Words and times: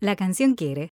La 0.00 0.14
canción 0.14 0.54
quiere. 0.54 0.92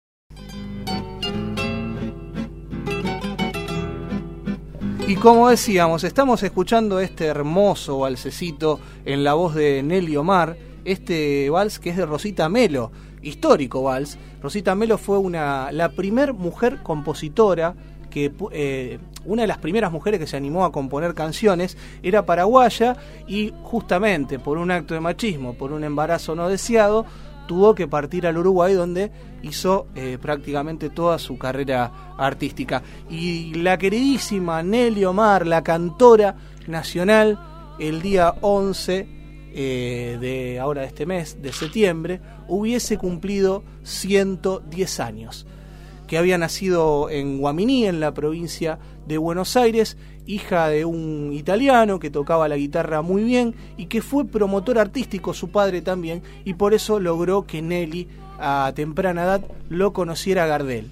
Y 5.09 5.17
como 5.17 5.49
decíamos, 5.49 6.05
estamos 6.05 6.45
escuchando 6.45 7.01
este 7.01 7.27
hermoso 7.27 7.99
valsecito 7.99 8.79
en 9.05 9.25
la 9.25 9.35
voz 9.35 9.57
de 9.57 9.83
Nelly 9.83 10.17
Omar, 10.17 10.57
este 10.85 11.51
vals 11.51 11.81
que 11.81 11.91
es 11.91 11.97
de 11.97 12.07
Rosita 12.07 12.49
Melo, 12.49 12.93
histórico 13.23 13.83
vals. 13.83 14.19
Rosita 14.41 14.77
Melo 14.77 14.99
fue 14.99 15.19
una, 15.19 15.73
la 15.73 15.89
primer 15.89 16.33
mujer 16.33 16.79
compositora 16.85 17.75
que 18.09 18.33
eh, 18.53 19.01
una 19.25 19.43
de 19.43 19.49
las 19.49 19.59
primeras 19.59 19.91
mujeres 19.91 20.21
que 20.21 20.29
se 20.29 20.37
animó 20.37 20.65
a 20.65 20.71
componer 20.71 21.15
canciones 21.15 21.77
era 22.05 22.25
paraguaya 22.25 22.97
y 23.27 23.53
justamente 23.65 24.39
por 24.39 24.59
un 24.59 24.71
acto 24.71 24.95
de 24.95 25.01
machismo, 25.01 25.55
por 25.55 25.73
un 25.73 25.83
embarazo 25.83 26.37
no 26.37 26.49
deseado, 26.49 27.05
tuvo 27.53 27.75
que 27.75 27.87
partir 27.87 28.27
al 28.27 28.39
Uruguay 28.39 28.73
donde 28.73 29.11
hizo 29.43 29.87
eh, 29.95 30.17
prácticamente 30.19 30.89
toda 30.89 31.19
su 31.19 31.37
carrera 31.37 32.15
artística. 32.17 32.83
Y 33.11 33.53
la 33.57 33.77
queridísima 33.77 34.63
Nelly 34.63 35.05
Omar, 35.05 35.47
la 35.47 35.63
cantora 35.63 36.35
nacional, 36.67 37.39
el 37.79 38.01
día 38.01 38.37
11 38.41 39.07
eh, 39.53 40.17
de 40.19 40.59
ahora 40.61 40.81
de 40.81 40.87
este 40.87 41.05
mes, 41.05 41.43
de 41.43 41.53
septiembre, 41.53 42.23
hubiese 42.49 42.97
cumplido 42.97 43.65
110 43.83 45.01
años 45.01 45.47
que 46.07 46.17
había 46.17 46.39
nacido 46.39 47.11
en 47.11 47.37
Guaminí, 47.37 47.85
en 47.85 48.01
la 48.01 48.15
provincia 48.15 48.79
de 49.07 49.19
Buenos 49.19 49.57
Aires, 49.59 49.99
hija 50.27 50.69
de 50.69 50.85
un 50.85 51.33
italiano 51.33 51.99
que 51.99 52.11
tocaba 52.11 52.49
la 52.49 52.57
guitarra 52.57 53.03
muy 53.03 53.25
bien 53.25 53.55
y 53.77 53.87
que 53.87 54.03
fue 54.03 54.25
promotor 54.25 54.79
artístico, 54.79 55.35
su 55.35 55.51
padre 55.51 55.83
también, 55.83 56.23
y 56.45 56.55
por 56.55 56.75
eso 56.75 57.01
logró 57.01 57.47
que 57.47 57.63
Nelly 57.63 58.09
a 58.39 58.73
temprana 58.75 59.25
edad 59.25 59.43
lo 59.69 59.93
conociera 59.93 60.47
Gardel. 60.47 60.89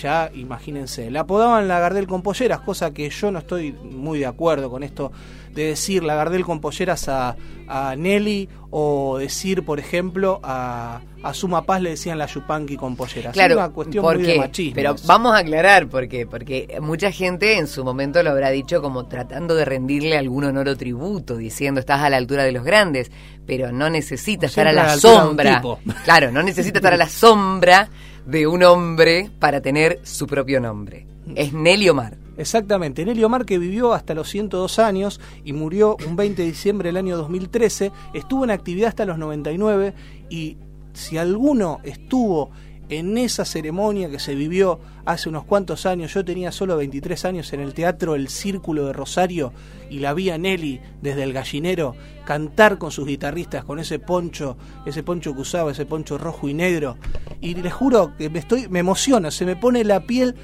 Ya 0.00 0.30
imagínense, 0.34 1.10
la 1.10 1.20
apodaban 1.20 1.68
la 1.68 1.80
Gardel 1.80 2.06
con 2.06 2.22
polleras, 2.22 2.60
cosa 2.60 2.92
que 2.92 3.10
yo 3.10 3.30
no 3.30 3.40
estoy 3.40 3.72
muy 3.72 4.18
de 4.18 4.26
acuerdo 4.26 4.70
con 4.70 4.82
esto 4.82 5.10
de 5.54 5.64
decir 5.64 6.02
la 6.02 6.14
Gardel 6.14 6.44
con 6.44 6.60
polleras 6.60 7.08
a, 7.08 7.36
a 7.68 7.96
Nelly 7.96 8.48
o 8.70 9.18
decir, 9.18 9.64
por 9.64 9.80
ejemplo, 9.80 10.40
a, 10.42 11.00
a 11.22 11.34
Suma 11.34 11.62
Paz 11.62 11.82
le 11.82 11.90
decían 11.90 12.18
la 12.18 12.26
Yupanqui 12.26 12.76
con 12.76 12.96
polleras. 12.96 13.32
Claro, 13.32 13.54
es 13.54 13.58
una 13.58 13.68
cuestión 13.70 14.04
muy 14.04 14.22
de 14.22 14.38
machismo. 14.38 14.74
Pero 14.74 14.96
vamos 15.06 15.34
a 15.34 15.38
aclarar 15.38 15.88
por 15.88 16.08
qué. 16.08 16.26
Porque 16.26 16.78
mucha 16.80 17.10
gente 17.10 17.58
en 17.58 17.66
su 17.66 17.84
momento 17.84 18.22
lo 18.22 18.30
habrá 18.30 18.50
dicho 18.50 18.80
como 18.80 19.06
tratando 19.06 19.54
de 19.54 19.64
rendirle 19.64 20.16
algún 20.16 20.44
honor 20.44 20.68
o 20.68 20.76
tributo, 20.76 21.36
diciendo 21.36 21.80
estás 21.80 22.00
a 22.00 22.10
la 22.10 22.16
altura 22.16 22.44
de 22.44 22.52
los 22.52 22.64
grandes, 22.64 23.10
pero 23.46 23.72
no 23.72 23.90
necesita 23.90 24.46
estar 24.46 24.68
a 24.68 24.72
la, 24.72 24.96
sombra. 24.96 25.62
Claro, 26.04 26.30
no 26.30 26.42
necesita 26.42 26.78
estar 26.78 26.94
a 26.94 26.96
la 26.96 27.08
sombra 27.08 27.88
de 28.24 28.46
un 28.46 28.62
hombre 28.62 29.30
para 29.38 29.60
tener 29.60 30.00
su 30.04 30.26
propio 30.26 30.60
nombre. 30.60 31.09
Es 31.34 31.52
Nelly 31.52 31.88
Omar. 31.88 32.18
Exactamente, 32.36 33.04
Nelly 33.04 33.22
Omar 33.22 33.44
que 33.44 33.58
vivió 33.58 33.92
hasta 33.92 34.14
los 34.14 34.28
102 34.30 34.78
años 34.78 35.20
y 35.44 35.52
murió 35.52 35.96
un 36.06 36.16
20 36.16 36.40
de 36.40 36.48
diciembre 36.48 36.88
del 36.88 36.96
año 36.96 37.18
2013, 37.18 37.92
estuvo 38.14 38.44
en 38.44 38.50
actividad 38.50 38.88
hasta 38.88 39.04
los 39.04 39.18
99 39.18 39.94
y 40.30 40.56
si 40.94 41.18
alguno 41.18 41.80
estuvo 41.84 42.50
en 42.90 43.16
esa 43.18 43.44
ceremonia 43.44 44.10
que 44.10 44.18
se 44.18 44.34
vivió 44.34 44.80
hace 45.04 45.28
unos 45.28 45.44
cuantos 45.44 45.86
años, 45.86 46.12
yo 46.12 46.24
tenía 46.24 46.50
solo 46.50 46.76
23 46.76 47.24
años 47.24 47.52
en 47.52 47.60
el 47.60 47.72
Teatro 47.72 48.16
El 48.16 48.28
Círculo 48.28 48.86
de 48.86 48.92
Rosario 48.92 49.52
y 49.88 50.00
la 50.00 50.12
vi 50.12 50.30
a 50.30 50.38
Nelly 50.38 50.80
desde 51.00 51.22
el 51.22 51.32
gallinero 51.32 51.94
cantar 52.24 52.78
con 52.78 52.90
sus 52.90 53.06
guitarristas 53.06 53.64
con 53.64 53.78
ese 53.78 54.00
poncho, 54.00 54.56
ese 54.86 55.02
poncho 55.04 55.34
que 55.34 55.40
usaba, 55.40 55.70
ese 55.70 55.86
poncho 55.86 56.18
rojo 56.18 56.48
y 56.48 56.54
negro. 56.54 56.96
Y 57.40 57.54
les 57.54 57.72
juro 57.72 58.16
que 58.16 58.28
me, 58.28 58.40
estoy, 58.40 58.68
me 58.68 58.80
emociona, 58.80 59.30
se 59.30 59.46
me 59.46 59.56
pone 59.56 59.84
la 59.84 60.00
piel 60.00 60.34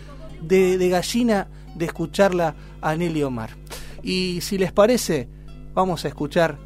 de, 0.47 0.89
gallina 0.89 1.49
de 1.75 1.85
escucharla 1.87 2.55
a 2.81 2.95
Nelly 2.97 3.23
Omar. 3.23 3.51
Y 4.03 4.41
si 4.41 4.59
les 4.59 4.73
parece, 4.73 5.29
vamos 5.75 6.05
a 6.05 6.09
escuchar 6.09 6.59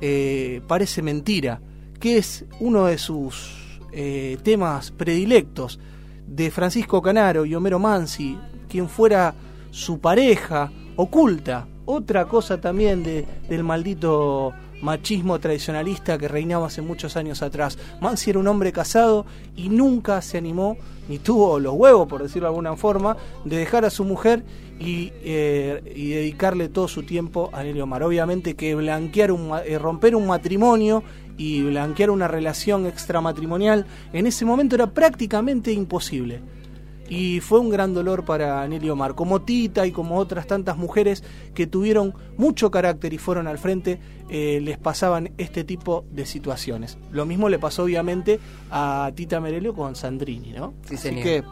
eh, 0.00 0.60
Parece 0.66 1.02
Mentira, 1.02 1.60
que 1.98 2.18
es 2.18 2.44
uno 2.60 2.86
de 2.86 2.98
sus 2.98 3.80
eh, 3.92 4.38
temas 4.42 4.90
predilectos 4.90 5.78
de 6.26 6.50
Francisco 6.50 7.02
Canaro 7.02 7.44
y 7.44 7.54
Homero 7.54 7.78
Mansi, 7.78 8.38
quien 8.68 8.88
fuera 8.88 9.34
su 9.70 9.98
pareja 10.00 10.70
oculta. 10.96 11.66
Otra 11.86 12.26
cosa 12.26 12.60
también 12.60 13.02
de, 13.02 13.26
del 13.48 13.62
maldito 13.62 14.52
machismo 14.84 15.40
tradicionalista 15.40 16.18
que 16.18 16.28
reinaba 16.28 16.66
hace 16.66 16.82
muchos 16.82 17.16
años 17.16 17.42
atrás. 17.42 17.78
Mansi 18.00 18.30
era 18.30 18.38
un 18.38 18.46
hombre 18.46 18.70
casado 18.70 19.24
y 19.56 19.70
nunca 19.70 20.20
se 20.20 20.38
animó, 20.38 20.76
ni 21.08 21.18
tuvo 21.18 21.58
los 21.58 21.74
huevos, 21.74 22.06
por 22.06 22.22
decirlo 22.22 22.46
de 22.46 22.50
alguna 22.50 22.76
forma, 22.76 23.16
de 23.44 23.56
dejar 23.56 23.84
a 23.86 23.90
su 23.90 24.04
mujer 24.04 24.44
y, 24.78 25.12
eh, 25.22 25.92
y 25.96 26.10
dedicarle 26.10 26.68
todo 26.68 26.86
su 26.86 27.02
tiempo 27.02 27.48
a 27.52 27.62
Nelly 27.62 27.80
Omar. 27.80 28.02
Obviamente 28.02 28.54
que 28.54 28.74
blanquear 28.74 29.32
un, 29.32 29.50
eh, 29.64 29.78
romper 29.78 30.14
un 30.14 30.26
matrimonio 30.26 31.02
y 31.38 31.62
blanquear 31.62 32.10
una 32.10 32.28
relación 32.28 32.86
extramatrimonial 32.86 33.86
en 34.12 34.26
ese 34.26 34.44
momento 34.44 34.76
era 34.76 34.90
prácticamente 34.90 35.72
imposible 35.72 36.40
y 37.08 37.40
fue 37.40 37.58
un 37.60 37.68
gran 37.70 37.92
dolor 37.94 38.24
para 38.24 38.66
Nelly 38.66 38.88
Omar, 38.90 39.14
como 39.14 39.42
Tita 39.42 39.86
y 39.86 39.92
como 39.92 40.16
otras 40.16 40.46
tantas 40.46 40.76
mujeres 40.76 41.22
que 41.54 41.66
tuvieron 41.66 42.14
mucho 42.36 42.70
carácter 42.70 43.12
y 43.12 43.18
fueron 43.18 43.46
al 43.46 43.58
frente, 43.58 43.98
eh, 44.30 44.60
les 44.62 44.78
pasaban 44.78 45.30
este 45.38 45.64
tipo 45.64 46.04
de 46.10 46.24
situaciones. 46.26 46.96
Lo 47.10 47.26
mismo 47.26 47.48
le 47.48 47.58
pasó 47.58 47.84
obviamente 47.84 48.40
a 48.70 49.10
Tita 49.14 49.40
Merelio 49.40 49.74
con 49.74 49.94
Sandrini, 49.96 50.52
¿no? 50.52 50.72
Sí, 50.88 50.94
Así 50.94 51.08
señor. 51.08 51.22
que 51.22 51.42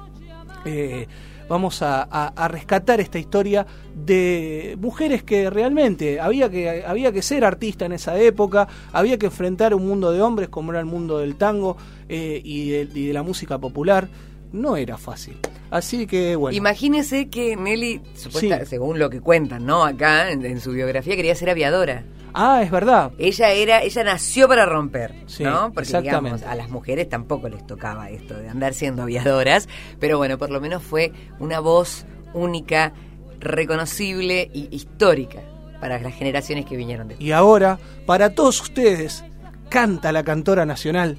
eh, 0.64 1.06
vamos 1.48 1.82
a, 1.82 2.02
a- 2.04 2.28
a 2.28 2.48
rescatar 2.48 3.00
esta 3.00 3.18
historia 3.18 3.66
de 3.94 4.76
mujeres 4.80 5.22
que 5.22 5.50
realmente 5.50 6.18
había 6.20 6.48
que, 6.50 6.84
había 6.86 7.12
que 7.12 7.20
ser 7.20 7.44
artista 7.44 7.84
en 7.84 7.92
esa 7.92 8.18
época, 8.18 8.68
había 8.92 9.18
que 9.18 9.26
enfrentar 9.26 9.74
un 9.74 9.86
mundo 9.86 10.12
de 10.12 10.22
hombres 10.22 10.48
como 10.48 10.70
era 10.70 10.80
el 10.80 10.86
mundo 10.86 11.18
del 11.18 11.36
tango 11.36 11.76
eh, 12.08 12.40
y, 12.42 12.70
de, 12.70 12.88
y 12.94 13.06
de 13.08 13.12
la 13.12 13.22
música 13.22 13.58
popular. 13.58 14.08
No 14.52 14.76
era 14.76 14.98
fácil. 14.98 15.38
Así 15.70 16.06
que 16.06 16.36
bueno. 16.36 16.56
Imagínese 16.56 17.28
que 17.30 17.56
Nelly, 17.56 18.00
supuesta- 18.14 18.60
Sí. 18.60 18.66
según 18.66 18.98
lo 18.98 19.08
que 19.10 19.20
cuentan, 19.20 19.64
¿no? 19.64 19.84
Acá 19.84 20.30
en, 20.30 20.44
en 20.44 20.60
su 20.60 20.72
biografía 20.72 21.16
quería 21.16 21.34
ser 21.34 21.48
aviadora. 21.50 22.04
Ah, 22.34 22.62
es 22.62 22.70
verdad. 22.70 23.12
Ella 23.18 23.50
era, 23.52 23.82
ella 23.82 24.04
nació 24.04 24.48
para 24.48 24.64
romper, 24.64 25.14
Sí, 25.26 25.44
¿no? 25.44 25.70
Porque 25.72 25.88
exactamente. 25.88 26.36
digamos, 26.38 26.42
a 26.42 26.54
las 26.54 26.70
mujeres 26.70 27.08
tampoco 27.08 27.48
les 27.48 27.66
tocaba 27.66 28.08
esto 28.10 28.34
de 28.38 28.48
andar 28.48 28.72
siendo 28.74 29.02
aviadoras, 29.02 29.68
pero 30.00 30.16
bueno, 30.18 30.38
por 30.38 30.50
lo 30.50 30.60
menos 30.60 30.82
fue 30.82 31.12
una 31.38 31.60
voz 31.60 32.06
única, 32.32 32.92
reconocible 33.40 34.50
y 34.54 34.68
histórica 34.74 35.40
para 35.80 35.98
las 36.00 36.14
generaciones 36.14 36.64
que 36.64 36.76
vinieron 36.76 37.08
después. 37.08 37.26
Y 37.26 37.32
ahora, 37.32 37.78
para 38.06 38.34
todos 38.34 38.60
ustedes, 38.62 39.24
canta 39.68 40.10
la 40.12 40.22
cantora 40.24 40.64
nacional 40.64 41.18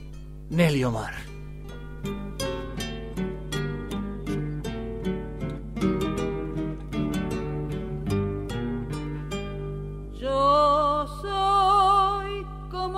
Nelly 0.50 0.84
Omar. 0.84 1.14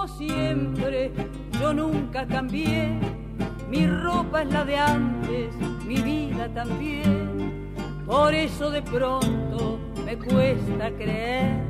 Siempre, 0.07 1.11
yo 1.59 1.73
nunca 1.73 2.25
cambié. 2.25 2.99
Mi 3.69 3.87
ropa 3.87 4.43
es 4.43 4.51
la 4.51 4.63
de 4.63 4.77
antes, 4.77 5.55
mi 5.85 6.01
vida 6.01 6.49
también. 6.53 7.73
Por 8.05 8.33
eso 8.33 8.69
de 8.69 8.81
pronto 8.81 9.79
me 10.05 10.15
cuesta 10.17 10.91
creer 10.91 11.65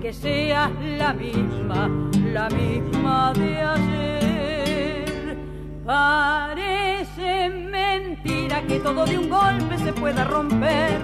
que 0.00 0.12
seas 0.12 0.70
la 0.98 1.12
misma, 1.12 1.90
la 2.32 2.48
misma 2.50 3.32
de 3.34 3.62
ayer. 3.62 5.36
Parece 5.84 7.50
mentira 7.50 8.62
que 8.62 8.78
todo 8.80 9.04
de 9.04 9.18
un 9.18 9.28
golpe 9.28 9.76
se 9.78 9.92
pueda 9.92 10.24
romper. 10.24 11.00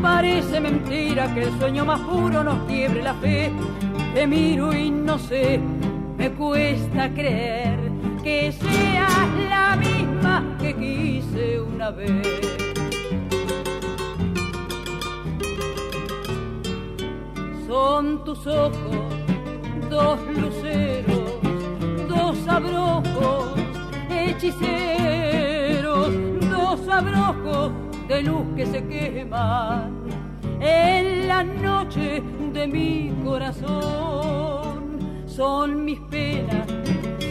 Parece 0.00 0.60
mentira 0.60 1.32
que 1.34 1.42
el 1.44 1.58
sueño 1.58 1.84
más 1.84 2.00
puro 2.00 2.42
nos 2.42 2.64
quiebre 2.66 3.02
la 3.02 3.14
fe. 3.14 3.52
Te 4.14 4.26
miro 4.26 4.72
y 4.72 4.90
no 4.90 5.18
sé, 5.18 5.60
me 6.24 6.30
cuesta 6.30 7.12
creer 7.12 7.78
que 8.22 8.50
seas 8.50 9.28
la 9.50 9.76
misma 9.76 10.56
que 10.58 10.74
quise 10.74 11.60
una 11.60 11.90
vez. 11.90 12.40
Son 17.66 18.24
tus 18.24 18.46
ojos, 18.46 18.96
dos 19.90 20.18
luceros, 20.40 21.30
dos 22.08 22.48
abrojos, 22.48 23.52
hechiceros, 24.10 26.08
dos 26.50 26.88
abrojos 26.88 27.70
de 28.08 28.22
luz 28.22 28.46
que 28.56 28.64
se 28.64 28.82
queman 28.86 29.92
en 30.58 31.28
la 31.28 31.44
noche 31.44 32.22
de 32.54 32.66
mi 32.66 33.12
corazón 33.22 34.13
son 35.36 35.84
mis 35.84 35.98
penas, 36.10 36.66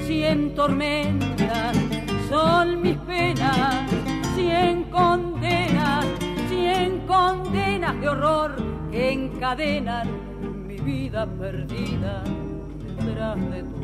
cien 0.06 0.54
tormentas, 0.56 1.78
son 2.30 2.82
mis 2.82 2.98
penas, 2.98 3.90
cien 4.36 4.84
condenas, 4.86 6.06
cien 6.50 7.00
condenas 7.08 8.00
de 8.02 8.10
horror 8.10 8.56
que 8.92 9.14
encadenan 9.14 10.08
mi 10.68 10.78
vida 10.80 11.26
perdida 11.26 12.24
detrás 12.98 13.40
de 13.52 13.64
tu 13.64 13.83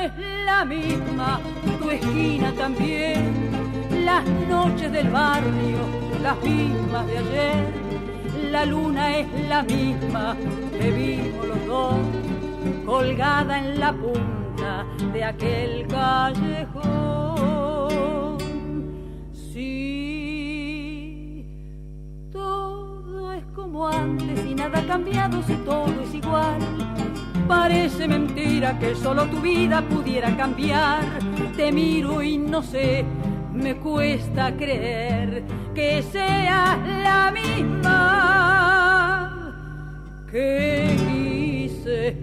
es 0.00 0.12
la 0.44 0.64
misma, 0.64 1.40
tu 1.78 1.90
esquina 1.90 2.52
también, 2.52 3.50
las 4.04 4.24
noches 4.48 4.90
del 4.92 5.08
barrio, 5.10 5.78
las 6.22 6.42
mismas 6.42 7.06
de 7.06 7.18
ayer 7.18 7.90
la 8.50 8.64
luna 8.64 9.16
es 9.18 9.26
la 9.48 9.62
misma 9.62 10.36
que 10.76 10.90
vimos 10.90 11.46
los 11.46 11.66
dos, 11.66 11.94
colgada 12.84 13.58
en 13.60 13.78
la 13.78 13.92
punta 13.92 14.84
de 15.12 15.22
aquel 15.24 15.86
callejón. 15.86 16.88
Sí, 19.32 19.86
todo 22.32 23.32
es 23.32 23.44
como 23.54 23.86
antes 23.86 24.44
y 24.44 24.54
nada 24.54 24.80
ha 24.80 24.86
cambiado 24.86 25.40
si 25.44 25.54
todo 25.54 25.92
es 26.02 26.12
igual. 26.14 26.89
Parece 27.50 28.06
mentira 28.06 28.78
que 28.78 28.94
solo 28.94 29.26
tu 29.26 29.40
vida 29.40 29.82
pudiera 29.82 30.36
cambiar. 30.36 31.02
Te 31.56 31.72
miro 31.72 32.22
y 32.22 32.38
no 32.38 32.62
sé 32.62 33.04
me 33.52 33.74
cuesta 33.76 34.56
creer 34.56 35.42
que 35.74 36.00
sea 36.00 36.78
la 37.02 37.32
misma 37.32 37.90
que 40.30 40.94
hice 41.12 42.16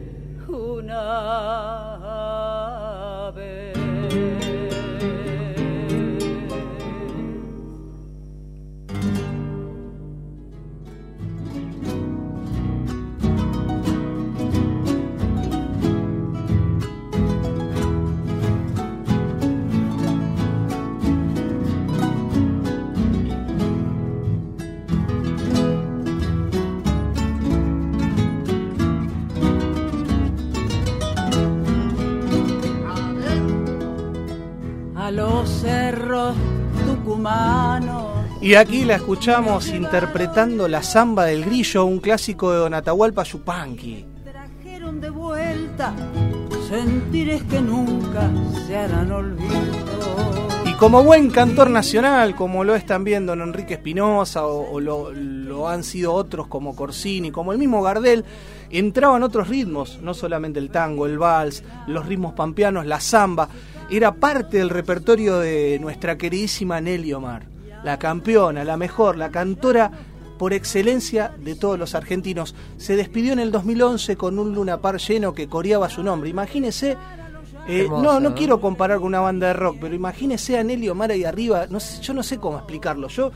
una 0.48 2.07
Y 38.40 38.54
aquí 38.54 38.86
la 38.86 38.96
escuchamos 38.96 39.70
interpretando 39.70 40.68
la 40.68 40.84
samba 40.84 41.26
del 41.26 41.44
grillo, 41.44 41.86
un 41.86 42.00
clásico 42.00 42.52
de 42.52 42.60
Don 42.60 42.74
Atahualpa 42.74 43.24
Yupanqui. 43.24 44.06
Trajeron 44.24 45.02
de 45.02 45.10
vuelta 45.10 45.94
sentires 46.70 47.42
que 47.44 47.60
nunca 47.62 48.30
se 48.68 48.78
harán 48.78 49.12
olvido. 49.12 49.58
Y 50.66 50.74
como 50.74 51.04
buen 51.04 51.32
cantor 51.32 51.70
nacional, 51.72 52.36
como 52.36 52.64
lo 52.64 52.76
es 52.76 52.86
también 52.86 53.26
don 53.26 53.42
Enrique 53.42 53.76
Espinosa 53.76 54.46
o, 54.46 54.80
lo, 54.80 55.12
lo, 55.12 55.68
han 55.68 55.84
sido 55.84 56.14
otros 56.14 56.48
como 56.48 56.76
Corsini, 56.76 57.32
como 57.32 57.54
el 57.54 57.58
mismo 57.58 57.82
Gardel, 57.82 58.24
entraban 58.70 59.24
otros 59.24 59.48
ritmos, 59.48 60.00
no 60.02 60.14
solamente 60.14 60.60
el 60.60 60.70
tango, 60.70 61.06
el 61.06 61.18
vals, 61.18 61.64
los 61.88 62.06
ritmos 62.06 62.34
pampeanos, 62.34 62.86
la 62.86 63.00
samba 63.00 63.50
era 63.90 64.14
parte 64.14 64.58
del 64.58 64.70
repertorio 64.70 65.40
de 65.40 65.80
nuestra 65.80 66.18
queridísima 66.18 66.82
Nelly 66.82 67.14
Omar, 67.14 67.57
la 67.84 68.00
campeona, 68.00 68.64
la 68.64 68.78
mejor, 68.78 69.18
la 69.18 69.32
cantora 69.32 69.92
por 70.38 70.54
excelencia 70.54 71.34
de 71.40 71.56
todos 71.56 71.78
los 71.80 71.96
argentinos. 71.96 72.56
Se 72.78 72.96
despidió 72.96 73.34
en 73.34 73.40
el 73.40 73.52
2011 73.52 74.16
con 74.16 74.40
un 74.40 74.54
Luna 74.54 74.80
Par 74.80 75.00
lleno 75.00 75.34
que 75.34 75.48
coreaba 75.48 75.90
su 75.90 76.04
nombre. 76.04 76.30
Imagínese, 76.30 76.96
eh, 77.68 77.88
no, 77.90 78.20
no 78.20 78.36
quiero 78.36 78.62
comparar 78.62 78.98
con 78.98 79.08
una 79.08 79.20
banda 79.20 79.48
de 79.48 79.54
rock, 79.54 79.78
pero 79.82 79.96
imagínese 79.96 80.58
a 80.58 80.64
Nelly 80.64 80.90
Omar 80.90 81.12
ahí 81.12 81.24
arriba, 81.24 81.66
no 81.70 81.80
sé, 81.80 82.02
yo 82.02 82.14
no 82.14 82.24
sé 82.24 82.38
cómo 82.38 82.58
explicarlo. 82.58 83.08
Yo 83.08 83.32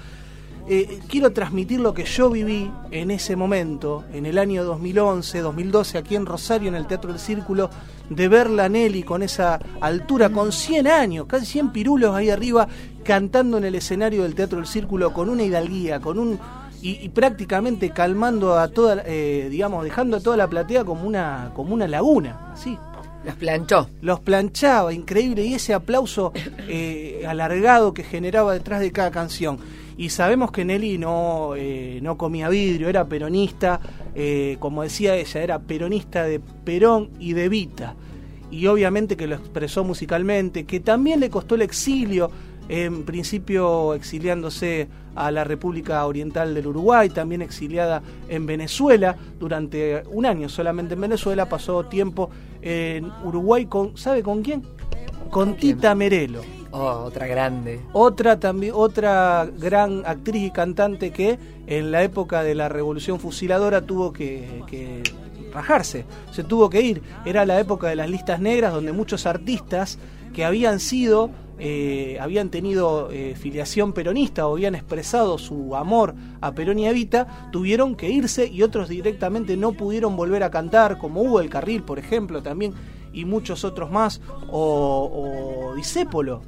eh, 0.68 1.00
quiero 1.08 1.32
transmitir 1.32 1.80
lo 1.80 1.94
que 1.94 2.06
yo 2.06 2.30
viví 2.30 2.72
en 2.92 3.12
ese 3.12 3.36
momento, 3.36 4.04
en 4.14 4.26
el 4.26 4.38
año 4.38 4.64
2011, 4.64 5.40
2012, 5.40 5.98
aquí 5.98 6.16
en 6.16 6.26
Rosario, 6.26 6.70
en 6.70 6.76
el 6.76 6.88
Teatro 6.88 7.12
del 7.12 7.20
Círculo, 7.20 7.70
de 8.10 8.28
verla 8.28 8.66
a 8.66 8.70
Nelly 8.70 9.04
con 9.04 9.24
esa 9.24 9.60
altura, 9.80 10.30
con 10.30 10.52
100 10.52 10.88
años, 10.88 11.26
casi 11.28 11.46
100 11.46 11.72
pirulos 11.72 12.16
ahí 12.16 12.30
arriba, 12.30 12.68
cantando 13.04 13.58
en 13.58 13.66
el 13.66 13.76
escenario 13.76 14.24
del 14.24 14.36
Teatro 14.36 14.58
del 14.58 14.68
Círculo 14.68 15.14
con 15.14 15.30
una 15.30 15.44
hidalguía, 15.44 16.00
con 16.00 16.20
un 16.20 16.40
y, 16.84 17.10
prácticamente 17.10 17.92
calmando 17.92 18.58
a 18.58 18.68
toda, 18.70 19.04
eh, 19.06 19.48
digamos, 19.52 19.84
dejando 19.84 20.18
a 20.18 20.20
toda 20.20 20.36
la 20.36 20.48
platea 20.48 20.84
como 20.84 21.04
una, 21.04 21.52
como 21.56 21.74
una 21.74 21.88
laguna, 21.88 22.52
así. 22.54 22.78
Los 23.24 23.36
planchó. 23.36 23.88
Los 24.02 24.20
planchaba, 24.20 24.92
increíble, 24.92 25.44
y 25.46 25.54
ese 25.54 25.76
aplauso 25.76 26.34
eh, 26.68 27.24
alargado 27.28 27.94
que 27.94 28.04
generaba 28.04 28.54
detrás 28.54 28.80
de 28.80 28.92
cada 28.92 29.12
canción. 29.12 29.60
Y 30.02 30.10
sabemos 30.10 30.52
que 30.52 30.66
Nelly 30.66 30.98
no, 30.98 31.54
eh, 31.56 32.00
no 32.02 32.18
comía 32.18 32.50
vidrio, 32.50 32.90
era 32.90 33.06
peronista, 33.06 33.80
eh, 34.16 34.58
como 34.58 34.82
decía 34.82 35.16
ella, 35.16 35.44
era 35.44 35.60
peronista 35.60 36.24
de 36.24 36.40
Perón 36.40 37.12
y 37.20 37.34
de 37.34 37.48
Vita. 37.50 37.94
Y 38.50 38.66
obviamente 38.66 39.16
que 39.16 39.28
lo 39.28 39.36
expresó 39.36 39.84
musicalmente, 39.84 40.64
que 40.66 40.80
también 40.80 41.20
le 41.20 41.30
costó 41.30 41.54
el 41.54 41.62
exilio, 41.62 42.32
en 42.68 43.04
principio 43.04 43.94
exiliándose 43.94 44.88
a 45.14 45.30
la 45.30 45.44
República 45.44 46.04
Oriental 46.08 46.56
del 46.56 46.66
Uruguay, 46.66 47.10
también 47.10 47.44
exiliada 47.44 48.02
en 48.28 48.48
Venezuela, 48.48 49.16
durante 49.40 50.02
un 50.10 50.26
año 50.26 50.50
solamente 50.50 50.96
en 50.96 51.02
Venezuela, 51.02 51.48
pasó 51.48 51.86
tiempo 51.86 52.32
en 52.64 53.06
Uruguay 53.24 53.68
con, 53.68 53.96
¿sabe 53.98 54.24
con 54.24 54.42
quién? 54.42 54.64
Con 55.30 55.58
Tita 55.58 55.94
Merelo 55.94 56.61
Oh, 56.72 57.04
otra 57.06 57.28
grande. 57.28 57.82
Otra 57.92 58.40
también, 58.40 58.74
otra 58.76 59.50
gran 59.58 60.04
actriz 60.06 60.44
y 60.44 60.52
cantante 60.52 61.12
que 61.12 61.38
en 61.68 61.92
la 61.92 62.02
época 62.04 62.44
de 62.44 62.56
la 62.56 62.70
Revolución 62.70 63.20
Fusiladora 63.20 63.82
tuvo 63.82 64.14
que, 64.14 65.04
rajarse, 65.54 66.06
se 66.32 66.46
tuvo 66.46 66.70
que 66.70 66.82
ir. 66.82 67.02
Era 67.26 67.46
la 67.46 67.60
época 67.60 67.90
de 67.90 67.98
las 67.98 68.10
listas 68.10 68.40
negras 68.40 68.74
donde 68.74 68.94
muchos 68.94 69.26
artistas 69.26 70.00
que 70.34 70.46
habían 70.46 70.80
sido, 70.80 71.30
eh, 71.60 72.18
habían 72.22 72.50
tenido 72.50 73.10
eh, 73.12 73.36
filiación 73.36 73.92
peronista 73.92 74.48
o 74.48 74.54
habían 74.54 74.76
expresado 74.76 75.38
su 75.38 75.76
amor 75.76 76.16
a 76.40 76.54
Perón 76.54 76.80
y 76.80 76.88
Evita, 76.88 77.50
tuvieron 77.52 77.96
que 77.96 78.10
irse 78.10 78.48
y 78.48 78.64
otros 78.64 78.88
directamente 78.88 79.58
no 79.58 79.74
pudieron 79.74 80.16
volver 80.16 80.44
a 80.44 80.52
cantar, 80.52 80.98
como 81.00 81.22
Hugo 81.22 81.42
el 81.42 81.50
Carril, 81.50 81.84
por 81.84 82.00
ejemplo, 82.00 82.42
también, 82.42 82.74
y 83.12 83.26
muchos 83.26 83.66
otros 83.66 83.92
más, 83.92 84.22
o, 84.50 85.68
o 85.70 85.76
Disépolo, 85.76 86.42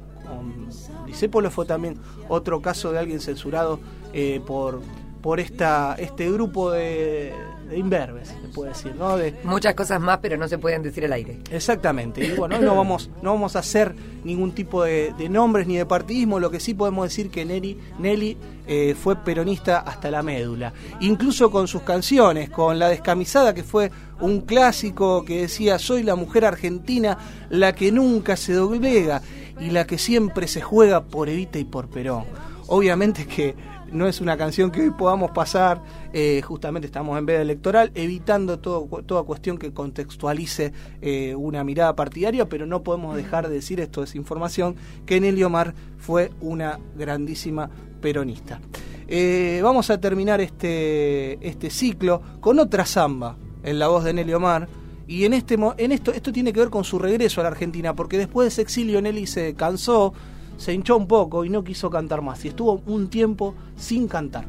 Disépolo 1.06 1.50
fue 1.50 1.66
también 1.66 1.98
otro 2.28 2.60
caso 2.60 2.92
de 2.92 2.98
alguien 2.98 3.20
censurado 3.20 3.80
eh, 4.12 4.40
por, 4.46 4.80
por 5.20 5.40
esta, 5.40 5.94
este 5.98 6.30
grupo 6.30 6.70
de, 6.70 7.32
de 7.68 7.78
imberbes, 7.78 8.28
se 8.28 8.48
puede 8.48 8.70
decir, 8.70 8.94
¿no? 8.94 9.16
De, 9.16 9.34
Muchas 9.44 9.74
cosas 9.74 10.00
más, 10.00 10.18
pero 10.18 10.36
no 10.36 10.48
se 10.48 10.58
pueden 10.58 10.82
decir 10.82 11.04
al 11.04 11.12
aire. 11.12 11.38
Exactamente. 11.50 12.24
Y 12.24 12.32
bueno, 12.32 12.58
no 12.60 12.76
vamos, 12.76 13.10
no 13.22 13.32
vamos 13.32 13.56
a 13.56 13.60
hacer 13.60 13.94
ningún 14.24 14.52
tipo 14.52 14.84
de, 14.84 15.12
nombres 15.30 15.66
ni 15.66 15.76
de 15.76 15.86
partidismo, 15.86 16.38
lo 16.38 16.50
que 16.50 16.60
sí 16.60 16.74
podemos 16.74 17.08
decir 17.08 17.30
que 17.30 17.44
Nelly, 17.44 17.78
Nelly 17.98 18.36
eh, 18.66 18.94
fue 19.00 19.16
peronista 19.16 19.80
hasta 19.80 20.10
la 20.10 20.22
médula. 20.22 20.72
Incluso 21.00 21.50
con 21.50 21.68
sus 21.68 21.82
canciones, 21.82 22.50
con 22.50 22.78
La 22.78 22.88
Descamisada, 22.88 23.54
que 23.54 23.62
fue 23.62 23.90
un 24.20 24.42
clásico 24.42 25.24
que 25.24 25.42
decía, 25.42 25.78
soy 25.78 26.02
la 26.02 26.16
mujer 26.16 26.44
argentina, 26.44 27.18
la 27.50 27.74
que 27.74 27.90
nunca 27.92 28.36
se 28.36 28.52
doblega 28.52 29.22
y 29.60 29.70
la 29.70 29.86
que 29.86 29.98
siempre 29.98 30.48
se 30.48 30.60
juega 30.60 31.04
por 31.04 31.28
Evita 31.28 31.58
y 31.58 31.64
por 31.64 31.88
Perón. 31.88 32.24
Obviamente 32.66 33.26
que 33.26 33.54
no 33.94 34.08
es 34.08 34.20
una 34.20 34.36
canción 34.36 34.70
que 34.70 34.82
hoy 34.82 34.90
podamos 34.90 35.30
pasar, 35.30 35.80
eh, 36.12 36.42
justamente 36.42 36.86
estamos 36.86 37.16
en 37.16 37.26
veda 37.26 37.40
electoral, 37.40 37.92
evitando 37.94 38.58
toda 38.58 39.22
cuestión 39.22 39.56
que 39.56 39.72
contextualice 39.72 40.72
eh, 41.00 41.34
una 41.36 41.62
mirada 41.62 41.94
partidaria, 41.94 42.48
pero 42.48 42.66
no 42.66 42.82
podemos 42.82 43.14
dejar 43.14 43.48
de 43.48 43.54
decir, 43.54 43.80
esto 43.80 44.02
es 44.02 44.16
información, 44.16 44.74
que 45.06 45.20
Nelly 45.20 45.44
Omar 45.44 45.74
fue 45.96 46.32
una 46.40 46.80
grandísima 46.96 47.70
peronista. 48.00 48.60
Eh, 49.06 49.60
vamos 49.62 49.90
a 49.90 50.00
terminar 50.00 50.40
este, 50.40 51.46
este 51.46 51.70
ciclo 51.70 52.20
con 52.40 52.58
otra 52.58 52.86
samba 52.86 53.36
en 53.62 53.78
la 53.78 53.88
voz 53.88 54.02
de 54.04 54.12
Nelly 54.12 54.34
Omar, 54.34 54.68
y 55.06 55.24
en, 55.24 55.34
este, 55.34 55.56
en 55.76 55.92
esto, 55.92 56.12
esto 56.12 56.32
tiene 56.32 56.52
que 56.52 56.60
ver 56.60 56.70
con 56.70 56.84
su 56.84 56.98
regreso 56.98 57.40
a 57.40 57.44
la 57.44 57.50
Argentina, 57.50 57.94
porque 57.94 58.18
después 58.18 58.46
de 58.46 58.48
ese 58.48 58.62
exilio 58.62 59.02
Nelly 59.02 59.26
se 59.26 59.54
cansó, 59.54 60.14
se 60.56 60.72
hinchó 60.72 60.96
un 60.96 61.06
poco 61.06 61.44
y 61.44 61.50
no 61.50 61.62
quiso 61.62 61.90
cantar 61.90 62.22
más. 62.22 62.44
Y 62.44 62.48
estuvo 62.48 62.82
un 62.86 63.08
tiempo 63.08 63.54
sin 63.76 64.08
cantar, 64.08 64.46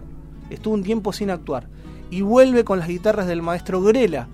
estuvo 0.50 0.74
un 0.74 0.83
tiempo 0.83 1.12
sin 1.12 1.29
actuar. 1.29 1.67
Y 2.09 2.21
vuelve 2.21 2.63
con 2.63 2.79
las 2.79 2.88
guitarras 2.88 3.27
del 3.27 3.41
maestro 3.41 3.81
Grela, 3.81 4.27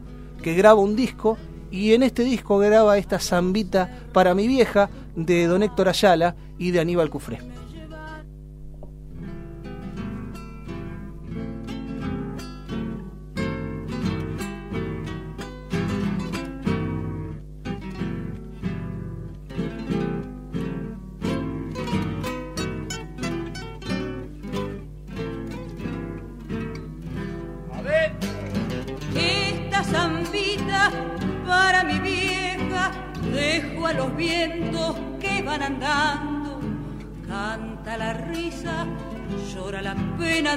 que 0.44 0.54
graba 0.54 0.80
un 0.80 0.96
disco 0.96 1.38
y 1.72 1.94
en 1.94 2.04
este 2.04 2.24
disco 2.24 2.58
graba 2.58 2.98
esta 2.98 3.20
zambita 3.20 3.90
para 4.12 4.36
mi 4.36 4.48
vieja 4.48 4.90
de 5.16 5.48
don 5.48 5.64
Héctor 5.64 5.88
Ayala 5.88 6.36
y 6.58 6.72
de 6.72 6.82
Aníbal 6.82 7.10
Cufré. 7.10 7.51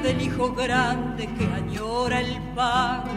Del 0.01 0.21
hijo 0.21 0.53
grande 0.53 1.29
que 1.37 1.45
añora 1.47 2.21
el 2.21 2.39
pago. 2.55 3.11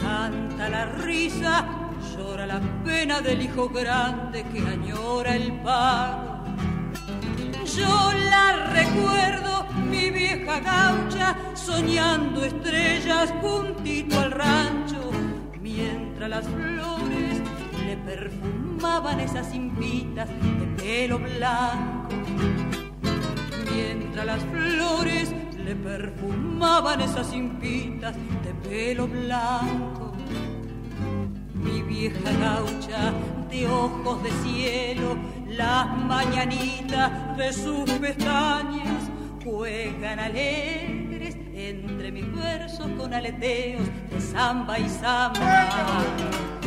Canta 0.00 0.68
la 0.68 0.86
risa, 0.86 1.66
llora 2.14 2.46
la 2.46 2.60
pena 2.84 3.20
del 3.20 3.42
hijo 3.42 3.68
grande 3.68 4.44
que 4.44 4.60
añora 4.60 5.36
el 5.36 5.52
pago. 5.60 6.44
Yo 7.76 8.12
la 8.30 8.70
recuerdo, 8.72 9.66
mi 9.90 10.10
vieja 10.10 10.60
gaucha, 10.60 11.36
soñando 11.54 12.44
estrellas 12.44 13.32
juntito 13.40 14.18
al 14.18 14.30
rancho, 14.30 15.10
mientras 15.60 16.30
las 16.30 16.46
flores 16.46 16.97
perfumaban 18.08 19.20
esas 19.20 19.54
impitas 19.54 20.28
de 20.28 20.82
pelo 20.82 21.18
blanco 21.18 22.14
mientras 23.70 24.24
las 24.24 24.42
flores 24.44 25.34
le 25.62 25.74
perfumaban 25.76 27.02
esas 27.02 27.32
impitas 27.34 28.16
de 28.16 28.68
pelo 28.68 29.06
blanco. 29.06 30.12
Mi 31.54 31.82
vieja 31.82 32.30
gaucha 32.40 33.12
de 33.50 33.68
ojos 33.68 34.22
de 34.22 34.30
cielo, 34.42 35.16
las 35.46 35.86
mañanitas 35.98 37.36
de 37.36 37.52
sus 37.52 37.90
pestañas 38.00 39.02
juegan 39.44 40.18
alegres 40.18 41.36
entre 41.52 42.10
mis 42.10 42.34
versos 42.34 42.88
con 42.96 43.12
aleteos 43.12 43.86
de 44.10 44.20
samba 44.20 44.78
y 44.78 44.88
samba. 44.88 46.57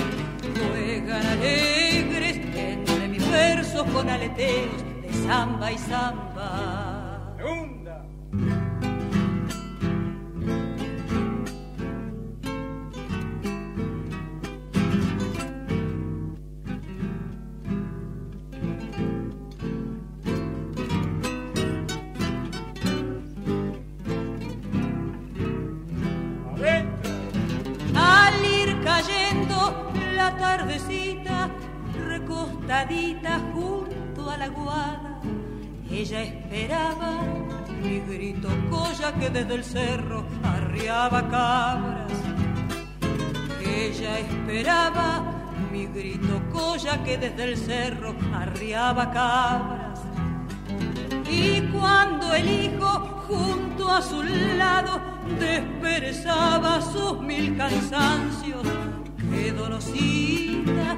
Juegan 0.56 1.26
alegres 1.26 2.38
entre 2.56 3.08
mis 3.08 3.32
versos 3.32 3.84
con 3.92 4.10
aleteos 4.10 4.84
de 5.02 5.14
samba 5.28 5.72
y 5.72 5.78
samba. 5.78 7.36
Recostadita 32.72 33.40
junto 33.54 34.30
a 34.30 34.38
la 34.38 34.48
guada, 34.48 35.20
ella 35.90 36.24
esperaba 36.24 37.22
mi 37.84 38.00
grito 38.00 38.48
colla 38.70 39.12
que 39.20 39.30
desde 39.30 39.56
el 39.56 39.64
cerro 39.64 40.24
arriaba 40.42 41.30
cabras. 41.30 42.14
Ella 43.62 44.20
esperaba 44.20 45.24
mi 45.72 45.86
grito 45.88 46.42
colla 46.54 47.04
que 47.04 47.18
desde 47.18 47.44
el 47.44 47.58
cerro 47.58 48.16
arriaba 48.34 49.12
cabras. 49.12 50.00
Y 51.30 51.62
cuando 51.74 52.34
el 52.34 52.50
hijo 52.50 53.24
junto 53.28 53.90
a 53.90 54.02
su 54.02 54.24
lado 54.24 55.02
desperezaba 55.40 56.82
sus 56.82 57.20
mil 57.20 57.58
cansancios, 57.58 58.64
qué 59.30 59.52
dolosita 59.52 60.96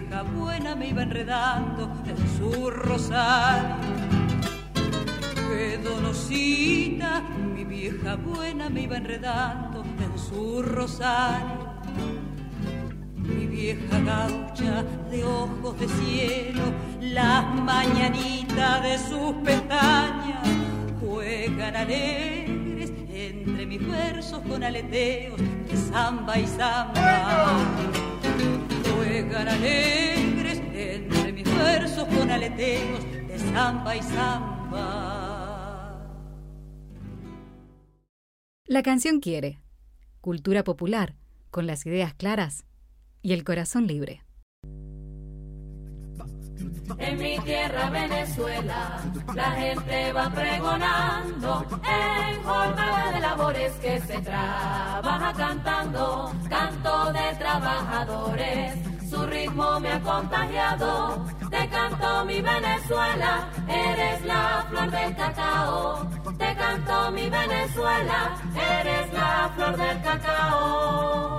vieja 0.00 0.22
buena 0.22 0.74
me 0.74 0.88
iba 0.88 1.02
enredando 1.02 1.90
en 2.06 2.16
su 2.38 2.70
rosario 2.70 3.76
qué 5.60 5.78
donosita, 5.78 7.22
mi 7.54 7.64
vieja 7.64 8.16
buena 8.16 8.70
me 8.70 8.82
iba 8.82 8.96
enredando 8.96 9.82
en 9.82 10.18
su 10.18 10.62
rosario. 10.62 11.70
Mi 13.16 13.46
vieja 13.46 13.98
gaucha 14.00 14.82
de 15.10 15.24
ojos 15.24 15.78
de 15.78 15.88
cielo, 15.88 16.62
las 17.00 17.44
mañanitas 17.54 18.82
de 18.82 18.98
sus 18.98 19.34
pestañas 19.44 20.48
juegan 21.00 21.76
alegres 21.76 22.92
entre 23.12 23.66
mis 23.66 23.86
versos 23.86 24.40
con 24.48 24.64
aleteos 24.64 25.38
de 25.68 25.76
samba 25.76 26.38
y 26.38 26.46
samba. 26.46 28.09
Juegan 29.20 29.48
alegres 29.48 30.62
entre 30.72 31.32
mis 31.34 31.44
versos 31.44 32.08
con 32.08 32.30
aleteos 32.30 33.04
de 33.28 33.38
samba 33.38 33.94
y 33.94 34.02
samba. 34.02 35.36
La 38.64 38.82
canción 38.82 39.20
quiere 39.20 39.60
cultura 40.22 40.64
popular, 40.64 41.16
con 41.50 41.66
las 41.66 41.84
ideas 41.84 42.14
claras 42.14 42.64
y 43.20 43.34
el 43.34 43.44
corazón 43.44 43.86
libre. 43.86 44.24
En 46.98 47.18
mi 47.18 47.38
tierra 47.40 47.90
Venezuela, 47.90 49.02
la 49.34 49.50
gente 49.52 50.12
va 50.14 50.30
pregonando 50.30 51.66
en 51.84 52.42
jornada 52.42 53.12
de 53.12 53.20
labores 53.20 53.72
que 53.74 54.00
se 54.00 54.18
trabaja 54.22 55.32
cantando, 55.36 56.32
canto 56.48 57.12
de 57.12 57.34
trabajadores, 57.38 58.89
su 59.10 59.26
ritmo 59.26 59.80
me 59.80 59.88
ha 59.90 60.00
contagiado, 60.00 61.26
te 61.50 61.68
canto 61.68 62.24
mi 62.26 62.40
Venezuela, 62.40 63.50
eres 63.68 64.24
la 64.24 64.66
flor 64.70 64.90
del 64.90 65.16
cacao, 65.16 66.08
te 66.38 66.54
canto 66.54 67.10
mi 67.10 67.28
Venezuela, 67.28 68.36
eres 68.54 69.12
la 69.12 69.52
flor 69.56 69.76
del 69.76 70.02
cacao. 70.02 71.30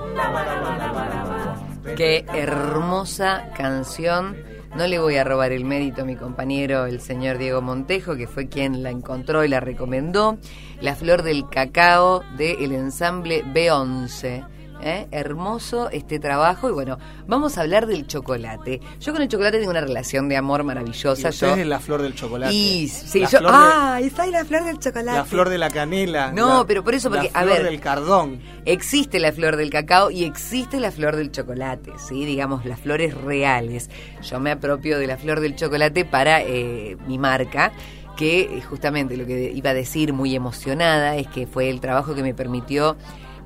Qué 1.96 2.24
hermosa 2.32 3.50
canción. 3.56 4.36
No 4.74 4.86
le 4.86 4.98
voy 4.98 5.16
a 5.16 5.24
robar 5.24 5.52
el 5.52 5.64
mérito 5.64 6.02
a 6.02 6.04
mi 6.04 6.16
compañero, 6.16 6.86
el 6.86 7.00
señor 7.00 7.36
Diego 7.36 7.60
Montejo, 7.60 8.16
que 8.16 8.26
fue 8.26 8.48
quien 8.48 8.82
la 8.82 8.90
encontró 8.90 9.44
y 9.44 9.48
la 9.48 9.60
recomendó. 9.60 10.38
La 10.80 10.94
flor 10.94 11.22
del 11.22 11.48
cacao 11.50 12.22
del 12.36 12.72
ensamble 12.72 13.44
B11. 13.44 14.46
¿Eh? 14.82 15.08
hermoso 15.10 15.90
este 15.90 16.18
trabajo. 16.18 16.68
Y 16.68 16.72
bueno, 16.72 16.98
vamos 17.26 17.58
a 17.58 17.62
hablar 17.62 17.86
del 17.86 18.06
chocolate. 18.06 18.80
Yo 19.00 19.12
con 19.12 19.22
el 19.22 19.28
chocolate 19.28 19.58
tengo 19.58 19.70
una 19.70 19.80
relación 19.80 20.28
de 20.28 20.36
amor 20.36 20.64
maravillosa. 20.64 21.30
Y 21.30 21.32
yo, 21.32 21.54
es 21.54 21.66
la 21.66 21.80
flor 21.80 22.02
del 22.02 22.14
chocolate. 22.14 22.52
Y 22.52 22.88
sí, 22.88 23.24
yo. 23.30 23.38
¡Ah! 23.46 24.00
Esa 24.02 24.26
es 24.26 24.32
la 24.32 24.44
flor 24.44 24.64
del 24.64 24.78
chocolate. 24.78 25.18
La 25.18 25.24
flor 25.24 25.48
de 25.48 25.58
la 25.58 25.70
canela. 25.70 26.32
No, 26.32 26.66
pero 26.66 26.84
por 26.84 26.94
eso, 26.94 27.10
porque. 27.10 27.30
La 27.32 27.42
flor 27.42 27.62
del 27.62 27.80
cardón. 27.80 28.40
Existe 28.64 29.18
la 29.18 29.32
flor 29.32 29.56
del 29.56 29.70
cacao 29.70 30.10
y 30.10 30.24
existe 30.24 30.80
la 30.80 30.90
flor 30.90 31.16
del 31.16 31.32
chocolate, 31.32 31.92
¿sí? 31.98 32.24
Digamos, 32.24 32.64
las 32.64 32.80
flores 32.80 33.14
reales. 33.14 33.90
Yo 34.22 34.40
me 34.40 34.50
apropio 34.50 34.98
de 34.98 35.06
la 35.06 35.16
flor 35.16 35.40
del 35.40 35.56
chocolate 35.56 36.04
para 36.04 36.42
eh, 36.42 36.96
mi 37.06 37.18
marca 37.18 37.72
que 38.16 38.62
justamente 38.68 39.16
lo 39.16 39.26
que 39.26 39.52
iba 39.52 39.70
a 39.70 39.74
decir 39.74 40.12
muy 40.12 40.34
emocionada 40.34 41.16
es 41.16 41.26
que 41.28 41.46
fue 41.46 41.70
el 41.70 41.80
trabajo 41.80 42.14
que 42.14 42.22
me 42.22 42.34
permitió 42.34 42.96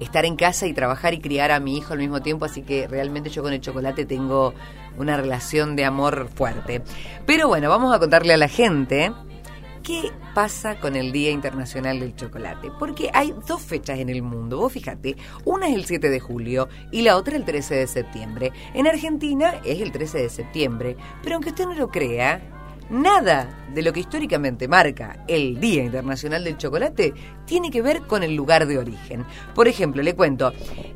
estar 0.01 0.25
en 0.25 0.37
casa 0.37 0.67
y 0.67 0.73
trabajar 0.73 1.15
y 1.15 1.21
criar 1.21 1.51
a 1.51 1.61
mi 1.61 1.77
hijo 1.77 1.93
al 1.93 1.99
mismo 1.99 2.21
tiempo, 2.23 2.45
así 2.45 2.63
que 2.63 2.87
realmente 2.87 3.31
yo 3.31 3.43
con 3.43 3.53
el 3.53 3.61
chocolate 3.61 4.05
tengo 4.05 4.55
una 4.99 5.17
relación 5.17 5.77
de 5.77 5.85
amor 5.85 6.29
fuerte. 6.35 6.83
Pero 7.27 7.49
bueno, 7.49 7.69
vamos 7.69 7.95
a 7.95 7.99
contarle 7.99 8.35
a 8.35 8.37
la 8.37 8.49
gente 8.49 9.13
qué 9.83 10.11
pasa 10.35 10.81
con 10.81 10.97
el 10.97 11.13
Día 11.13 11.31
Internacional 11.31 12.01
del 12.01 12.17
Chocolate. 12.17 12.73
Porque 12.77 13.09
hay 13.15 13.33
dos 13.47 13.63
fechas 13.63 14.01
en 14.01 14.09
el 14.09 14.21
mundo, 14.21 14.59
vos 14.59 14.73
fíjate, 14.73 15.17
una 15.45 15.69
es 15.69 15.77
el 15.77 15.85
7 15.85 16.11
de 16.11 16.19
julio 16.19 16.69
y 16.91 17.03
la 17.03 17.17
otra 17.17 17.37
el 17.37 17.45
13 17.45 17.77
de 17.77 17.87
septiembre. 17.87 18.53
En 18.75 18.89
Argentina 18.89 19.61
es 19.65 19.81
el 19.81 19.93
13 19.93 20.19
de 20.19 20.29
septiembre, 20.29 20.97
pero 21.23 21.37
aunque 21.37 21.51
usted 21.51 21.67
no 21.67 21.75
lo 21.75 21.89
crea, 21.89 22.56
nada 22.91 23.49
de 23.73 23.83
lo 23.83 23.93
que 23.93 24.01
históricamente 24.01 24.69
marca 24.69 25.25
el 25.27 25.61
Día 25.61 25.85
Internacional 25.85 26.45
del 26.45 26.57
Chocolate 26.57 27.13
tiene 27.45 27.71
que 27.71 27.83
ver 27.83 28.03
con 28.03 28.23
el 28.23 28.35
lugar 28.35 28.67
de 28.67 28.79
origen. 28.79 29.25
Por 29.55 29.69
ejemplo, 29.69 30.03
le 30.03 30.15
cuento 30.15 30.53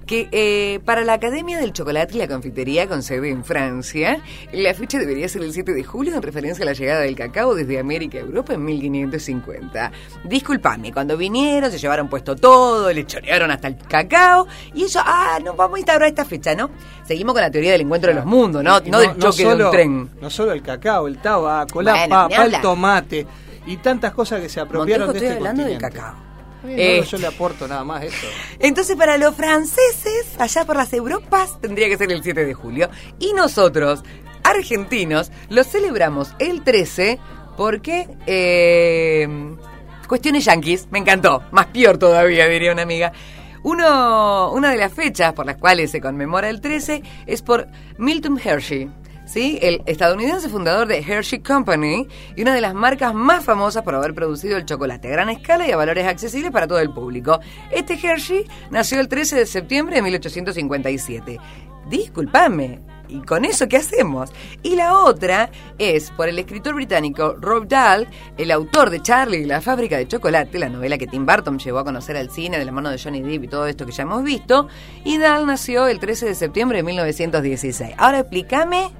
que 0.06 0.28
eh, 0.32 0.80
para 0.85 1.04
la 1.04 1.14
Academia 1.14 1.59
del 1.59 1.73
Chocolate 1.73 2.14
y 2.14 2.18
la 2.18 2.28
Confitería 2.28 2.88
con 2.88 3.02
sede 3.02 3.30
en 3.30 3.44
Francia, 3.44 4.20
la 4.52 4.75
fecha 4.75 4.99
debería 4.99 5.28
ser 5.28 5.42
el 5.42 5.52
7 5.52 5.73
de 5.73 5.85
julio 5.85 6.14
en 6.14 6.23
referencia 6.23 6.62
a 6.62 6.66
la 6.66 6.73
llegada 6.73 7.00
del 7.02 7.14
cacao 7.14 7.54
desde 7.54 7.78
América 7.78 8.18
a 8.18 8.23
Europa 8.23 8.54
en 8.54 8.64
1550. 8.64 9.92
Disculpame, 10.25 10.92
cuando 10.92 11.16
vinieron 11.16 11.70
se 11.70 11.78
llevaron 11.78 12.09
puesto 12.09 12.35
todo, 12.35 12.92
le 12.92 13.06
chorearon 13.06 13.50
hasta 13.50 13.68
el 13.68 13.76
cacao 13.76 14.47
y 14.75 14.85
eso, 14.85 15.00
ah, 15.04 15.38
no 15.44 15.54
vamos 15.54 15.76
a 15.76 15.80
instaurar 15.80 16.09
esta 16.09 16.25
fecha, 16.25 16.54
¿no? 16.54 16.70
Seguimos 17.10 17.32
con 17.32 17.42
la 17.42 17.50
teoría 17.50 17.72
del 17.72 17.80
encuentro 17.80 18.06
de 18.10 18.14
los 18.14 18.24
mundos, 18.24 18.62
¿no? 18.62 18.78
No, 18.78 19.00
del 19.00 19.18
choque 19.18 19.44
de 19.44 19.64
un 19.64 19.70
tren. 19.72 20.10
No 20.20 20.30
solo 20.30 20.52
el 20.52 20.62
cacao, 20.62 21.08
el 21.08 21.18
tabaco, 21.18 21.82
la 21.82 22.06
papa, 22.08 22.44
el 22.44 22.60
tomate 22.60 23.26
y 23.66 23.78
tantas 23.78 24.14
cosas 24.14 24.40
que 24.40 24.48
se 24.48 24.60
apropiaron 24.60 25.12
de 25.12 25.18
este 25.18 25.32
hablando 25.32 25.64
del 25.64 25.76
cacao. 25.76 26.14
Eh, 26.68 27.02
yo 27.04 27.18
le 27.18 27.26
aporto 27.26 27.66
nada 27.66 27.82
más 27.82 28.04
eso. 28.04 28.28
Entonces, 28.60 28.94
para 28.94 29.18
los 29.18 29.34
franceses, 29.34 30.36
allá 30.38 30.64
por 30.64 30.76
las 30.76 30.92
Europas, 30.92 31.60
tendría 31.60 31.88
que 31.88 31.96
ser 31.96 32.12
el 32.12 32.22
7 32.22 32.44
de 32.44 32.54
julio. 32.54 32.88
Y 33.18 33.32
nosotros, 33.32 34.04
argentinos, 34.44 35.32
lo 35.48 35.64
celebramos 35.64 36.32
el 36.38 36.62
13 36.62 37.18
porque... 37.56 38.06
Eh, 38.28 39.56
cuestiones 40.06 40.44
yanquis, 40.44 40.86
me 40.92 41.00
encantó. 41.00 41.42
Más 41.50 41.66
peor 41.66 41.98
todavía, 41.98 42.46
diría 42.46 42.70
una 42.70 42.82
amiga. 42.82 43.12
Uno, 43.62 44.52
una 44.52 44.70
de 44.70 44.76
las 44.76 44.92
fechas 44.92 45.32
por 45.34 45.46
las 45.46 45.56
cuales 45.56 45.90
se 45.90 46.00
conmemora 46.00 46.48
el 46.48 46.60
13 46.60 47.02
es 47.26 47.42
por 47.42 47.68
Milton 47.98 48.40
Hershey, 48.42 48.90
¿sí? 49.26 49.58
el 49.60 49.82
estadounidense 49.86 50.48
fundador 50.48 50.88
de 50.88 51.00
Hershey 51.00 51.40
Company 51.40 52.08
y 52.36 52.42
una 52.42 52.54
de 52.54 52.62
las 52.62 52.74
marcas 52.74 53.12
más 53.12 53.44
famosas 53.44 53.82
por 53.82 53.94
haber 53.94 54.14
producido 54.14 54.56
el 54.56 54.64
chocolate 54.64 55.08
a 55.08 55.12
gran 55.12 55.28
escala 55.28 55.68
y 55.68 55.72
a 55.72 55.76
valores 55.76 56.06
accesibles 56.06 56.50
para 56.50 56.66
todo 56.66 56.80
el 56.80 56.90
público. 56.90 57.40
Este 57.70 57.94
Hershey 57.94 58.46
nació 58.70 58.98
el 59.00 59.08
13 59.08 59.36
de 59.36 59.46
septiembre 59.46 59.96
de 59.96 60.02
1857. 60.02 61.38
Disculpame, 61.88 62.80
¿y 63.10 63.20
con 63.20 63.44
eso 63.44 63.68
qué 63.68 63.76
hacemos? 63.76 64.30
Y 64.62 64.76
la 64.76 64.98
otra 65.00 65.50
es 65.78 66.10
por 66.10 66.28
el 66.28 66.38
escritor 66.38 66.74
británico 66.74 67.36
Rob 67.38 67.68
Dahl, 67.68 68.08
el 68.36 68.50
autor 68.50 68.90
de 68.90 69.02
Charlie 69.02 69.38
y 69.38 69.44
la 69.44 69.60
fábrica 69.60 69.96
de 69.96 70.08
chocolate, 70.08 70.58
la 70.58 70.68
novela 70.68 70.98
que 70.98 71.06
Tim 71.06 71.26
Burton 71.26 71.58
llevó 71.58 71.80
a 71.80 71.84
conocer 71.84 72.16
al 72.16 72.30
cine 72.30 72.58
de 72.58 72.64
la 72.64 72.72
mano 72.72 72.90
de 72.90 72.98
Johnny 72.98 73.22
Depp 73.22 73.44
y 73.44 73.48
todo 73.48 73.66
esto 73.66 73.86
que 73.86 73.92
ya 73.92 74.02
hemos 74.04 74.22
visto. 74.22 74.68
Y 75.04 75.18
Dahl 75.18 75.46
nació 75.46 75.86
el 75.88 75.98
13 75.98 76.26
de 76.26 76.34
septiembre 76.34 76.78
de 76.78 76.82
1916. 76.84 77.94
Ahora 77.98 78.20
explícame 78.20 78.90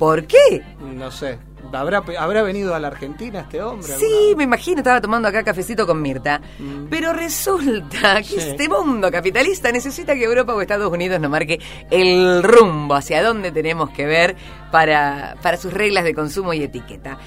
¿Por 0.00 0.26
qué? 0.26 0.62
No 0.80 1.10
sé. 1.10 1.38
¿Habrá, 1.72 2.02
¿Habrá 2.18 2.42
venido 2.42 2.74
a 2.74 2.78
la 2.78 2.88
Argentina 2.88 3.40
este 3.40 3.62
hombre? 3.62 3.92
Sí, 3.96 4.34
me 4.36 4.44
imagino, 4.44 4.78
estaba 4.78 5.00
tomando 5.00 5.28
acá 5.28 5.44
cafecito 5.44 5.86
con 5.86 6.02
Mirta. 6.02 6.40
Mm. 6.58 6.86
Pero 6.88 7.12
resulta 7.12 8.22
que 8.22 8.36
este 8.36 8.68
mundo 8.68 9.10
capitalista 9.10 9.70
necesita 9.70 10.14
que 10.14 10.24
Europa 10.24 10.54
o 10.54 10.60
Estados 10.60 10.92
Unidos 10.92 11.20
nos 11.20 11.30
marque 11.30 11.60
el 11.90 12.42
rumbo 12.42 12.94
hacia 12.94 13.22
dónde 13.22 13.52
tenemos 13.52 13.90
que 13.90 14.06
ver 14.06 14.36
para, 14.70 15.36
para 15.42 15.56
sus 15.56 15.72
reglas 15.72 16.04
de 16.04 16.14
consumo 16.14 16.52
y 16.52 16.62
etiqueta. 16.62 17.18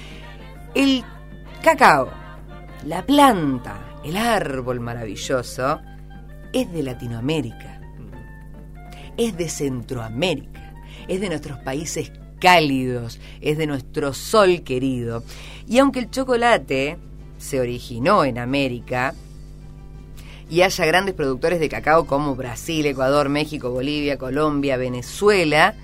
El 0.74 1.04
cacao, 1.62 2.10
la 2.84 3.04
planta, 3.04 4.00
el 4.04 4.16
árbol 4.16 4.80
maravilloso, 4.80 5.80
es 6.52 6.72
de 6.72 6.82
Latinoamérica, 6.82 7.80
es 9.16 9.36
de 9.36 9.48
Centroamérica, 9.48 10.74
es 11.08 11.20
de 11.20 11.28
nuestros 11.28 11.58
países 11.58 12.12
cálidos, 12.44 13.18
es 13.40 13.56
de 13.56 13.66
nuestro 13.66 14.12
sol 14.12 14.60
querido. 14.64 15.24
Y 15.66 15.78
aunque 15.78 15.98
el 15.98 16.10
chocolate 16.10 16.98
se 17.38 17.58
originó 17.58 18.22
en 18.22 18.36
América, 18.38 19.14
y 20.50 20.60
haya 20.60 20.84
grandes 20.84 21.14
productores 21.14 21.58
de 21.58 21.70
cacao 21.70 22.06
como 22.06 22.36
Brasil, 22.36 22.84
Ecuador, 22.84 23.30
México, 23.30 23.70
Bolivia, 23.70 24.18
Colombia, 24.18 24.76
Venezuela, 24.76 25.74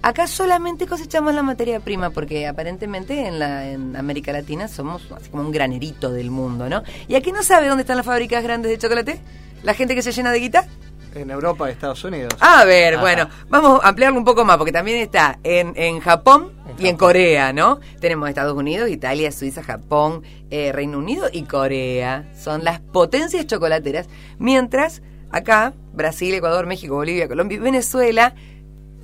acá 0.00 0.26
solamente 0.26 0.86
cosechamos 0.86 1.34
la 1.34 1.42
materia 1.42 1.78
prima 1.78 2.08
porque 2.08 2.46
aparentemente 2.46 3.26
en, 3.26 3.38
la, 3.38 3.68
en 3.68 3.94
América 3.94 4.32
Latina 4.32 4.68
somos 4.68 5.12
así 5.12 5.28
como 5.28 5.42
un 5.42 5.52
granerito 5.52 6.10
del 6.10 6.30
mundo, 6.30 6.70
¿no? 6.70 6.82
¿Y 7.06 7.16
aquí 7.16 7.32
no 7.32 7.42
sabe 7.42 7.68
dónde 7.68 7.82
están 7.82 7.98
las 7.98 8.06
fábricas 8.06 8.42
grandes 8.42 8.70
de 8.70 8.78
chocolate? 8.78 9.20
¿La 9.62 9.74
gente 9.74 9.94
que 9.94 10.00
se 10.00 10.12
llena 10.12 10.32
de 10.32 10.40
guita? 10.40 10.66
En 11.14 11.30
Europa 11.30 11.68
y 11.68 11.72
Estados 11.72 12.02
Unidos. 12.04 12.34
A 12.40 12.64
ver, 12.64 12.98
bueno, 12.98 13.28
vamos 13.48 13.80
a 13.82 13.88
ampliarlo 13.88 14.18
un 14.18 14.24
poco 14.24 14.44
más, 14.44 14.56
porque 14.56 14.72
también 14.72 14.98
está 14.98 15.38
en, 15.42 15.72
en 15.76 16.00
Japón 16.00 16.52
y 16.78 16.88
en 16.88 16.96
Corea, 16.96 17.52
¿no? 17.52 17.80
Tenemos 18.00 18.28
Estados 18.28 18.56
Unidos, 18.56 18.88
Italia, 18.88 19.30
Suiza, 19.30 19.62
Japón, 19.62 20.22
eh, 20.50 20.72
Reino 20.72 20.98
Unido 20.98 21.28
y 21.32 21.42
Corea. 21.42 22.30
Son 22.38 22.64
las 22.64 22.80
potencias 22.80 23.46
chocolateras, 23.46 24.08
mientras 24.38 25.02
acá, 25.30 25.74
Brasil, 25.92 26.34
Ecuador, 26.34 26.66
México, 26.66 26.94
Bolivia, 26.94 27.28
Colombia 27.28 27.56
y 27.56 27.60
Venezuela, 27.60 28.34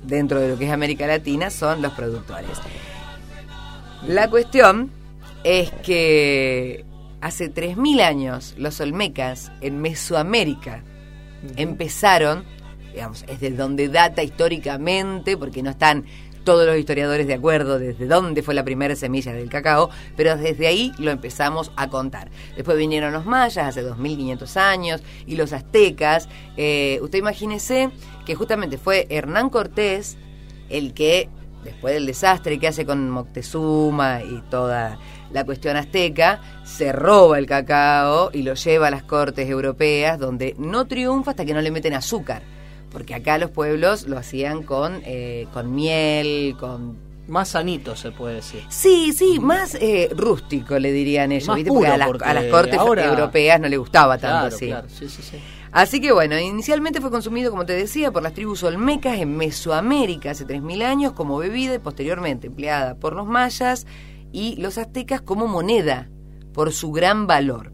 dentro 0.03 0.39
de 0.39 0.49
lo 0.49 0.57
que 0.57 0.65
es 0.65 0.71
América 0.71 1.07
Latina, 1.07 1.49
son 1.49 1.81
los 1.81 1.93
productores. 1.93 2.49
La 4.07 4.29
cuestión 4.29 4.91
es 5.43 5.71
que 5.83 6.85
hace 7.21 7.53
3.000 7.53 8.01
años 8.01 8.55
los 8.57 8.79
olmecas 8.79 9.51
en 9.61 9.81
Mesoamérica 9.81 10.83
empezaron, 11.55 12.43
digamos, 12.93 13.23
es 13.27 13.39
de 13.39 13.51
donde 13.51 13.87
data 13.89 14.23
históricamente, 14.23 15.37
porque 15.37 15.63
no 15.63 15.69
están 15.69 16.05
todos 16.43 16.65
los 16.65 16.77
historiadores 16.77 17.27
de 17.27 17.35
acuerdo 17.35 17.79
desde 17.79 18.07
dónde 18.07 18.41
fue 18.41 18.53
la 18.53 18.63
primera 18.63 18.95
semilla 18.95 19.33
del 19.33 19.49
cacao, 19.49 19.89
pero 20.15 20.35
desde 20.37 20.67
ahí 20.67 20.91
lo 20.97 21.11
empezamos 21.11 21.71
a 21.75 21.89
contar. 21.89 22.29
Después 22.55 22.77
vinieron 22.77 23.13
los 23.13 23.25
mayas 23.25 23.67
hace 23.67 23.81
2500 23.81 24.57
años 24.57 25.03
y 25.27 25.35
los 25.35 25.53
aztecas. 25.53 26.27
Eh, 26.57 26.99
usted 27.01 27.19
imagínese 27.19 27.91
que 28.25 28.35
justamente 28.35 28.77
fue 28.77 29.05
Hernán 29.09 29.49
Cortés 29.49 30.17
el 30.69 30.93
que, 30.93 31.29
después 31.63 31.93
del 31.93 32.05
desastre 32.05 32.57
que 32.59 32.67
hace 32.67 32.85
con 32.85 33.09
Moctezuma 33.09 34.23
y 34.23 34.41
toda 34.49 34.97
la 35.31 35.43
cuestión 35.43 35.77
azteca, 35.77 36.41
se 36.63 36.91
roba 36.91 37.37
el 37.37 37.45
cacao 37.45 38.29
y 38.33 38.41
lo 38.41 38.53
lleva 38.53 38.87
a 38.87 38.91
las 38.91 39.03
cortes 39.03 39.49
europeas, 39.49 40.19
donde 40.19 40.55
no 40.57 40.85
triunfa 40.85 41.31
hasta 41.31 41.45
que 41.45 41.53
no 41.53 41.61
le 41.61 41.71
meten 41.71 41.93
azúcar. 41.93 42.41
Porque 42.91 43.13
acá 43.13 43.37
los 43.37 43.51
pueblos 43.51 44.07
lo 44.07 44.17
hacían 44.17 44.63
con, 44.63 45.01
eh, 45.05 45.47
con 45.53 45.75
miel, 45.75 46.55
con 46.59 46.97
más 47.29 47.49
sanito 47.49 47.95
se 47.95 48.11
puede 48.11 48.35
decir. 48.35 48.63
Sí, 48.69 49.13
sí, 49.13 49.39
más 49.39 49.75
eh, 49.75 50.09
rústico 50.15 50.77
le 50.79 50.91
dirían 50.91 51.31
ellos, 51.31 51.55
¿viste? 51.55 51.71
porque, 51.71 51.87
a 51.87 51.97
las, 51.97 52.45
cortes 52.45 52.79
europeas 52.79 53.59
no 53.59 53.69
le 53.69 53.77
gustaba 53.77 54.17
tanto 54.17 54.55
así. 54.55 54.73
Sí, 54.87 55.07
sí, 55.07 55.21
sí. 55.21 55.37
Así 55.71 56.01
que 56.01 56.11
bueno, 56.11 56.37
inicialmente 56.39 56.99
fue 56.99 57.11
consumido, 57.11 57.51
como 57.51 57.65
te 57.65 57.73
decía, 57.73 58.11
por 58.11 58.23
las 58.23 58.33
tribus 58.33 58.63
olmecas 58.63 59.19
en 59.19 59.37
Mesoamérica 59.37 60.31
hace 60.31 60.47
3.000 60.47 60.83
años 60.83 61.13
como 61.13 61.37
bebida 61.37 61.75
y 61.75 61.79
posteriormente 61.79 62.47
empleada 62.47 62.95
por 62.95 63.13
los 63.13 63.27
mayas 63.27 63.85
y 64.31 64.55
los 64.57 64.77
aztecas 64.77 65.21
como 65.21 65.47
moneda 65.47 66.09
por 66.53 66.73
su 66.73 66.91
gran 66.91 67.27
valor. 67.27 67.71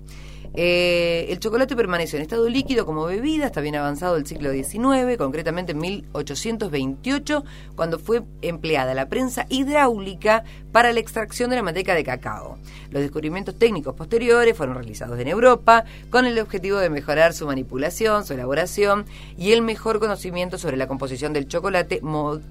Eh, 0.58 1.26
el 1.30 1.40
chocolate 1.40 1.76
permaneció 1.76 2.16
en 2.18 2.24
estado 2.24 2.48
líquido 2.48 2.86
como 2.86 3.06
bebida 3.06 3.46
hasta 3.46 3.60
bien 3.60 3.76
avanzado 3.76 4.16
el 4.16 4.26
siglo 4.26 4.54
XIX, 4.54 5.18
concretamente 5.18 5.74
en 5.74 5.80
1828, 5.80 7.44
cuando 7.76 8.00
fue 8.00 8.24
empleada 8.42 8.94
la 8.94 9.10
prensa 9.10 9.46
hidráulica 9.50 10.46
para 10.72 10.94
la 10.94 11.02
extracción 11.02 11.50
de 11.50 11.58
la 11.58 11.64
manteca 11.64 11.94
de 11.94 12.06
cacao. 12.06 12.58
Los 12.90 13.02
descubrimientos 13.02 13.60
técnicos 13.60 13.96
posteriores 13.96 14.56
fueron 14.56 14.76
realizados 14.76 15.20
en 15.20 15.28
Europa 15.28 15.84
con 16.10 16.26
el 16.26 16.40
objetivo 16.40 16.78
de 16.78 16.90
mejorar 16.90 17.34
su 17.34 17.46
manipulación, 17.46 18.26
su 18.26 18.34
elaboración 18.34 19.06
y 19.38 19.52
el 19.52 19.62
mejor 19.62 20.00
conocimiento 20.00 20.58
sobre 20.58 20.78
la 20.78 20.88
composición 20.88 21.34
del 21.34 21.50
chocolate 21.50 22.00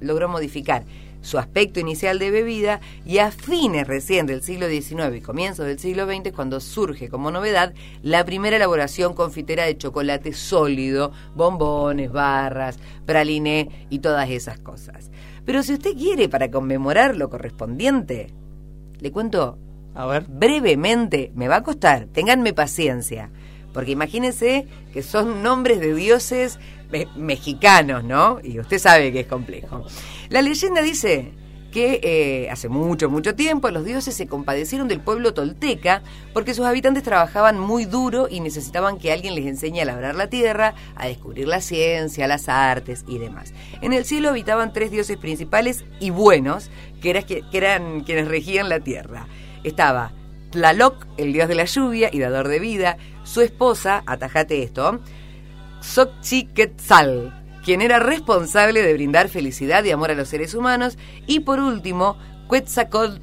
logró 0.01 0.29
modificar 0.29 0.85
su 1.25 1.39
aspecto 1.39 1.81
inicial 1.81 2.19
de 2.19 2.31
bebida 2.31 2.81
y 3.05 3.19
a 3.19 3.31
fines 3.31 3.87
recién 3.87 4.27
del 4.27 4.43
siglo 4.43 4.69
XIX 4.69 5.17
y 5.17 5.21
comienzos 5.21 5.67
del 5.67 5.79
siglo 5.79 6.07
XX 6.07 6.33
cuando 6.33 6.61
surge 6.61 7.09
como 7.09 7.31
novedad 7.31 7.73
la 8.03 8.25
primera 8.25 8.57
elaboración 8.57 9.15
confitera 9.15 9.65
de 9.65 9.79
chocolate 9.79 10.35
sólido, 10.35 11.13
bombones, 11.35 12.13
barras, 12.13 12.79
praliné 13.07 13.87
y 13.89 14.01
todas 14.01 14.29
esas 14.29 14.59
cosas. 14.59 15.11
Pero 15.47 15.63
si 15.63 15.73
usted 15.73 15.95
quiere 15.95 16.29
para 16.29 16.51
conmemorar 16.51 17.17
lo 17.17 17.31
correspondiente, 17.31 18.29
le 19.01 19.11
cuento 19.11 19.59
a 19.95 20.07
ver. 20.07 20.27
brevemente, 20.29 21.33
me 21.35 21.49
va 21.49 21.57
a 21.57 21.63
costar, 21.63 22.07
ténganme 22.07 22.53
paciencia, 22.53 23.31
porque 23.75 23.91
imagínense 23.91 24.67
que 24.93 25.03
son 25.03 25.43
nombres 25.43 25.81
de 25.81 25.95
dioses 25.95 26.59
mexicanos, 27.17 28.05
¿no? 28.05 28.39
Y 28.43 28.61
usted 28.61 28.79
sabe 28.79 29.13
que 29.13 29.21
es 29.21 29.27
complejo. 29.27 29.85
La 30.31 30.41
leyenda 30.41 30.81
dice 30.81 31.33
que 31.73 31.99
eh, 32.05 32.51
hace 32.51 32.69
mucho, 32.69 33.11
mucho 33.11 33.35
tiempo 33.35 33.69
los 33.69 33.85
dioses 33.85 34.15
se 34.15 34.29
compadecieron 34.29 34.87
del 34.87 35.01
pueblo 35.01 35.35
tolteca 35.35 36.03
porque 36.33 36.55
sus 36.55 36.67
habitantes 36.67 37.03
trabajaban 37.03 37.59
muy 37.59 37.85
duro 37.85 38.29
y 38.31 38.39
necesitaban 38.39 38.97
que 38.97 39.11
alguien 39.11 39.35
les 39.35 39.47
enseñe 39.47 39.81
a 39.81 39.85
labrar 39.85 40.15
la 40.15 40.29
tierra, 40.29 40.75
a 40.95 41.09
descubrir 41.09 41.49
la 41.49 41.61
ciencia, 41.61 42.29
las 42.29 42.49
artes 42.49 43.05
y 43.09 43.19
demás. 43.19 43.53
En 43.83 43.93
el 43.93 44.05
cielo 44.05 44.29
habitaban 44.29 44.73
tres 44.73 44.93
dioses 44.93 45.17
principales 45.17 45.85
y 45.99 46.11
buenos, 46.11 46.71
que, 47.03 47.25
que 47.25 47.59
eran 47.59 48.03
quienes 48.05 48.29
regían 48.29 48.69
la 48.69 48.79
tierra. 48.79 49.27
Estaba 49.65 50.13
Tlaloc, 50.51 51.05
el 51.17 51.33
dios 51.33 51.49
de 51.49 51.57
la 51.57 51.65
lluvia 51.65 52.09
y 52.13 52.21
dador 52.21 52.47
de 52.47 52.61
vida, 52.61 52.99
su 53.25 53.41
esposa, 53.41 54.03
atajate 54.07 54.63
esto, 54.63 55.01
Xochiquetzal, 55.81 57.45
quien 57.65 57.83
era 57.83 57.99
responsable 57.99 58.83
de 58.83 58.93
brindar 58.93 59.29
felicidad 59.29 59.83
y 59.85 59.91
amor 59.91 60.11
a 60.11 60.15
los 60.15 60.29
seres 60.29 60.55
humanos, 60.55 60.97
y 61.27 61.41
por 61.41 61.61
último, 61.61 62.17
Quetzalcoatl. 62.51 63.21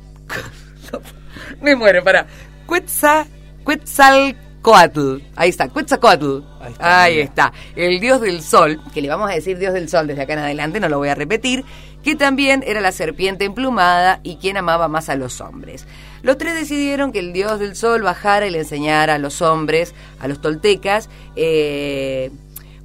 Me 1.62 1.76
muero, 1.76 2.04
para. 2.04 2.28
Quetzalcoatl. 3.66 5.18
Ahí 5.36 5.50
está, 5.50 5.68
Quetzalcoatl. 5.70 6.42
Ahí 6.60 6.72
está, 6.72 7.04
Ahí 7.04 7.20
está. 7.20 7.54
El 7.76 8.00
dios 8.00 8.22
del 8.22 8.42
sol, 8.42 8.82
que 8.94 9.02
le 9.02 9.10
vamos 9.10 9.30
a 9.30 9.34
decir 9.34 9.58
dios 9.58 9.74
del 9.74 9.90
sol 9.90 10.08
desde 10.08 10.24
acá 10.24 10.34
en 10.34 10.40
adelante, 10.40 10.80
no 10.80 10.90
lo 10.90 10.98
voy 10.98 11.10
a 11.10 11.16
repetir, 11.16 11.64
que 12.04 12.16
también 12.16 12.64
era 12.66 12.82
la 12.82 12.92
serpiente 12.92 13.46
emplumada 13.46 14.20
y 14.24 14.38
quien 14.38 14.58
amaba 14.58 14.88
más 14.88 15.10
a 15.10 15.16
los 15.16 15.40
hombres. 15.42 15.86
Los 16.24 16.38
tres 16.38 16.56
decidieron 16.56 17.12
que 17.12 17.20
el 17.20 17.34
dios 17.34 17.60
del 17.60 17.76
sol 17.76 18.04
bajara 18.04 18.48
y 18.48 18.52
le 18.52 18.60
enseñara 18.60 19.16
a 19.16 19.18
los 19.18 19.42
hombres, 19.42 19.96
a 20.20 20.28
los 20.28 20.40
toltecas, 20.40 21.10
eh, 21.36 22.32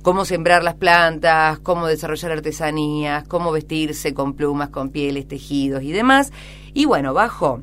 cómo 0.02 0.24
sembrar 0.24 0.62
las 0.62 0.74
plantas, 0.74 1.58
cómo 1.58 1.86
desarrollar 1.86 2.32
artesanías, 2.32 3.26
cómo 3.26 3.52
vestirse 3.52 4.14
con 4.14 4.34
plumas, 4.34 4.68
con 4.70 4.90
pieles, 4.90 5.28
tejidos 5.28 5.82
y 5.82 5.92
demás. 5.92 6.32
Y 6.74 6.84
bueno, 6.84 7.12
bajó. 7.12 7.62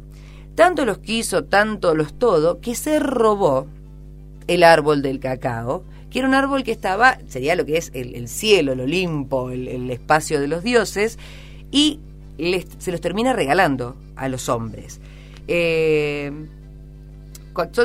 Tanto 0.55 0.85
los 0.85 0.99
quiso, 0.99 1.45
tanto 1.45 1.95
los 1.95 2.13
todo, 2.19 2.59
que 2.59 2.75
se 2.75 2.99
robó 2.99 3.65
el 4.47 4.63
árbol 4.63 5.01
del 5.01 5.19
cacao, 5.19 5.83
que 6.11 6.19
era 6.19 6.27
un 6.27 6.35
árbol 6.35 6.63
que 6.63 6.71
estaba, 6.71 7.17
sería 7.27 7.55
lo 7.55 7.65
que 7.65 7.77
es 7.77 7.91
el, 7.95 8.27
cielo, 8.27 8.73
el 8.73 8.81
Olimpo, 8.81 9.49
el, 9.49 9.89
espacio 9.89 10.39
de 10.39 10.47
los 10.47 10.63
dioses, 10.63 11.17
y 11.71 11.99
se 12.77 12.91
los 12.91 13.01
termina 13.01 13.33
regalando 13.33 13.95
a 14.15 14.27
los 14.27 14.47
hombres. 14.49 14.99
Eh, 15.47 16.31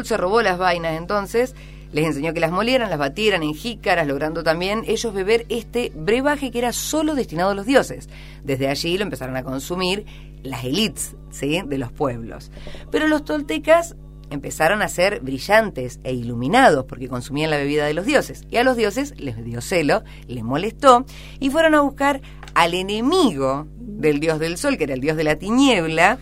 se 0.05 0.17
robó 0.17 0.41
las 0.43 0.59
vainas 0.59 0.97
entonces 0.97 1.55
les 1.93 2.05
enseñó 2.05 2.35
que 2.35 2.41
las 2.41 2.51
molieran, 2.51 2.91
las 2.91 2.99
batieran 2.99 3.43
en 3.43 3.55
jícaras, 3.55 4.07
logrando 4.07 4.43
también 4.43 4.83
ellos 4.87 5.15
beber 5.15 5.47
este 5.49 5.91
brebaje 5.95 6.51
que 6.51 6.59
era 6.59 6.73
solo 6.73 7.15
destinado 7.15 7.51
a 7.51 7.55
los 7.55 7.67
dioses. 7.67 8.09
Desde 8.45 8.69
allí 8.69 8.99
lo 8.99 9.05
empezaron 9.05 9.37
a 9.37 9.43
consumir 9.43 10.05
las 10.43 10.65
élites 10.65 11.17
¿sí? 11.31 11.63
de 11.65 11.79
los 11.79 11.91
pueblos. 11.91 12.51
Pero 12.91 13.09
los 13.09 13.25
toltecas 13.25 13.97
empezaron 14.31 14.83
a 14.83 14.89
ser 14.89 15.21
brillantes 15.21 16.01
e 16.05 16.13
iluminados 16.13 16.85
porque 16.85 17.09
consumían 17.09 17.51
la 17.51 17.57
bebida 17.57 17.87
de 17.87 17.95
los 17.95 18.05
dioses. 18.05 18.45
Y 18.51 18.59
a 18.59 18.65
los 18.65 18.77
dioses 18.77 19.15
les 19.19 19.43
dio 19.43 19.63
celo, 19.63 20.05
les 20.27 20.45
molestó 20.45 21.07
y 21.41 21.49
fueron 21.49 21.75
a 21.75 21.81
buscar 21.81 22.21
al 22.55 22.75
enemigo 22.75 23.67
del 23.79 24.21
dios 24.21 24.39
del 24.39 24.59
sol, 24.59 24.77
que 24.77 24.85
era 24.85 24.95
el 24.95 25.01
dios 25.01 25.17
de 25.17 25.25
la 25.25 25.37
tiniebla, 25.37 26.19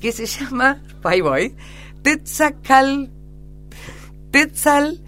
que 0.00 0.12
se 0.12 0.26
llama, 0.26 0.82
ahí 1.02 1.20
voy, 1.20 1.54
Tetzacal, 2.02 3.10
Tetzal 4.30 5.00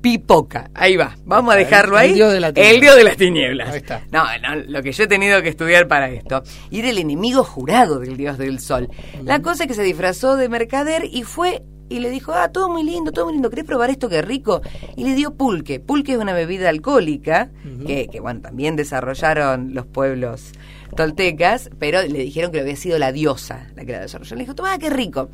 Pipoca. 0.00 0.70
Ahí 0.74 0.96
va. 0.96 1.16
Vamos 1.24 1.54
a 1.54 1.56
dejarlo 1.56 1.96
ahí. 1.96 2.10
El 2.10 2.14
dios 2.16 2.32
de, 2.32 2.40
la 2.40 2.48
el 2.48 2.80
dios 2.80 2.96
de 2.96 3.04
las 3.04 3.16
tinieblas. 3.16 3.70
Ahí 3.70 3.78
está. 3.78 4.02
No, 4.12 4.24
no, 4.42 4.56
lo 4.56 4.82
que 4.82 4.92
yo 4.92 5.04
he 5.04 5.06
tenido 5.06 5.42
que 5.42 5.48
estudiar 5.48 5.88
para 5.88 6.08
esto. 6.08 6.42
Y 6.70 6.80
era 6.80 6.90
el 6.90 6.98
enemigo 6.98 7.42
jurado 7.42 7.98
del 7.98 8.16
dios 8.16 8.38
del 8.38 8.60
sol. 8.60 8.88
La 9.24 9.42
cosa 9.42 9.64
es 9.64 9.68
que 9.68 9.74
se 9.74 9.82
disfrazó 9.82 10.36
de 10.36 10.48
mercader 10.48 11.04
y 11.10 11.24
fue 11.24 11.62
y 11.88 12.00
le 12.00 12.10
dijo, 12.10 12.32
ah, 12.32 12.52
todo 12.52 12.68
muy 12.68 12.84
lindo, 12.84 13.12
todo 13.12 13.24
muy 13.24 13.34
lindo, 13.34 13.48
¿querés 13.48 13.64
probar 13.64 13.88
esto 13.90 14.08
que 14.08 14.20
rico? 14.20 14.60
Y 14.96 15.04
le 15.04 15.14
dio 15.14 15.34
pulque. 15.34 15.80
Pulque 15.80 16.12
es 16.12 16.18
una 16.18 16.34
bebida 16.34 16.68
alcohólica 16.68 17.50
que, 17.86 18.08
que, 18.08 18.20
bueno, 18.20 18.42
también 18.42 18.76
desarrollaron 18.76 19.74
los 19.74 19.86
pueblos 19.86 20.52
toltecas, 20.96 21.70
pero 21.78 22.02
le 22.02 22.18
dijeron 22.18 22.50
que 22.52 22.60
había 22.60 22.76
sido 22.76 22.98
la 22.98 23.12
diosa 23.12 23.68
la 23.76 23.84
que 23.84 23.92
la 23.92 24.00
desarrolló. 24.00 24.36
Le 24.36 24.42
dijo, 24.42 24.54
toma, 24.54 24.78
qué 24.78 24.90
rico. 24.90 25.28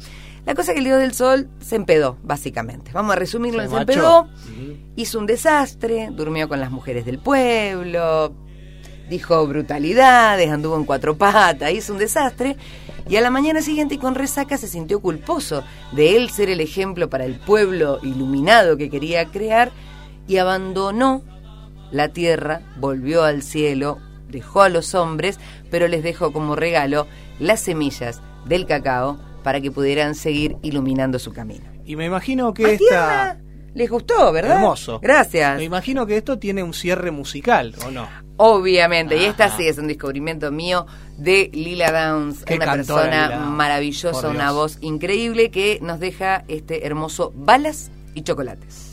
La 0.47 0.55
cosa 0.55 0.73
es 0.73 0.75
que 0.75 0.79
el 0.81 0.85
dios 0.85 1.01
del 1.01 1.14
sol 1.14 1.49
se 1.61 1.77
empedó, 1.77 2.19
básicamente. 2.23 2.90
Vamos 2.93 3.12
a 3.12 3.17
resumirlo, 3.17 3.67
se, 3.69 3.77
empedó, 3.77 4.29
hizo 4.95 5.19
un 5.19 5.27
desastre, 5.27 6.11
durmió 6.12 6.49
con 6.49 6.61
las 6.61 6.71
mujeres 6.71 7.07
del 7.07 7.19
pueblo, 7.19 8.35
dijo 9.09 9.47
brutalidades, 9.47 10.51
anduvo 10.51 10.77
en 10.77 10.85
cuatro 10.85 11.17
patas, 11.17 11.73
hizo 11.73 11.95
un 11.95 11.99
desastre. 11.99 12.57
Y 13.09 13.17
a 13.17 13.21
la 13.21 13.31
mañana 13.31 13.62
siguiente 13.62 13.99
con 13.99 14.14
resaca 14.14 14.57
se 14.59 14.69
sintió 14.69 15.01
culposo 15.01 15.62
de 15.93 16.17
él 16.17 16.31
ser 16.31 16.51
el 16.51 16.61
ejemplo 16.61 17.09
para 17.09 17.25
el 17.25 17.35
pueblo 17.35 17.99
iluminado 18.03 18.77
que 18.77 18.90
quería 18.90 19.27
crear 19.27 19.73
y 20.27 20.38
abandonó 20.38 21.23
la 21.90 22.09
tierra, 22.09 22.62
volvió 22.77 23.23
al 23.25 23.43
cielo, 23.43 23.99
dejó 24.35 24.61
a 24.61 24.68
los 24.68 24.94
hombres, 24.94 25.40
pero 25.70 25.88
les 25.88 26.03
dejó 26.03 26.33
como 26.33 26.57
regalo 26.57 27.07
las 27.38 27.61
semillas 27.61 28.20
del 28.44 28.66
cacao 28.66 29.18
para 29.42 29.61
que 29.61 29.70
pudieran 29.70 30.14
seguir 30.14 30.57
iluminando 30.62 31.18
su 31.18 31.33
camino. 31.33 31.64
Y 31.87 31.97
me 31.97 32.05
imagino 32.05 32.53
que 32.53 32.75
esta... 32.75 33.38
Les 33.75 33.90
gustó, 33.90 34.31
¿verdad? 34.31 34.59
Hermoso. 34.59 35.01
Gracias. 35.01 35.57
Me 35.59 35.64
imagino 35.64 36.07
que 36.07 36.16
esto 36.16 36.38
tiene 36.38 36.62
un 36.62 36.73
cierre 36.73 37.11
musical, 37.11 37.75
¿o 37.85 37.90
no? 37.90 38.09
Obviamente, 38.37 39.16
y 39.16 39.25
esta 39.25 39.49
sí 39.57 39.66
es 39.66 39.79
un 39.79 39.88
descubrimiento 39.88 40.51
mío 40.53 40.87
de 41.18 41.51
Lila 41.53 41.90
Downs, 41.90 42.44
una 42.49 42.73
persona 42.73 43.38
maravillosa, 43.49 44.29
una 44.29 44.53
voz 44.53 44.79
increíble 44.81 45.51
que 45.51 45.79
nos 45.83 45.99
deja 46.01 46.44
este 46.47 46.87
hermoso 46.87 47.33
balas 47.35 47.90
y 48.14 48.23
chocolates. 48.23 48.84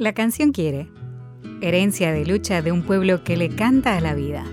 La 0.00 0.14
canción 0.14 0.52
quiere. 0.52 0.88
Herencia 1.60 2.10
de 2.10 2.24
lucha 2.24 2.62
de 2.62 2.72
un 2.72 2.84
pueblo 2.84 3.22
que 3.22 3.36
le 3.36 3.50
canta 3.50 3.98
a 3.98 4.00
la 4.00 4.14
vida. 4.14 4.46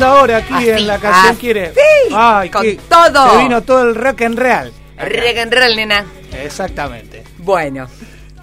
Segunda 0.00 0.22
hora 0.22 0.36
aquí 0.38 0.70
en 0.70 0.86
la 0.86 0.98
canción 0.98 1.36
quiere. 1.36 1.74
Sí, 1.74 2.14
Ay, 2.14 2.48
con 2.48 2.64
todo. 2.88 3.32
Se 3.32 3.42
vino 3.42 3.62
todo 3.62 3.82
el 3.82 3.94
rock 3.94 4.22
en 4.22 4.34
real. 4.34 4.72
Rock 4.96 5.36
en 5.36 5.50
real, 5.50 5.76
nena. 5.76 6.06
Exactamente. 6.42 7.22
Bueno. 7.36 7.86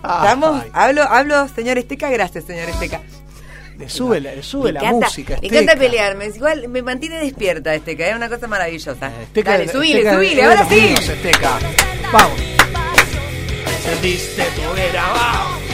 Vamos, 0.04 0.63
hablo, 0.72 1.02
hablo, 1.02 1.48
señor 1.48 1.80
Esteca, 1.80 2.12
gracias, 2.12 2.46
señor 2.46 2.70
Esteca. 2.70 3.02
Le 3.76 3.89
sube, 3.89 4.22
la, 4.22 4.43
sube 4.43 4.72
la 4.72 4.84
música. 4.84 5.39
Me 5.41 5.48
encanta 5.48 5.76
pelearme, 5.76 6.28
igual 6.28 6.67
me 6.67 6.84
mantiene 6.84 7.17
despierta 7.17 7.74
Esteca, 7.74 8.08
es 8.08 8.15
una 8.15 8.30
cosa 8.30 8.46
maravillosa. 8.46 9.12
Esteca, 9.24 9.54
Dale, 9.54 9.67
subile, 9.67 10.13
subile, 10.13 10.43
ahora 10.43 10.70
sí. 10.70 10.93
Esteca. 10.93 11.58
Vamos. 12.13 12.39
Sentiste 13.84 14.43
tu 14.43 14.80
era, 14.80 15.08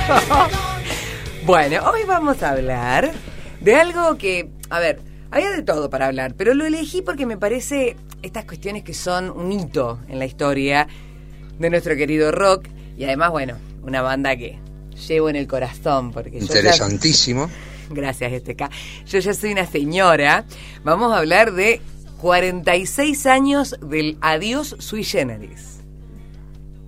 vamos. 0.08 0.52
bueno, 1.44 1.92
hoy 1.92 2.04
vamos 2.08 2.42
a 2.42 2.52
hablar 2.52 3.12
de 3.60 3.76
algo 3.76 4.18
que, 4.18 4.50
a 4.70 4.80
ver, 4.80 5.13
había 5.34 5.50
de 5.50 5.64
todo 5.64 5.90
para 5.90 6.06
hablar, 6.06 6.36
pero 6.36 6.54
lo 6.54 6.64
elegí 6.64 7.02
porque 7.02 7.26
me 7.26 7.38
parece 7.38 7.96
estas 8.22 8.46
cuestiones 8.46 8.84
que 8.84 8.94
son 8.94 9.32
un 9.32 9.52
hito 9.52 10.00
en 10.08 10.20
la 10.20 10.26
historia 10.26 10.88
de 11.58 11.70
nuestro 11.72 11.96
querido 11.96 12.32
rock 12.32 12.68
y 12.96 13.04
además, 13.06 13.32
bueno, 13.32 13.58
una 13.82 14.04
banda 14.04 14.36
que 14.38 14.60
llevo 15.08 15.30
en 15.30 15.36
el 15.36 15.48
corazón 15.48 16.12
porque 16.12 16.38
interesantísimo. 16.38 17.50
Gracias, 17.90 18.32
Esteca. 18.32 18.70
Yo 19.08 19.18
ya 19.20 19.34
soy 19.34 19.54
una 19.54 19.66
señora. 19.66 20.46
Vamos 20.84 21.12
a 21.12 21.18
hablar 21.18 21.54
de 21.54 21.82
46 22.22 23.26
años 23.26 23.76
del 23.82 24.18
adiós 24.22 24.76
sui 24.78 25.04
generis. 25.04 25.80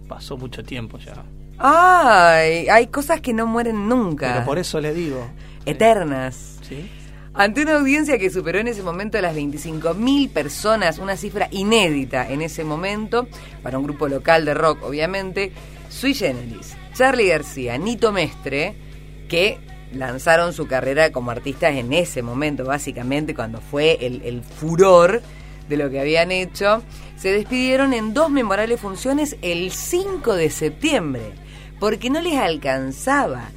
Pasó 0.08 0.38
mucho 0.38 0.64
tiempo 0.64 1.00
ya. 1.00 1.26
Ay, 1.58 2.68
hay 2.70 2.88
cosas 2.88 3.22
que 3.22 3.34
no 3.34 3.48
mueren 3.48 3.90
nunca. 3.90 4.34
Pero 4.34 4.46
por 4.46 4.60
eso 4.60 4.80
le 4.80 4.94
digo. 4.94 5.28
Eternas. 5.66 6.60
Sí. 6.62 6.88
Ante 7.38 7.63
una 7.63 7.76
audiencia 7.76 8.17
que 8.17 8.30
superó 8.30 8.60
en 8.60 8.69
ese 8.69 8.82
momento 8.82 9.19
las 9.19 9.36
25.000 9.36 10.30
personas, 10.30 11.00
una 11.00 11.17
cifra 11.17 11.50
inédita 11.52 12.30
en 12.30 12.41
ese 12.41 12.63
momento, 12.63 13.28
para 13.62 13.78
un 13.78 13.84
grupo 13.84 14.08
local 14.08 14.45
de 14.45 14.54
rock, 14.54 14.82
obviamente, 14.84 15.52
Sui 15.89 16.13
Generis, 16.13 16.78
Charlie 16.93 17.28
García, 17.28 17.78
Nito 17.78 18.13
Mestre, 18.13 18.76
que 19.28 19.60
lanzaron 19.91 20.54
su 20.54 20.65
carrera 20.65 21.12
como 21.12 21.30
artistas 21.30 21.76
en 21.76 21.91
ese 21.91 22.21
momento, 22.21 22.63
básicamente, 22.63 23.36
cuando 23.36 23.60
fue 23.60 23.98
el, 24.00 24.21
el 24.21 24.41
furor 24.41 25.21
de 25.67 25.76
lo 25.76 25.89
que 25.89 26.00
habían 26.00 26.32
hecho, 26.32 26.84
se 27.17 27.34
despidieron 27.34 27.91
en 27.91 28.13
dos 28.13 28.30
memorables 28.30 28.80
funciones 28.80 29.36
el 29.41 29.71
5 29.71 30.36
de 30.36 30.50
septiembre, 30.50 31.34
porque 31.82 32.10
no 32.10 32.21
les 32.21 32.36
alcanzaba 32.36 33.50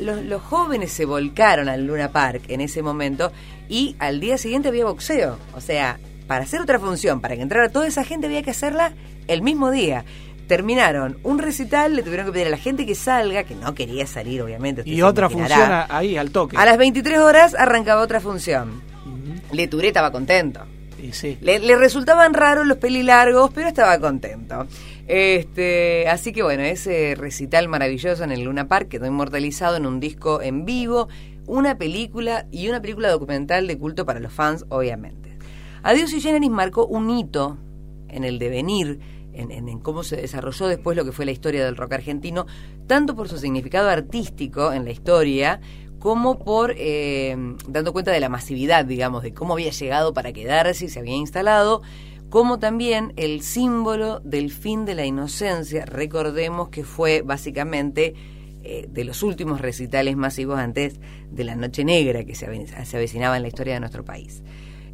los, 0.00 0.42
jóvenes 0.42 0.92
se 0.92 1.04
volcaron 1.04 1.68
al 1.68 1.86
Luna 1.86 2.10
Park 2.10 2.42
en 2.48 2.60
ese 2.60 2.82
momento 2.82 3.32
y 3.68 3.96
al 3.98 4.20
día 4.20 4.38
siguiente 4.38 4.68
había 4.68 4.84
boxeo. 4.84 5.38
O 5.54 5.60
sea, 5.60 5.98
para 6.26 6.44
hacer 6.44 6.60
otra 6.60 6.78
función, 6.78 7.20
para 7.20 7.36
que 7.36 7.42
entrara 7.42 7.68
toda 7.68 7.86
esa 7.86 8.04
gente 8.04 8.26
había 8.26 8.42
que 8.42 8.50
hacerla 8.50 8.92
el 9.28 9.42
mismo 9.42 9.70
día. 9.70 10.04
Terminaron 10.46 11.18
un 11.22 11.38
recital, 11.38 11.96
le 11.96 12.02
tuvieron 12.02 12.26
que 12.26 12.32
pedir 12.32 12.46
a 12.48 12.50
la 12.50 12.58
gente 12.58 12.84
que 12.84 12.94
salga, 12.94 13.44
que 13.44 13.54
no 13.54 13.74
quería 13.74 14.06
salir, 14.06 14.42
obviamente. 14.42 14.82
Y 14.84 15.02
otra 15.02 15.30
función 15.30 15.70
ahí, 15.88 16.16
al 16.16 16.30
toque. 16.30 16.56
A 16.56 16.64
las 16.64 16.76
23 16.76 17.18
horas 17.20 17.54
arrancaba 17.54 18.02
otra 18.02 18.20
función. 18.20 18.82
Le 19.52 19.68
Touré 19.68 19.88
estaba 19.88 20.10
contento. 20.10 20.60
sí. 21.12 21.38
le, 21.40 21.58
le, 21.58 21.76
resultaban 21.76 22.34
raros 22.34 22.66
los 22.66 22.78
pelilargos, 22.78 23.50
pero 23.54 23.68
estaba 23.68 23.98
contento. 23.98 24.66
Este, 25.08 26.08
así 26.08 26.32
que 26.32 26.42
bueno, 26.42 26.62
ese 26.62 27.14
recital 27.16 27.68
maravilloso 27.68 28.22
en 28.24 28.32
el 28.32 28.42
Luna 28.42 28.68
Park 28.68 28.88
quedó 28.88 29.06
inmortalizado 29.06 29.76
en 29.76 29.86
un 29.86 30.00
disco 30.00 30.40
en 30.40 30.64
vivo, 30.64 31.08
una 31.46 31.76
película 31.76 32.46
y 32.50 32.68
una 32.68 32.80
película 32.80 33.10
documental 33.10 33.66
de 33.66 33.78
culto 33.78 34.06
para 34.06 34.20
los 34.20 34.32
fans, 34.32 34.64
obviamente. 34.68 35.36
Adiós 35.82 36.12
y 36.12 36.20
Generis 36.20 36.50
marcó 36.50 36.86
un 36.86 37.10
hito 37.10 37.58
en 38.08 38.24
el 38.24 38.38
devenir, 38.38 39.00
en, 39.32 39.78
cómo 39.80 40.04
se 40.04 40.16
desarrolló 40.16 40.68
después 40.68 40.96
lo 40.96 41.04
que 41.04 41.12
fue 41.12 41.24
la 41.24 41.32
historia 41.32 41.64
del 41.64 41.76
rock 41.76 41.94
argentino, 41.94 42.46
tanto 42.86 43.16
por 43.16 43.28
su 43.28 43.38
significado 43.38 43.88
artístico 43.88 44.72
en 44.72 44.84
la 44.84 44.90
historia, 44.90 45.60
como 45.98 46.38
por 46.38 46.74
eh, 46.76 47.36
dando 47.66 47.92
cuenta 47.92 48.10
de 48.10 48.20
la 48.20 48.28
masividad, 48.28 48.84
digamos, 48.84 49.22
de 49.22 49.32
cómo 49.32 49.54
había 49.54 49.70
llegado 49.70 50.12
para 50.12 50.32
quedarse 50.32 50.84
y 50.84 50.88
se 50.88 51.00
había 51.00 51.14
instalado 51.14 51.82
como 52.32 52.58
también 52.58 53.12
el 53.16 53.42
símbolo 53.42 54.20
del 54.20 54.50
fin 54.50 54.86
de 54.86 54.94
la 54.94 55.04
inocencia. 55.04 55.84
Recordemos 55.84 56.70
que 56.70 56.82
fue 56.82 57.20
básicamente 57.20 58.14
eh, 58.62 58.86
de 58.88 59.04
los 59.04 59.22
últimos 59.22 59.60
recitales 59.60 60.16
masivos 60.16 60.58
antes 60.58 60.98
de 61.30 61.44
la 61.44 61.56
Noche 61.56 61.84
Negra 61.84 62.24
que 62.24 62.34
se, 62.34 62.46
avecinaba 62.46 63.36
en 63.36 63.42
la 63.42 63.48
historia 63.48 63.74
de 63.74 63.80
nuestro 63.80 64.02
país. 64.02 64.42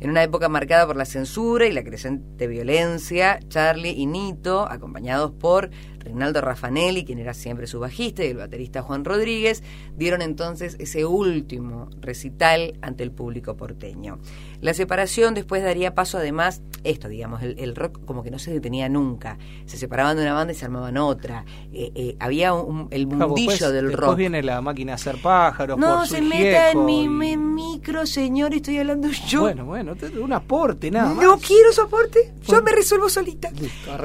En 0.01 0.11
una 0.11 0.25
época 0.25 0.49
marcada 0.49 0.85
por 0.85 0.97
la 0.97 1.05
censura 1.05 1.69
y 1.69 1.73
la 1.73 1.85
creciente 1.85 2.49
violencia, 2.49 3.39
Charlie 3.47 3.95
y 3.97 4.07
Nito, 4.07 4.69
acompañados 4.69 5.31
por 5.31 5.71
Reinaldo 6.09 6.41
Raffanelli, 6.41 7.05
quien 7.05 7.19
era 7.19 7.35
siempre 7.35 7.67
su 7.67 7.81
bajista, 7.81 8.25
y 8.25 8.29
el 8.29 8.39
baterista 8.39 8.81
Juan 8.81 9.05
Rodríguez, 9.05 9.63
dieron 9.95 10.23
entonces 10.23 10.77
ese 10.79 11.05
último 11.05 11.91
recital 12.01 12.79
ante 12.81 13.05
el 13.05 13.11
público 13.11 13.57
porteño. 13.57 14.19
La 14.63 14.73
separación 14.73 15.35
después 15.35 15.63
daría 15.63 15.95
paso 15.95 16.17
además, 16.17 16.63
esto 16.83 17.09
digamos, 17.09 17.43
el, 17.43 17.77
rock 17.77 18.05
como 18.07 18.23
que 18.23 18.31
no 18.31 18.39
se 18.39 18.53
detenía 18.53 18.89
nunca. 18.89 19.39
Se 19.67 19.77
separaban 19.77 20.17
de 20.17 20.23
una 20.23 20.33
banda 20.33 20.53
y 20.53 20.57
se 20.57 20.65
armaban 20.65 20.97
otra. 20.97 21.45
Eh, 21.73 21.93
eh, 21.95 22.17
había 22.19 22.55
un, 22.55 22.89
el 22.91 23.07
mundillo 23.07 23.71
del 23.71 23.93
rock. 23.93 24.01
Después 24.01 24.17
viene 24.17 24.43
la 24.43 24.63
máquina 24.63 24.93
a 24.93 24.95
hacer 24.95 25.21
pájaros. 25.21 25.79
No 25.79 26.07
se 26.07 26.23
meta 26.23 26.71
en 26.71 26.85
mi, 26.87 27.07
micro, 27.37 28.07
señor, 28.07 28.55
estoy 28.55 28.79
hablando 28.79 29.09
yo. 29.29 29.43
Bueno, 29.43 29.67
bueno, 29.67 29.95
un 30.21 30.33
aporte, 30.33 30.91
nada 30.91 31.13
más. 31.13 31.23
No 31.23 31.39
quiero 31.39 31.73
su 31.73 31.83
aporte, 31.83 32.33
yo 32.49 32.63
me 32.63 32.73
resuelvo 32.73 33.11
solita. 33.11 33.51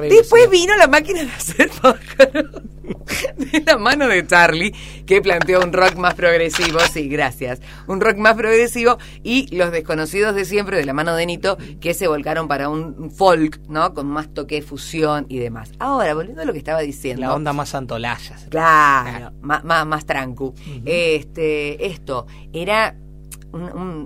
después 0.02 0.50
vino 0.50 0.76
la 0.76 0.86
máquina 0.86 1.24
de 1.24 1.32
hacer 1.32 1.70
pájaros. 1.70 1.93
de 3.36 3.62
la 3.66 3.78
mano 3.78 4.08
de 4.08 4.26
Charlie, 4.26 4.74
que 5.06 5.20
planteó 5.20 5.62
un 5.62 5.72
rock 5.72 5.96
más 5.96 6.14
progresivo, 6.14 6.80
sí, 6.92 7.08
gracias, 7.08 7.60
un 7.86 8.00
rock 8.00 8.16
más 8.16 8.34
progresivo 8.34 8.98
y 9.22 9.54
los 9.54 9.72
desconocidos 9.72 10.34
de 10.34 10.44
siempre 10.44 10.76
de 10.76 10.84
la 10.84 10.92
mano 10.92 11.14
de 11.14 11.26
Nito 11.26 11.56
que 11.80 11.94
se 11.94 12.08
volcaron 12.08 12.48
para 12.48 12.68
un 12.68 13.10
folk, 13.10 13.60
¿no? 13.68 13.94
Con 13.94 14.06
más 14.06 14.32
toque 14.32 14.56
de 14.56 14.62
fusión 14.62 15.26
y 15.28 15.38
demás. 15.38 15.72
Ahora, 15.78 16.14
volviendo 16.14 16.42
a 16.42 16.44
lo 16.44 16.52
que 16.52 16.58
estaba 16.58 16.80
diciendo. 16.80 17.22
La 17.22 17.34
onda 17.34 17.52
más 17.52 17.74
antolaya. 17.74 18.36
Claro, 18.50 19.32
más, 19.40 19.64
más, 19.64 19.86
más 19.86 20.06
trancu. 20.06 20.54
Este, 20.84 21.86
esto 21.86 22.26
era 22.52 22.96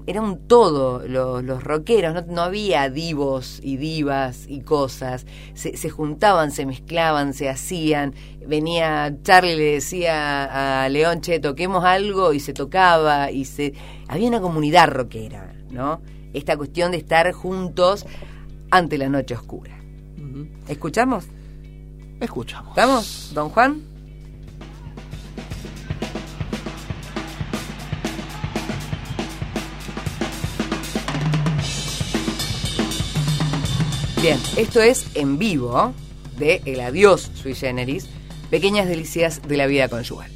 era 0.06 0.22
un 0.22 0.46
todo 0.46 1.06
los, 1.06 1.42
los 1.42 1.64
rockeros, 1.64 2.26
no, 2.26 2.42
había 2.42 2.90
divos 2.90 3.60
y 3.62 3.76
divas 3.76 4.46
y 4.48 4.60
cosas, 4.60 5.26
se, 5.54 5.76
se, 5.76 5.90
juntaban, 5.90 6.50
se 6.50 6.66
mezclaban, 6.66 7.34
se 7.34 7.48
hacían, 7.48 8.14
venía 8.46 9.14
Charlie 9.22 9.56
le 9.56 9.74
decía 9.74 10.84
a 10.84 10.88
León, 10.88 11.20
che, 11.20 11.40
toquemos 11.40 11.84
algo 11.84 12.32
y 12.32 12.40
se 12.40 12.52
tocaba 12.52 13.30
y 13.30 13.44
se 13.44 13.74
había 14.08 14.28
una 14.28 14.40
comunidad 14.40 14.88
rockera, 14.88 15.54
¿no? 15.70 16.00
esta 16.32 16.56
cuestión 16.56 16.92
de 16.92 16.98
estar 16.98 17.30
juntos 17.32 18.06
ante 18.70 18.98
la 18.98 19.08
noche 19.08 19.34
oscura. 19.34 19.76
¿Escuchamos? 20.68 21.26
Escuchamos. 22.20 22.70
¿Estamos, 22.70 23.30
don 23.34 23.48
Juan? 23.50 23.82
Bien, 34.20 34.36
esto 34.56 34.80
es 34.82 35.06
en 35.14 35.38
vivo 35.38 35.94
de 36.38 36.60
El 36.64 36.80
Adiós 36.80 37.30
Sui 37.40 37.54
Generis, 37.54 38.08
Pequeñas 38.50 38.88
Delicias 38.88 39.42
de 39.46 39.56
la 39.56 39.68
Vida 39.68 39.88
Conyugal. 39.88 40.28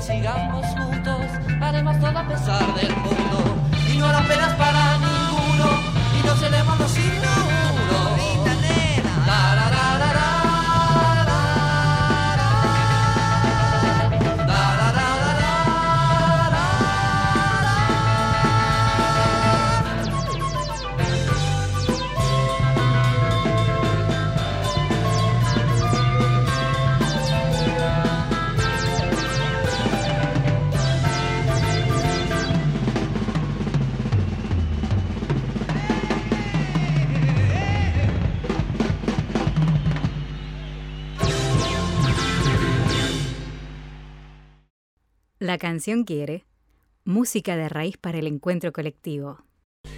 sigamos 0.00 0.66
juntos, 0.66 1.20
haremos 1.60 1.98
todo 1.98 2.18
a 2.18 2.26
pesar 2.26 2.74
del 2.74 2.94
mundo. 2.96 3.56
Y 3.92 3.98
no 3.98 4.06
hará 4.06 4.20
penas 4.22 4.54
para 4.54 4.67
La 45.48 45.56
canción 45.56 46.04
quiere 46.04 46.44
música 47.06 47.56
de 47.56 47.70
raíz 47.70 47.96
para 47.96 48.18
el 48.18 48.26
encuentro 48.26 48.70
colectivo. 48.70 49.38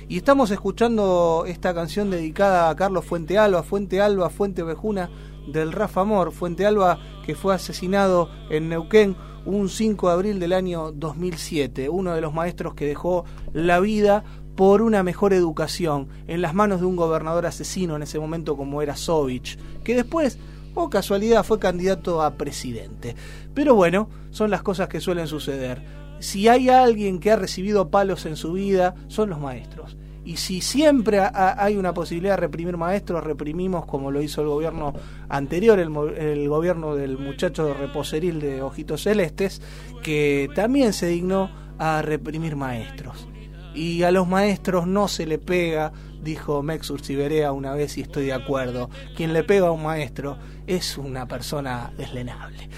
Y 0.08 0.16
estamos 0.16 0.52
escuchando 0.52 1.42
esta 1.44 1.74
canción 1.74 2.08
dedicada 2.08 2.70
a 2.70 2.76
Carlos 2.76 3.04
Fuente 3.04 3.36
Alba, 3.36 3.64
Fuente 3.64 4.00
Alba, 4.00 4.30
Fuente 4.30 4.62
Vejuna 4.62 5.10
del 5.52 5.72
Rafa 5.72 6.02
Amor, 6.02 6.30
Fuente 6.30 6.66
Alba 6.66 7.00
que 7.26 7.34
fue 7.34 7.52
asesinado 7.52 8.30
en 8.48 8.68
Neuquén 8.68 9.16
un 9.44 9.68
5 9.68 10.06
de 10.06 10.12
abril 10.12 10.38
del 10.38 10.52
año 10.52 10.92
2007, 10.92 11.88
uno 11.88 12.14
de 12.14 12.20
los 12.20 12.32
maestros 12.32 12.74
que 12.74 12.86
dejó 12.86 13.24
la 13.52 13.80
vida 13.80 14.22
por 14.54 14.82
una 14.82 15.02
mejor 15.02 15.32
educación 15.32 16.06
en 16.28 16.42
las 16.42 16.54
manos 16.54 16.78
de 16.78 16.86
un 16.86 16.94
gobernador 16.94 17.46
asesino 17.46 17.96
en 17.96 18.04
ese 18.04 18.20
momento 18.20 18.56
como 18.56 18.82
era 18.82 18.94
Sovich, 18.94 19.58
que 19.82 19.96
después 19.96 20.38
o 20.74 20.90
casualidad 20.90 21.44
fue 21.44 21.58
candidato 21.58 22.22
a 22.22 22.34
presidente. 22.34 23.14
Pero 23.54 23.74
bueno, 23.74 24.08
son 24.30 24.50
las 24.50 24.62
cosas 24.62 24.88
que 24.88 25.00
suelen 25.00 25.26
suceder. 25.26 25.82
Si 26.20 26.48
hay 26.48 26.68
alguien 26.68 27.18
que 27.18 27.30
ha 27.30 27.36
recibido 27.36 27.90
palos 27.90 28.26
en 28.26 28.36
su 28.36 28.52
vida, 28.52 28.94
son 29.08 29.30
los 29.30 29.40
maestros. 29.40 29.96
Y 30.24 30.36
si 30.36 30.60
siempre 30.60 31.18
hay 31.18 31.76
una 31.76 31.94
posibilidad 31.94 32.34
de 32.34 32.42
reprimir 32.42 32.76
maestros, 32.76 33.24
reprimimos 33.24 33.86
como 33.86 34.10
lo 34.10 34.20
hizo 34.20 34.42
el 34.42 34.48
gobierno 34.48 34.92
anterior, 35.30 35.80
el, 35.80 36.48
gobierno 36.48 36.94
del 36.94 37.16
muchacho 37.16 37.72
reposeril 37.72 38.38
de 38.38 38.60
Ojitos 38.60 39.02
Celestes, 39.04 39.62
que 40.02 40.48
también 40.54 40.92
se 40.92 41.06
dignó 41.06 41.50
a 41.78 42.02
reprimir 42.02 42.54
maestros. 42.54 43.26
Y 43.74 44.02
a 44.02 44.10
los 44.10 44.28
maestros 44.28 44.86
no 44.86 45.08
se 45.08 45.24
le 45.26 45.38
pega, 45.38 45.92
dijo 46.22 46.62
Mexur 46.62 47.02
Siberea 47.02 47.52
una 47.52 47.74
vez 47.74 47.96
y 47.98 48.02
estoy 48.02 48.26
de 48.26 48.32
acuerdo. 48.32 48.90
Quien 49.16 49.32
le 49.32 49.44
pega 49.44 49.68
a 49.68 49.72
un 49.72 49.82
maestro 49.82 50.38
es 50.66 50.98
una 50.98 51.26
persona 51.26 51.92
deslenable. 51.96 52.68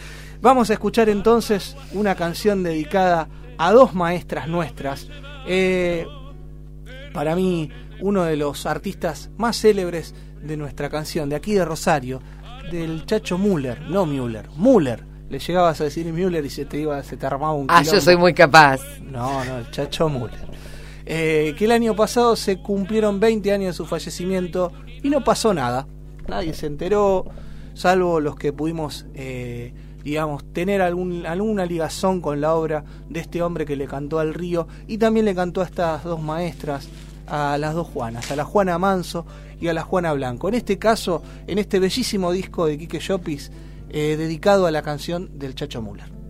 Vamos 0.41 0.71
a 0.71 0.73
escuchar 0.73 1.09
entonces 1.09 1.77
una 1.93 2.15
canción 2.15 2.63
dedicada 2.63 3.29
a 3.59 3.73
dos 3.73 3.95
maestras 3.95 4.49
nuestras. 4.49 5.09
Eh, 5.47 6.07
para 7.13 7.37
mí, 7.37 7.71
uno 8.01 8.25
de 8.25 8.37
los 8.37 8.67
artistas 8.67 9.31
más 9.37 9.61
célebres 9.61 10.15
de 10.43 10.57
nuestra 10.57 10.91
canción, 10.91 11.29
de 11.29 11.37
aquí 11.37 11.55
de 11.55 11.65
Rosario, 11.65 12.21
del 12.71 13.07
Chacho 13.07 13.39
Müller, 13.39 13.81
no 13.83 14.07
Müller, 14.07 14.49
Müller. 14.57 15.05
Le 15.29 15.39
llegabas 15.39 15.81
a 15.81 15.85
decir 15.85 16.13
Müller 16.13 16.45
y 16.45 16.51
se 16.51 16.65
te 16.65 16.79
iba, 16.79 17.03
se 17.03 17.17
te 17.17 17.25
armaba 17.25 17.53
un 17.55 17.67
Ah, 17.69 17.83
yo 17.83 18.01
soy 18.01 18.17
muy 18.17 18.35
capaz. 18.35 18.81
No, 19.01 19.45
no, 19.45 19.59
el 19.59 19.71
Chacho 19.71 20.09
Müller. 20.09 20.49
Eh, 21.05 21.55
que 21.59 21.65
el 21.65 21.73
año 21.73 21.97
pasado 21.97 22.37
se 22.37 22.59
cumplieron 22.59 23.21
20 23.21 23.53
años 23.53 23.75
de 23.75 23.77
su 23.77 23.87
fallecimiento 23.87 24.73
y 25.03 25.11
no 25.11 25.25
pasó 25.25 25.53
nada. 25.55 25.87
Nadie 26.29 26.55
se 26.55 26.67
enteró, 26.67 27.25
salvo 27.75 28.21
los 28.21 28.37
que 28.37 28.53
pudimos, 28.53 29.07
eh, 29.15 29.75
digamos, 30.05 30.45
tener 30.53 30.83
alguna 30.83 31.67
ligazón 31.67 32.21
con 32.21 32.41
la 32.41 32.55
obra 32.55 32.85
de 33.09 33.21
este 33.21 33.43
hombre 33.43 33.65
que 33.65 33.77
le 33.77 33.87
cantó 33.87 34.19
al 34.19 34.35
río 34.35 34.69
y 34.87 34.99
también 34.99 35.27
le 35.27 35.35
cantó 35.35 35.61
a 35.61 35.65
estas 35.65 36.05
dos 36.05 36.21
maestras, 36.23 36.89
a 37.27 37.59
las 37.59 37.75
dos 37.75 37.89
Juanas, 37.89 38.31
a 38.31 38.37
la 38.37 38.45
Juana 38.45 38.79
Manso 38.79 39.27
y 39.61 39.69
a 39.69 39.75
la 39.75 39.83
Juana 39.83 40.13
Blanco. 40.13 40.49
En 40.49 40.55
este 40.55 40.79
caso, 40.79 41.23
en 41.47 41.59
este 41.59 41.79
bellísimo 41.79 42.33
disco 42.33 42.67
de 42.67 42.79
Quique 42.79 43.01
Llopis, 43.01 43.51
eh, 43.91 44.17
dedicado 44.17 44.67
a 44.67 44.71
la 44.71 44.83
canción 44.83 45.39
del 45.39 45.55
Chacho 45.55 45.83
Müller. 45.83 46.22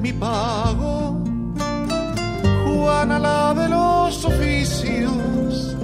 Mi 0.00 0.12
pago. 0.12 1.22
Juana 2.64 3.18
la 3.18 3.54
de 3.54 3.68
los 3.68 4.24
oficios, 4.24 5.76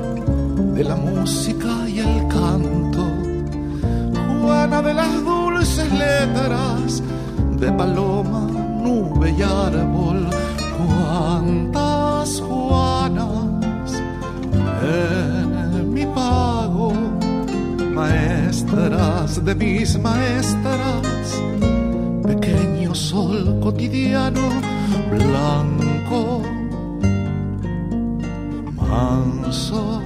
de 0.75 0.85
la 0.85 0.97
música 0.97 1.89
y 1.89 2.01
el 2.01 2.29
canto. 2.29 3.05
Juana 4.41 4.83
de 4.83 4.95
las 4.95 5.25
dulces 5.25 5.93
letras, 5.93 7.03
de 7.59 7.73
paloma, 7.73 8.41
nube 8.85 9.35
y 9.37 9.43
árbol. 9.43 10.29
Cuántas 10.79 12.41
Juanas 12.41 13.93
en 14.83 15.93
mi 15.93 16.07
pago, 16.07 16.93
maestras 17.95 19.45
de 19.45 19.55
mis 19.55 19.99
maestras, 19.99 21.43
sol 22.97 23.61
cotidiano, 23.61 24.49
blanco, 25.11 26.43
manso, 28.89 30.01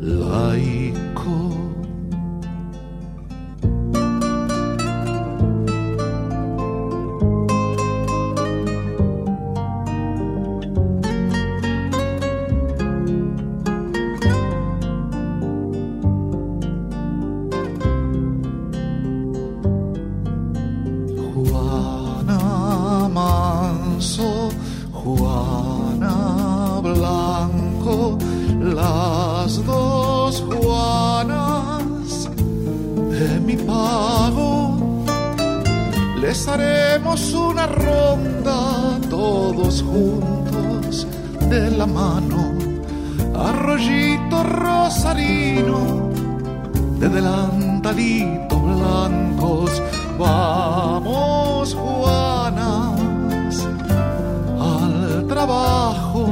laico. 0.00 0.77
Rosarino 44.42 46.10
de 46.98 47.08
delantalito 47.08 48.58
blancos. 48.60 49.82
Vamos, 50.18 51.74
Juanas, 51.74 53.66
al 54.60 55.26
trabajo, 55.28 56.28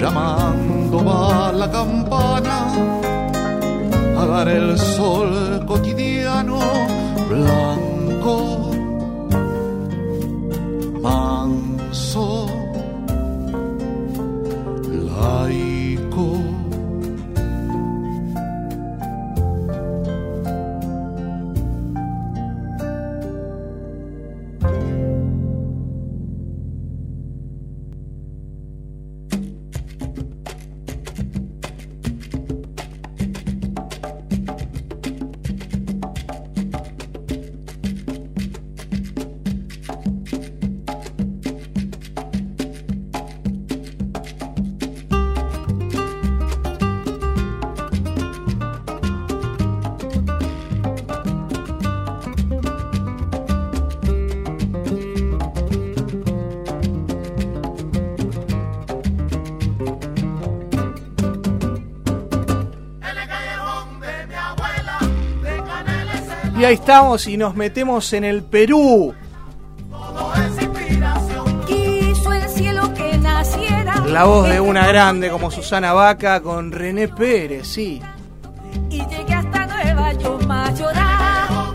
llamando 0.00 1.04
va 1.04 1.52
la 1.52 1.70
campana 1.70 2.58
a 4.18 4.26
dar 4.26 4.48
el 4.48 4.78
sol 4.78 5.64
cotidiano 5.66 6.58
blanco, 7.28 8.69
Y 66.60 66.64
ahí 66.66 66.74
estamos 66.74 67.26
y 67.26 67.38
nos 67.38 67.56
metemos 67.56 68.12
en 68.12 68.22
el 68.22 68.42
Perú. 68.42 69.14
La 74.06 74.24
voz 74.24 74.46
de 74.46 74.60
una 74.60 74.86
grande 74.86 75.30
como 75.30 75.50
Susana 75.50 75.94
Vaca 75.94 76.42
con 76.42 76.70
René 76.70 77.08
Pérez, 77.08 77.66
sí. 77.66 78.02
Y 78.90 78.98
llegué 79.06 79.32
hasta 79.32 79.66
Nueva 79.68 80.12
York, 80.12 80.44
Mayoral. 80.44 81.72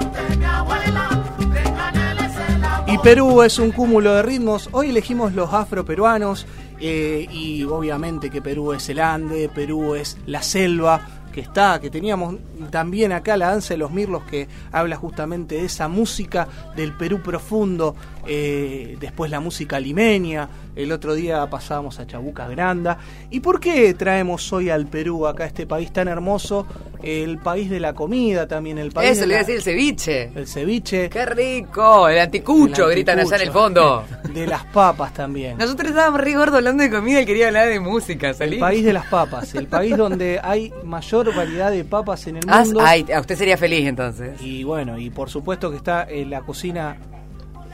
Y 2.86 2.98
Perú 3.00 3.42
es 3.42 3.58
un 3.58 3.72
cúmulo 3.72 4.14
de 4.14 4.22
ritmos. 4.22 4.70
Hoy 4.72 4.92
elegimos 4.92 5.34
los 5.34 5.52
afroperuanos 5.52 6.46
eh, 6.80 7.26
y 7.32 7.64
obviamente 7.64 8.30
que 8.30 8.40
Perú 8.40 8.74
es 8.74 8.88
el 8.90 9.00
Ande, 9.00 9.50
Perú 9.50 9.96
es 9.96 10.16
la 10.28 10.44
selva 10.44 11.02
que 11.36 11.42
está, 11.42 11.82
que 11.82 11.90
teníamos 11.90 12.36
también 12.72 13.12
acá 13.12 13.36
la 13.36 13.50
danza 13.50 13.74
de 13.74 13.78
los 13.78 13.92
mirlos 13.92 14.24
que 14.24 14.48
habla 14.72 14.96
justamente 14.96 15.56
de 15.56 15.66
esa 15.66 15.90
música 15.90 16.48
del 16.78 16.94
Perú 16.94 17.22
profundo, 17.22 17.94
eh, 18.28 18.98
después 19.00 19.30
la 19.32 19.40
música 19.40 19.80
limeña, 19.80 20.50
el 20.76 20.92
otro 20.92 21.14
día 21.16 21.46
pasábamos 21.50 22.00
a 22.00 22.08
Chabuca 22.08 22.48
Granda. 22.48 22.98
¿Y 23.30 23.40
por 23.40 23.60
qué 23.60 23.94
traemos 23.94 24.52
hoy 24.54 24.70
al 24.70 24.88
Perú, 24.88 25.26
acá 25.28 25.46
este 25.46 25.66
país 25.66 25.92
tan 25.94 26.08
hermoso, 26.08 26.66
el 27.02 27.38
país 27.38 27.70
de 27.70 27.80
la 27.80 27.94
comida 27.94 28.48
también, 28.48 28.78
el 28.78 28.92
país 28.92 29.12
Eso 29.12 29.22
de 29.22 29.28
le 29.28 29.34
iba 29.34 29.42
la- 29.42 29.46
a 29.46 29.48
decir 29.48 29.56
el 29.56 29.62
ceviche. 29.64 30.32
el 30.36 30.48
ceviche, 30.48 31.10
¡Qué 31.10 31.26
rico! 31.26 32.10
El 32.10 32.20
anticucho, 32.20 32.86
el 32.90 32.92
gritan 32.96 33.20
allá 33.20 33.36
en 33.36 33.42
el 33.44 33.52
fondo. 33.52 34.04
de 34.34 34.48
las 34.48 34.66
papas 34.66 35.14
también. 35.14 35.58
Nosotros 35.58 35.90
estábamos 35.92 36.20
re 36.20 36.34
gordos 36.34 36.56
hablando 36.56 36.84
de 36.84 36.90
comida 36.90 37.22
y 37.22 37.26
quería 37.26 37.48
hablar 37.48 37.70
de 37.70 37.80
música, 37.80 38.34
salí. 38.34 38.56
El 38.56 38.60
país 38.60 38.84
de 38.84 38.92
las 38.94 39.06
papas, 39.06 39.56
el 39.56 39.68
país 39.68 39.96
donde 39.96 40.40
hay 40.44 40.74
mayor 40.84 41.34
variedad 41.34 41.72
de 41.72 41.86
papas 41.86 42.28
en 42.28 42.38
el 42.38 42.44
Ah, 42.48 42.64
mundo. 42.66 42.82
ay, 42.84 43.06
a 43.16 43.20
usted 43.22 43.36
sería 43.38 43.56
feliz 43.58 43.88
entonces. 43.88 44.42
Y 44.42 44.64
bueno, 44.66 44.98
y 44.98 45.10
por 45.10 45.30
supuesto 45.30 45.72
que 45.72 45.78
está 45.78 46.06
en 46.10 46.30
la 46.30 46.42
cocina 46.42 46.98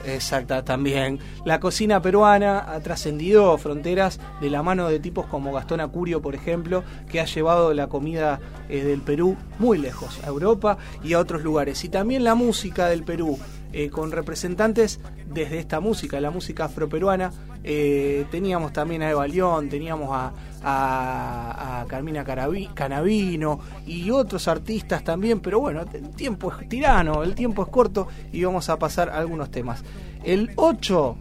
exacta 0.06 0.64
también. 0.64 1.20
La 1.46 1.60
cocina 1.60 2.02
peruana 2.02 2.72
ha 2.72 2.80
trascendido 2.82 3.58
fronteras 3.58 4.20
de 4.40 4.50
la 4.50 4.64
mano 4.64 4.88
de 4.88 5.00
tipos 5.00 5.26
como 5.26 5.54
Gastón 5.54 5.82
Acurio, 5.82 6.22
por 6.22 6.36
ejemplo, 6.36 6.84
que 7.10 7.20
ha 7.20 7.26
llevado 7.26 7.74
la 7.74 7.88
comida 7.88 8.40
eh, 8.70 8.84
del 8.84 9.02
Perú 9.02 9.38
muy 9.60 9.78
lejos, 9.78 10.20
a 10.24 10.28
Europa 10.28 10.78
y 11.04 11.14
a 11.14 11.20
otros 11.20 11.44
lugares. 11.44 11.84
Y 11.84 11.90
también 11.90 12.24
la 12.24 12.36
música 12.36 12.88
del 12.88 13.04
Perú. 13.04 13.38
eh, 13.74 13.90
con 13.90 14.12
representantes 14.12 15.00
desde 15.28 15.60
esta 15.60 15.80
música, 15.80 16.20
la 16.20 16.32
música 16.32 16.66
afroperuana. 16.66 17.32
Eh, 17.64 18.26
teníamos 18.32 18.74
también 18.74 19.02
a 19.04 19.10
Eva 19.10 19.28
León, 19.28 19.70
teníamos 19.70 20.10
a, 20.12 20.34
a, 20.64 21.86
Carmina 21.88 22.24
Canavino 22.24 23.60
y 23.86 24.10
otros 24.12 24.48
artistas 24.48 25.04
también, 25.04 25.40
pero 25.40 25.60
bueno, 25.60 25.84
el 25.94 26.10
tiempo 26.12 26.52
es 26.52 26.70
tirano, 26.70 27.24
el 27.24 27.36
tiempo 27.36 27.64
es 27.64 27.70
corto 27.70 28.08
y 28.32 28.44
vamos 28.44 28.70
a 28.70 28.78
pasar 28.80 29.10
algunos 29.10 29.52
temas. 29.52 29.84
El 30.24 30.52
8, 30.56 31.18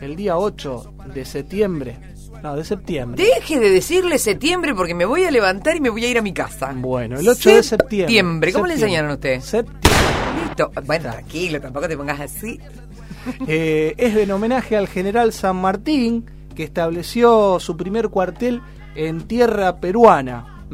el 0.00 0.16
día 0.16 0.38
8 0.38 0.94
de 1.12 1.24
septiembre, 1.24 1.98
no, 2.42 2.56
de 2.56 2.64
septiembre. 2.64 3.24
Deje 3.24 3.58
de 3.58 3.70
decirle 3.70 4.18
septiembre 4.18 4.74
porque 4.74 4.94
me 4.94 5.04
voy 5.04 5.24
a 5.24 5.30
levantar 5.30 5.76
y 5.76 5.80
me 5.80 5.88
voy 5.88 6.04
a 6.04 6.10
ir 6.10 6.18
a 6.18 6.22
mi 6.22 6.32
casa. 6.32 6.72
Bueno, 6.74 7.18
el 7.18 7.28
8 7.28 7.50
de 7.56 7.62
septiembre. 7.62 7.98
Septiembre, 7.98 8.52
¿cómo 8.52 8.66
le 8.66 8.74
enseñaron 8.74 9.10
a 9.10 9.14
usted? 9.14 9.40
Septiembre. 9.40 9.90
Listo. 10.44 10.70
Bueno, 10.84 11.10
tranquilo, 11.10 11.60
tampoco 11.60 11.88
te 11.88 11.96
pongas 11.96 12.20
así. 12.20 12.60
Eh, 13.46 13.94
es 13.96 14.14
en 14.16 14.30
homenaje 14.30 14.76
al 14.76 14.86
general 14.86 15.32
San 15.32 15.56
Martín, 15.56 16.26
que 16.54 16.64
estableció 16.64 17.58
su 17.58 17.76
primer 17.76 18.10
cuartel 18.10 18.60
en 18.94 19.22
tierra 19.22 19.76
peruana, 19.76 20.66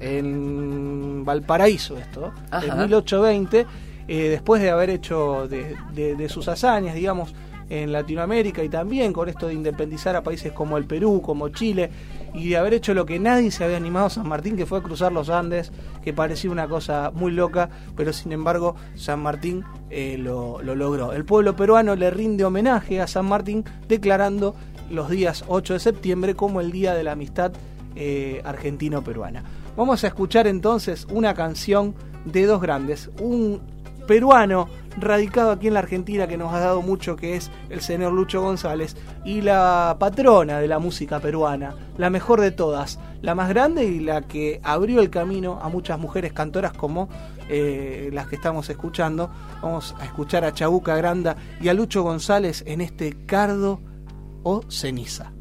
en 0.00 1.24
Valparaíso 1.24 1.96
esto, 1.96 2.32
en 2.52 2.78
1820, 2.78 3.66
eh, 4.06 4.28
después 4.28 4.60
de 4.60 4.70
haber 4.70 4.90
hecho 4.90 5.48
de, 5.48 6.28
sus 6.28 6.48
hazañas, 6.48 6.94
digamos, 6.94 7.34
en 7.70 7.92
Latinoamérica 7.92 8.62
y 8.62 8.68
también 8.68 9.12
con 9.14 9.28
esto 9.28 9.48
de 9.48 9.54
independizar 9.54 10.14
a 10.16 10.22
países 10.22 10.52
como 10.52 10.76
el 10.76 10.84
Perú, 10.84 11.22
como 11.22 11.48
Chile, 11.48 11.90
y 12.34 12.50
de 12.50 12.56
haber 12.58 12.74
hecho 12.74 12.92
lo 12.92 13.06
que 13.06 13.18
nadie 13.18 13.50
se 13.50 13.64
había 13.64 13.78
animado 13.78 14.06
a 14.06 14.10
San 14.10 14.28
Martín, 14.28 14.56
que 14.56 14.66
fue 14.66 14.82
cruzar 14.82 15.12
los 15.12 15.30
Andes, 15.30 15.72
que 16.02 16.12
parecía 16.12 16.50
una 16.50 16.68
cosa 16.68 17.10
muy 17.14 17.32
loca, 17.32 17.70
pero 17.96 18.12
sin 18.12 18.32
embargo 18.32 18.76
San 18.96 19.20
Martín 19.20 19.64
eh, 19.88 20.16
lo, 20.18 20.60
lo 20.62 20.74
logró. 20.74 21.12
El 21.12 21.24
pueblo 21.24 21.56
peruano 21.56 21.96
le 21.96 22.10
rinde 22.10 22.44
homenaje 22.44 23.00
a 23.00 23.06
San 23.06 23.26
Martín 23.26 23.64
declarando 23.88 24.54
los 24.90 25.10
días 25.10 25.44
8 25.48 25.74
de 25.74 25.80
septiembre 25.80 26.34
como 26.34 26.60
el 26.60 26.70
Día 26.72 26.94
de 26.94 27.04
la 27.04 27.12
Amistad 27.12 27.52
eh, 27.96 28.42
Argentino-Peruana. 28.44 29.44
Vamos 29.76 30.04
a 30.04 30.08
escuchar 30.08 30.46
entonces 30.46 31.06
una 31.10 31.34
canción 31.34 31.94
de 32.24 32.46
dos 32.46 32.60
grandes, 32.60 33.10
un 33.20 33.60
peruano 34.06 34.68
radicado 34.96 35.50
aquí 35.50 35.68
en 35.68 35.74
la 35.74 35.80
Argentina 35.80 36.26
que 36.26 36.36
nos 36.36 36.52
ha 36.52 36.60
dado 36.60 36.82
mucho, 36.82 37.16
que 37.16 37.36
es 37.36 37.50
el 37.70 37.80
señor 37.80 38.12
Lucho 38.12 38.40
González, 38.40 38.96
y 39.24 39.40
la 39.40 39.96
patrona 39.98 40.60
de 40.60 40.68
la 40.68 40.78
música 40.78 41.20
peruana, 41.20 41.74
la 41.96 42.10
mejor 42.10 42.40
de 42.40 42.50
todas, 42.50 42.98
la 43.22 43.34
más 43.34 43.48
grande 43.48 43.84
y 43.84 44.00
la 44.00 44.22
que 44.22 44.60
abrió 44.62 45.00
el 45.00 45.10
camino 45.10 45.58
a 45.62 45.68
muchas 45.68 45.98
mujeres 45.98 46.32
cantoras 46.32 46.72
como 46.72 47.08
eh, 47.48 48.10
las 48.12 48.28
que 48.28 48.36
estamos 48.36 48.68
escuchando. 48.70 49.30
Vamos 49.62 49.94
a 49.98 50.04
escuchar 50.04 50.44
a 50.44 50.52
Chabuca 50.52 50.96
Granda 50.96 51.36
y 51.60 51.68
a 51.68 51.74
Lucho 51.74 52.02
González 52.02 52.62
en 52.66 52.80
este 52.80 53.14
cardo 53.26 53.80
o 54.44 54.62
ceniza. 54.68 55.32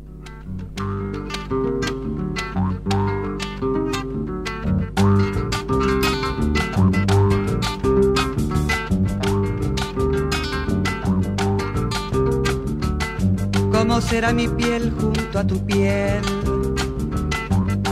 ¿Cómo 13.71 14.01
será 14.01 14.33
mi 14.33 14.47
piel 14.47 14.91
junto 14.99 15.39
a 15.39 15.45
tu 15.45 15.63
piel? 15.65 16.21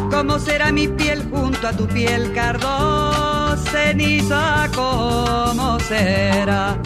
¿Cómo 0.09 0.39
será 0.39 0.71
mi 0.71 0.87
piel 0.87 1.29
junto 1.29 1.67
a 1.67 1.73
tu 1.73 1.87
piel, 1.87 2.33
cardo 2.33 3.55
ceniza? 3.57 4.69
¿Cómo 4.73 5.79
será? 5.81 6.81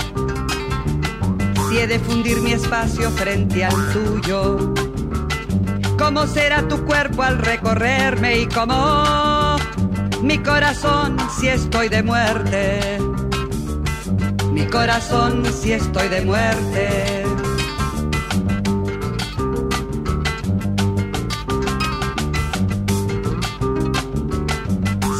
Si 1.76 1.82
he 1.82 1.88
de 1.88 2.00
fundir 2.00 2.40
mi 2.40 2.54
espacio 2.54 3.12
frente 3.12 3.66
al 3.66 3.76
tuyo, 3.92 4.74
¿cómo 5.98 6.26
será 6.26 6.66
tu 6.70 6.86
cuerpo 6.86 7.22
al 7.22 7.38
recorrerme 7.38 8.40
y 8.40 8.46
cómo 8.46 9.58
mi 10.22 10.38
corazón 10.38 11.18
si 11.38 11.50
estoy 11.50 11.90
de 11.90 12.02
muerte? 12.02 12.98
Mi 14.54 14.66
corazón 14.68 15.44
si 15.52 15.74
estoy 15.74 16.08
de 16.08 16.22
muerte. 16.22 17.26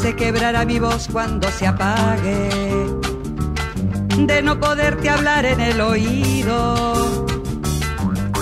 Se 0.00 0.16
quebrará 0.16 0.64
mi 0.64 0.78
voz 0.78 1.06
cuando 1.12 1.50
se 1.50 1.66
apague, 1.66 2.85
de 4.16 4.42
no 4.42 4.58
poderte 4.58 5.10
hablar 5.10 5.44
en 5.44 5.60
el 5.60 5.80
oído 5.80 7.26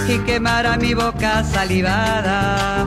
y 0.08 0.18
quemará 0.18 0.76
mi 0.76 0.94
boca 0.94 1.42
salivada, 1.44 2.86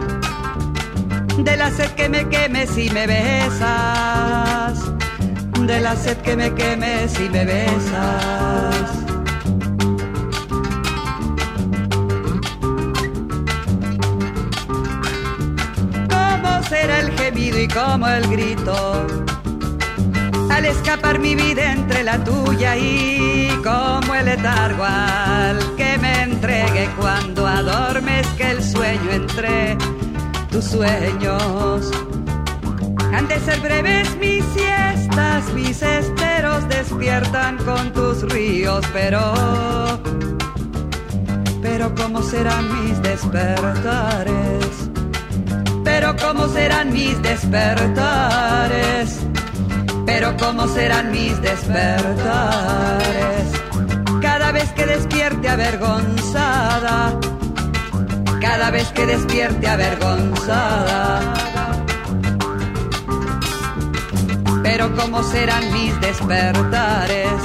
de 1.38 1.58
la 1.58 1.72
sed 1.72 1.92
que 1.92 2.10
me 2.10 2.30
queme 2.30 2.68
si 2.68 2.90
me 2.90 3.08
besas, 3.08 4.80
de 5.62 5.82
la 5.82 5.96
sed 5.96 6.18
que 6.18 6.36
me 6.36 6.54
queme 6.54 7.08
si 7.10 7.28
me 7.30 7.46
besas. 7.46 9.08
será 16.70 17.00
el 17.00 17.12
gemido 17.18 17.62
y 17.62 17.68
como 17.68 18.08
el 18.08 18.28
grito. 18.28 19.08
Al 20.50 20.66
escapar 20.66 20.97
mi 21.16 21.36
vida 21.36 21.72
entre 21.72 22.04
la 22.04 22.22
tuya 22.24 22.76
y 22.76 23.50
como 23.64 24.14
el 24.14 24.26
letargo 24.26 24.84
al 24.84 25.58
que 25.78 25.98
me 25.98 26.24
entregue 26.24 26.90
cuando 27.00 27.48
adormezca 27.48 28.52
el 28.52 28.62
sueño 28.62 29.12
entre 29.12 29.78
tus 30.52 30.66
sueños. 30.66 31.92
Han 33.14 33.28
de 33.30 33.40
ser 33.40 33.60
breves 33.62 34.16
mis 34.18 34.44
siestas, 34.54 35.54
mis 35.54 35.82
esteros 35.82 36.68
despiertan 36.68 37.58
con 37.58 37.94
tus 37.94 38.22
ríos, 38.24 38.86
pero, 38.92 39.34
pero 41.62 41.96
¿cómo 41.96 42.22
serán 42.22 42.84
mis 42.84 43.02
despertares? 43.02 44.68
pero 45.88 46.16
cómo 46.18 46.48
serán 46.50 46.94
mis 46.94 47.20
despertares, 47.24 49.20
pero 50.08 50.36
cómo 50.38 50.68
serán 50.68 51.12
mis 51.12 51.40
despertares. 51.42 52.16
Cada 54.22 54.52
vez 54.54 54.72
que 54.72 54.86
despierte 54.86 55.50
avergonzada, 55.50 57.20
cada 58.42 58.72
vez 58.72 58.88
que 58.94 59.06
despierte 59.06 59.68
avergonzada. 59.68 61.34
Pero 64.64 64.96
cómo 64.96 65.22
serán 65.24 65.72
mis 65.74 66.00
despertares, 66.02 67.42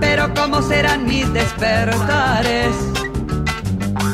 pero 0.00 0.34
cómo 0.34 0.62
serán 0.62 1.06
mis 1.06 1.32
despertares 1.32 2.74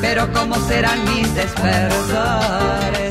pero 0.00 0.30
cómo 0.32 0.54
serán 0.68 1.02
mis 1.06 1.34
despertares 1.34 3.03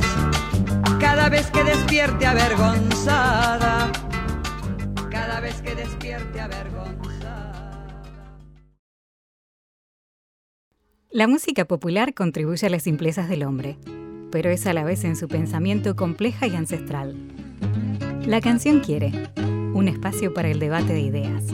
cada 1.24 1.38
vez 1.38 1.50
que 1.52 1.64
despierte 1.64 2.26
avergonzada, 2.26 3.90
cada 5.10 5.40
vez 5.40 5.62
que 5.62 5.74
despierte 5.74 6.42
avergonzada. 6.42 7.94
La 11.12 11.30
música 11.30 11.64
popular 11.64 12.14
contribuye 12.14 12.68
a 12.68 12.70
las 12.70 12.84
simplezas 12.84 13.30
del 13.30 13.44
hombre, 13.44 13.78
pero 14.34 14.50
es 14.50 14.68
a 14.68 14.74
la 14.74 14.84
vez 14.84 15.06
en 15.06 15.16
su 15.16 15.30
pensamiento 15.30 15.96
compleja 15.96 16.46
y 16.46 16.58
ancestral. 16.58 17.16
La 18.26 18.42
canción 18.42 18.82
quiere 18.82 19.14
un 19.74 19.88
espacio 19.88 20.34
para 20.34 20.50
el 20.50 20.60
debate 20.60 20.92
de 20.92 21.00
ideas. 21.00 21.46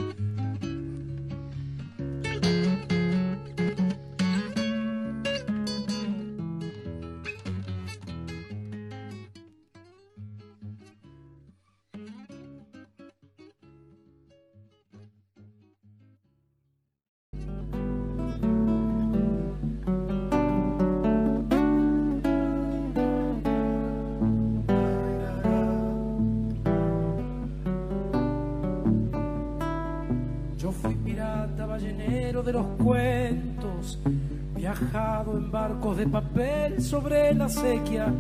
De 35.50 36.06
papel 36.06 36.80
sobre 36.80 37.34
la 37.34 37.50
sequía, 37.50 38.14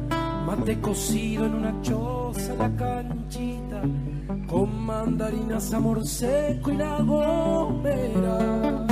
mate 0.47 0.81
cocido 0.81 1.45
en 1.45 1.53
una 1.53 1.79
choza, 1.83 2.55
la 2.55 2.75
canchita, 2.75 3.83
con 4.47 4.83
mandarinas, 4.83 5.71
amor 5.71 6.07
seco 6.07 6.71
y 6.71 6.77
la 6.77 6.99
gomera. 7.03 8.87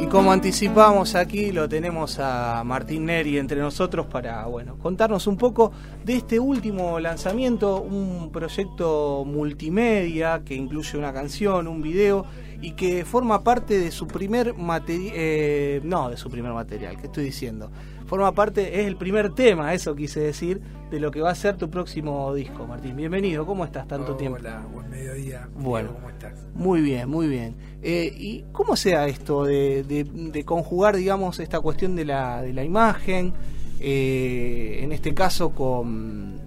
Y 0.00 0.06
como 0.06 0.32
anticipamos 0.32 1.14
aquí, 1.14 1.52
lo 1.52 1.68
tenemos 1.68 2.18
a 2.18 2.64
Martín 2.64 3.04
Neri 3.04 3.36
entre 3.36 3.60
nosotros 3.60 4.06
para 4.06 4.46
bueno, 4.46 4.78
contarnos 4.78 5.26
un 5.26 5.36
poco 5.36 5.70
de 6.02 6.16
este 6.16 6.40
último 6.40 6.98
lanzamiento, 6.98 7.82
un 7.82 8.30
proyecto 8.32 9.24
multimedia 9.26 10.40
que 10.42 10.54
incluye 10.54 10.96
una 10.96 11.12
canción, 11.12 11.68
un 11.68 11.82
video 11.82 12.24
y 12.62 12.72
que 12.72 13.04
forma 13.04 13.42
parte 13.42 13.78
de 13.78 13.90
su 13.90 14.06
primer 14.06 14.54
material, 14.54 15.12
eh, 15.14 15.80
no, 15.82 16.08
de 16.08 16.16
su 16.16 16.30
primer 16.30 16.52
material, 16.52 16.96
¿qué 16.96 17.06
estoy 17.06 17.24
diciendo? 17.24 17.70
Forma 18.06 18.32
parte, 18.32 18.80
es 18.80 18.86
el 18.86 18.96
primer 18.96 19.34
tema, 19.34 19.74
eso 19.74 19.96
quise 19.96 20.20
decir, 20.20 20.60
de 20.90 21.00
lo 21.00 21.10
que 21.10 21.20
va 21.20 21.30
a 21.30 21.34
ser 21.34 21.56
tu 21.56 21.68
próximo 21.70 22.32
disco, 22.34 22.66
Martín. 22.66 22.94
Bienvenido, 22.94 23.44
¿cómo 23.46 23.64
estás 23.64 23.88
tanto 23.88 24.14
tiempo? 24.14 24.38
Hola, 24.38 24.64
buen 24.72 24.88
mediodía. 24.90 25.48
Bueno, 25.56 25.94
¿cómo 25.94 26.10
estás? 26.10 26.34
Muy 26.54 26.82
bien, 26.82 27.08
muy 27.08 27.26
bien. 27.26 27.56
Eh, 27.82 28.14
¿Y 28.16 28.44
cómo 28.52 28.76
sea 28.76 29.08
esto 29.08 29.44
de, 29.44 29.82
de, 29.82 30.44
conjugar, 30.44 30.96
digamos, 30.96 31.40
esta 31.40 31.58
cuestión 31.60 31.96
de 31.96 32.04
la, 32.04 32.42
de 32.42 32.52
la 32.52 32.62
imagen, 32.62 33.32
eh, 33.80 34.80
en 34.82 34.92
este 34.92 35.14
caso 35.14 35.50
con, 35.50 36.38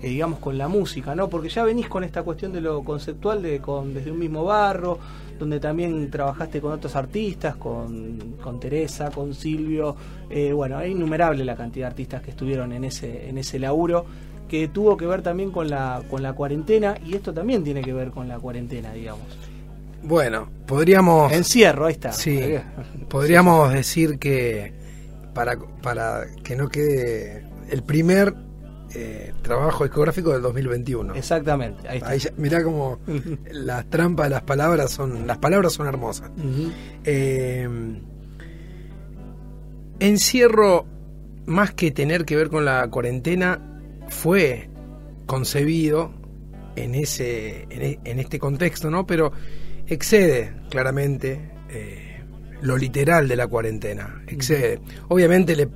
eh, 0.00 0.08
digamos, 0.08 0.38
con 0.38 0.56
la 0.56 0.68
música, 0.68 1.14
¿no? 1.14 1.28
Porque 1.28 1.50
ya 1.50 1.64
venís 1.64 1.88
con 1.88 2.04
esta 2.04 2.22
cuestión 2.22 2.52
de 2.52 2.62
lo 2.62 2.82
conceptual 2.84 3.42
de 3.42 3.60
con, 3.60 3.92
desde 3.92 4.10
un 4.10 4.18
mismo 4.18 4.44
barro, 4.44 4.98
donde 5.40 5.58
también 5.58 6.10
trabajaste 6.10 6.60
con 6.60 6.72
otros 6.72 6.94
artistas, 6.94 7.56
con, 7.56 8.36
con 8.42 8.60
Teresa, 8.60 9.10
con 9.10 9.34
Silvio, 9.34 9.96
eh, 10.28 10.52
bueno, 10.52 10.78
es 10.82 10.90
innumerable 10.90 11.44
la 11.46 11.56
cantidad 11.56 11.86
de 11.86 11.90
artistas 11.90 12.22
que 12.22 12.30
estuvieron 12.30 12.72
en 12.74 12.84
ese, 12.84 13.28
en 13.28 13.38
ese 13.38 13.58
laburo, 13.58 14.04
que 14.46 14.68
tuvo 14.68 14.98
que 14.98 15.06
ver 15.06 15.22
también 15.22 15.50
con 15.50 15.70
la, 15.70 16.02
con 16.10 16.22
la 16.22 16.34
cuarentena, 16.34 16.94
y 17.04 17.14
esto 17.14 17.32
también 17.32 17.64
tiene 17.64 17.80
que 17.80 17.94
ver 17.94 18.10
con 18.10 18.28
la 18.28 18.38
cuarentena, 18.38 18.92
digamos. 18.92 19.24
Bueno, 20.02 20.48
podríamos... 20.66 21.32
Encierro, 21.32 21.86
ahí 21.86 21.94
está. 21.94 22.12
Sí, 22.12 22.56
podríamos 23.08 23.72
decir 23.72 24.18
que 24.18 24.74
para, 25.32 25.58
para 25.82 26.26
que 26.44 26.54
no 26.54 26.68
quede 26.68 27.46
el 27.70 27.82
primer 27.82 28.34
eh, 28.94 29.32
trabajo 29.42 29.84
discográfico 29.84 30.32
del 30.32 30.42
2021. 30.42 31.14
Exactamente. 31.14 31.88
Ahí 31.88 32.18
está. 32.18 32.32
mirá 32.36 32.62
como 32.64 32.98
las 33.52 33.88
trampas 33.88 34.26
de 34.26 34.30
las 34.30 34.42
palabras 34.42 34.90
son. 34.90 35.26
Las 35.26 35.38
palabras 35.38 35.72
son 35.72 35.86
hermosas. 35.86 36.30
Eh, 37.04 37.68
encierro, 40.00 40.86
más 41.46 41.72
que 41.72 41.90
tener 41.90 42.24
que 42.24 42.36
ver 42.36 42.48
con 42.48 42.64
la 42.64 42.88
cuarentena, 42.88 43.80
fue 44.08 44.68
concebido 45.26 46.12
en 46.74 46.94
ese. 46.94 47.66
en, 47.70 47.82
e, 47.82 48.20
este 48.20 48.38
contexto, 48.38 48.90
¿no? 48.90 49.06
Pero 49.06 49.32
excede 49.86 50.52
claramente 50.68 51.52
eh, 51.68 52.22
lo 52.62 52.76
literal 52.76 53.28
de 53.28 53.36
la 53.36 53.46
cuarentena. 53.46 54.22
Excede. 54.26 54.80
Obviamente 55.08 55.54
le, 55.54 55.68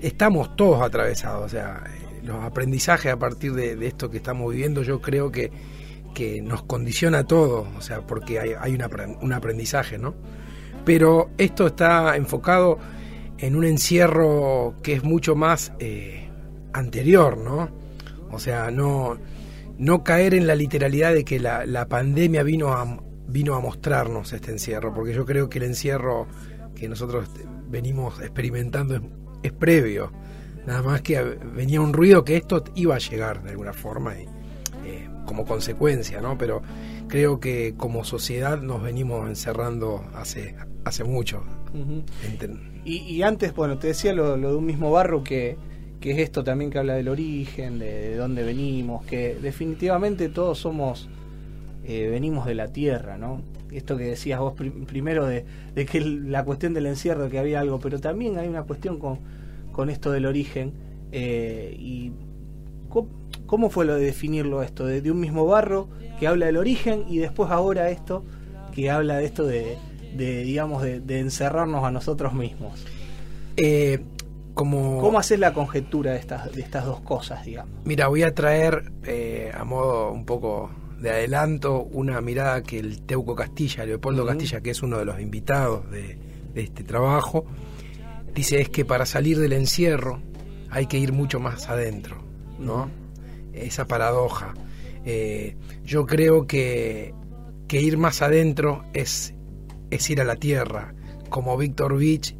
estamos 0.00 0.56
todos 0.56 0.82
atravesados. 0.82 1.44
O 1.44 1.48
sea, 1.48 1.84
los 2.26 2.44
aprendizajes 2.44 3.12
a 3.12 3.18
partir 3.18 3.54
de, 3.54 3.86
esto 3.86 4.10
que 4.10 4.18
estamos 4.18 4.52
viviendo, 4.52 4.82
yo 4.82 5.00
creo 5.00 5.30
que, 5.30 5.50
que 6.14 6.42
nos 6.42 6.62
condiciona 6.64 7.20
a 7.20 7.24
todos, 7.24 7.66
o 7.76 7.80
sea, 7.80 8.02
porque 8.02 8.38
hay, 8.40 8.50
hay 8.58 8.76
un 9.20 9.32
aprendizaje, 9.32 9.98
¿no? 9.98 10.14
Pero 10.84 11.30
esto 11.38 11.66
está 11.66 12.16
enfocado 12.16 12.78
en 13.38 13.56
un 13.56 13.64
encierro 13.64 14.74
que 14.82 14.94
es 14.94 15.04
mucho 15.04 15.34
más 15.34 15.72
eh, 15.78 16.28
anterior, 16.72 17.38
¿no? 17.38 17.68
O 18.30 18.38
sea, 18.38 18.70
no, 18.70 19.18
no 19.78 20.04
caer 20.04 20.34
en 20.34 20.46
la 20.46 20.54
literalidad 20.54 21.12
de 21.12 21.24
que 21.24 21.38
la, 21.40 21.66
la 21.66 21.88
pandemia 21.88 22.42
vino 22.42 22.72
a, 22.72 23.00
vino 23.28 23.54
a 23.54 23.60
mostrarnos 23.60 24.32
este 24.32 24.52
encierro, 24.52 24.94
porque 24.94 25.12
yo 25.12 25.24
creo 25.24 25.48
que 25.48 25.58
el 25.58 25.64
encierro 25.64 26.26
que 26.74 26.88
nosotros 26.88 27.28
venimos 27.68 28.20
experimentando 28.20 29.00
es 29.42 29.52
previo 29.52 30.12
Nada 30.66 30.82
más 30.82 31.00
que 31.02 31.22
venía 31.22 31.80
un 31.80 31.92
ruido 31.92 32.24
que 32.24 32.36
esto 32.36 32.64
iba 32.74 32.96
a 32.96 32.98
llegar 32.98 33.42
de 33.42 33.50
alguna 33.50 33.72
forma 33.72 34.14
y, 34.18 34.24
eh, 34.84 35.08
como 35.24 35.44
consecuencia, 35.44 36.20
¿no? 36.20 36.36
Pero 36.36 36.62
creo 37.08 37.38
que 37.38 37.74
como 37.76 38.04
sociedad 38.04 38.60
nos 38.60 38.82
venimos 38.82 39.28
encerrando 39.28 40.04
hace, 40.14 40.56
hace 40.84 41.04
mucho. 41.04 41.42
y, 42.84 43.22
antes, 43.22 43.54
bueno, 43.54 43.78
te 43.78 43.88
decía 43.88 44.12
lo, 44.12 44.36
de 44.36 44.56
un 44.56 44.66
mismo 44.66 44.90
barro 44.90 45.22
que, 45.22 45.56
que, 46.00 46.12
es 46.12 46.18
esto 46.18 46.42
también 46.42 46.70
que 46.70 46.78
habla 46.78 46.94
del 46.94 47.08
origen, 47.08 47.78
de, 47.78 48.16
dónde 48.16 48.42
venimos, 48.42 49.04
que 49.04 49.36
definitivamente 49.40 50.28
todos 50.28 50.58
somos, 50.58 51.08
eh, 51.84 52.08
venimos 52.08 52.46
de 52.46 52.54
la 52.54 52.68
tierra, 52.68 53.18
¿no? 53.18 53.40
Esto 53.70 53.96
que 53.96 54.04
decías 54.04 54.40
vos 54.40 54.54
primero 54.86 55.26
de, 55.26 55.44
de 55.74 55.86
que 55.86 56.00
la 56.00 56.44
cuestión 56.44 56.74
del 56.74 56.86
encierro, 56.86 57.28
que 57.28 57.38
había 57.38 57.60
algo, 57.60 57.78
pero 57.78 58.00
también 58.00 58.38
hay 58.38 58.48
una 58.48 58.62
cuestión 58.62 58.98
con 58.98 59.18
con 59.76 59.90
esto 59.90 60.10
del 60.10 60.24
origen. 60.24 60.72
Eh, 61.12 61.76
y 61.78 62.12
¿cómo, 63.46 63.68
fue 63.68 63.84
lo 63.84 63.96
de 63.96 64.06
definirlo 64.06 64.62
esto? 64.62 64.86
De, 64.86 65.10
un 65.10 65.20
mismo 65.20 65.44
barro 65.46 65.88
que 66.18 66.26
habla 66.26 66.46
del 66.46 66.56
origen 66.56 67.04
y 67.08 67.18
después 67.18 67.50
ahora 67.50 67.90
esto 67.90 68.24
que 68.74 68.90
habla 68.90 69.18
de 69.18 69.26
esto 69.26 69.46
de, 69.46 69.76
digamos, 70.16 70.82
de, 70.82 71.20
encerrarnos 71.20 71.84
a 71.84 71.90
nosotros 71.90 72.32
mismos. 72.32 72.84
Eh, 73.58 74.00
como... 74.54 74.98
¿Cómo 74.98 75.18
haces 75.18 75.38
la 75.38 75.52
conjetura 75.52 76.12
de 76.12 76.18
estas, 76.18 76.52
de 76.54 76.62
estas 76.62 76.86
dos 76.86 77.00
cosas, 77.00 77.44
digamos? 77.44 77.74
Mira, 77.84 78.08
voy 78.08 78.22
a 78.22 78.34
traer 78.34 78.92
eh, 79.04 79.52
a 79.54 79.64
modo 79.64 80.10
un 80.10 80.24
poco 80.24 80.70
de 81.00 81.10
adelanto 81.10 81.82
una 81.82 82.22
mirada 82.22 82.62
que 82.62 82.78
el 82.78 83.02
Teuco 83.02 83.34
Castilla, 83.34 83.84
Leopoldo 83.84 84.24
Castilla, 84.24 84.62
que 84.62 84.70
es 84.70 84.82
uno 84.82 84.98
de 84.98 85.04
los 85.04 85.20
invitados 85.20 85.90
de, 85.90 86.18
de 86.54 86.62
este 86.62 86.82
trabajo, 86.82 87.44
dice 88.36 88.60
es 88.60 88.68
que 88.68 88.84
para 88.84 89.06
salir 89.06 89.38
del 89.38 89.54
encierro 89.54 90.20
hay 90.70 90.86
que 90.86 90.98
ir 90.98 91.12
mucho 91.12 91.40
más 91.40 91.68
adentro, 91.70 92.22
¿no? 92.58 92.90
Esa 93.54 93.86
paradoja. 93.86 94.52
Eh, 95.06 95.56
yo 95.84 96.04
creo 96.04 96.46
que, 96.46 97.14
que, 97.66 97.80
ir 97.80 97.96
más 97.96 98.20
adentro 98.20 98.84
es, 98.92 99.32
es 99.90 100.10
ir 100.10 100.20
a 100.20 100.24
la 100.24 100.36
tierra, 100.36 100.94
como 101.30 101.56
Víctor 101.56 101.96
Vich, 101.96 102.36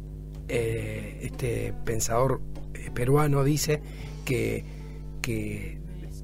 eh, 0.47 1.19
este 1.23 1.73
pensador 1.83 2.41
eh, 2.75 2.91
peruano, 2.93 3.43
dice 3.43 3.81
que, 4.23 4.63
que 5.21 5.79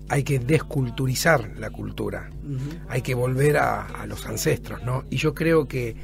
hay 0.08 0.24
que 0.24 0.38
desculturizar 0.38 1.58
la 1.58 1.72
cultura, 1.72 2.30
hay 2.90 3.02
que 3.02 3.16
volver 3.16 3.58
a, 3.58 3.86
a, 3.86 4.06
los 4.06 4.28
ancestros, 4.28 4.84
¿no? 4.84 5.06
Y 5.10 5.16
yo 5.16 5.34
creo 5.34 5.68
que 5.68 5.96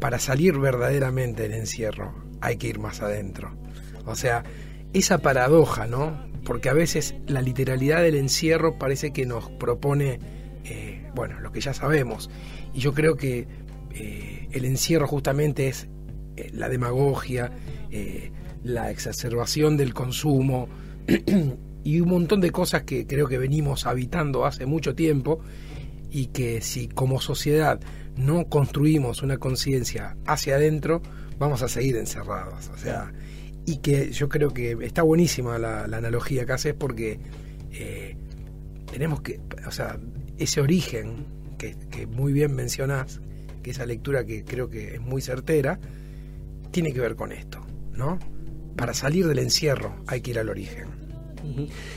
para 0.00 0.18
salir 0.18 0.58
verdaderamente 0.58 1.42
del 1.42 1.54
encierro 1.54 2.27
hay 2.40 2.56
que 2.56 2.68
ir 2.68 2.78
más 2.78 3.00
adentro. 3.00 3.56
O 4.06 4.14
sea, 4.14 4.44
esa 4.92 5.18
paradoja, 5.18 5.86
¿no? 5.86 6.26
Porque 6.44 6.68
a 6.68 6.72
veces 6.72 7.14
la 7.26 7.42
literalidad 7.42 8.02
del 8.02 8.16
encierro 8.16 8.78
parece 8.78 9.12
que 9.12 9.26
nos 9.26 9.50
propone, 9.50 10.18
eh, 10.64 11.06
bueno, 11.14 11.40
lo 11.40 11.52
que 11.52 11.60
ya 11.60 11.74
sabemos. 11.74 12.30
Y 12.72 12.80
yo 12.80 12.94
creo 12.94 13.16
que 13.16 13.46
eh, 13.92 14.48
el 14.52 14.64
encierro 14.64 15.06
justamente 15.06 15.68
es 15.68 15.88
eh, 16.36 16.50
la 16.52 16.68
demagogia, 16.68 17.52
la 18.62 18.90
exacerbación 18.90 19.78
del 19.78 19.94
consumo 19.94 20.68
y 21.84 22.00
un 22.00 22.08
montón 22.08 22.40
de 22.40 22.50
cosas 22.50 22.82
que 22.82 23.06
creo 23.06 23.28
que 23.28 23.38
venimos 23.38 23.86
habitando 23.86 24.44
hace 24.44 24.66
mucho 24.66 24.94
tiempo 24.94 25.40
y 26.10 26.26
que 26.26 26.60
si 26.60 26.88
como 26.88 27.20
sociedad 27.20 27.80
no 28.16 28.48
construimos 28.48 29.22
una 29.22 29.38
conciencia 29.38 30.16
hacia 30.26 30.56
adentro, 30.56 31.02
vamos 31.38 31.62
a 31.62 31.68
seguir 31.68 31.96
encerrados. 31.96 32.68
O 32.74 32.78
sea, 32.78 33.12
y 33.64 33.78
que 33.78 34.10
yo 34.12 34.28
creo 34.28 34.52
que 34.52 34.76
está 34.82 35.02
buenísima 35.02 35.58
la, 35.58 35.84
analogía 35.84 36.46
que 36.46 36.52
haces 36.52 36.74
porque 36.74 37.20
eh, 37.72 38.16
tenemos 38.90 39.20
que, 39.20 39.40
o 39.66 39.70
sea, 39.70 39.98
ese 40.38 40.60
origen 40.60 41.26
que, 41.58 42.06
muy 42.06 42.32
bien 42.32 42.54
mencionás, 42.54 43.20
que 43.62 43.72
esa 43.72 43.84
lectura 43.84 44.24
que 44.24 44.44
creo 44.44 44.70
que 44.70 44.94
es 44.94 45.00
muy 45.00 45.20
certera, 45.20 45.80
tiene 46.70 46.92
que 46.92 47.00
ver 47.00 47.16
con 47.16 47.32
esto, 47.32 47.60
¿no? 47.92 48.18
Para 48.76 48.94
salir 48.94 49.26
del 49.26 49.40
encierro 49.40 49.96
hay 50.06 50.20
que 50.20 50.30
ir 50.30 50.38
al 50.38 50.48
origen. 50.48 50.88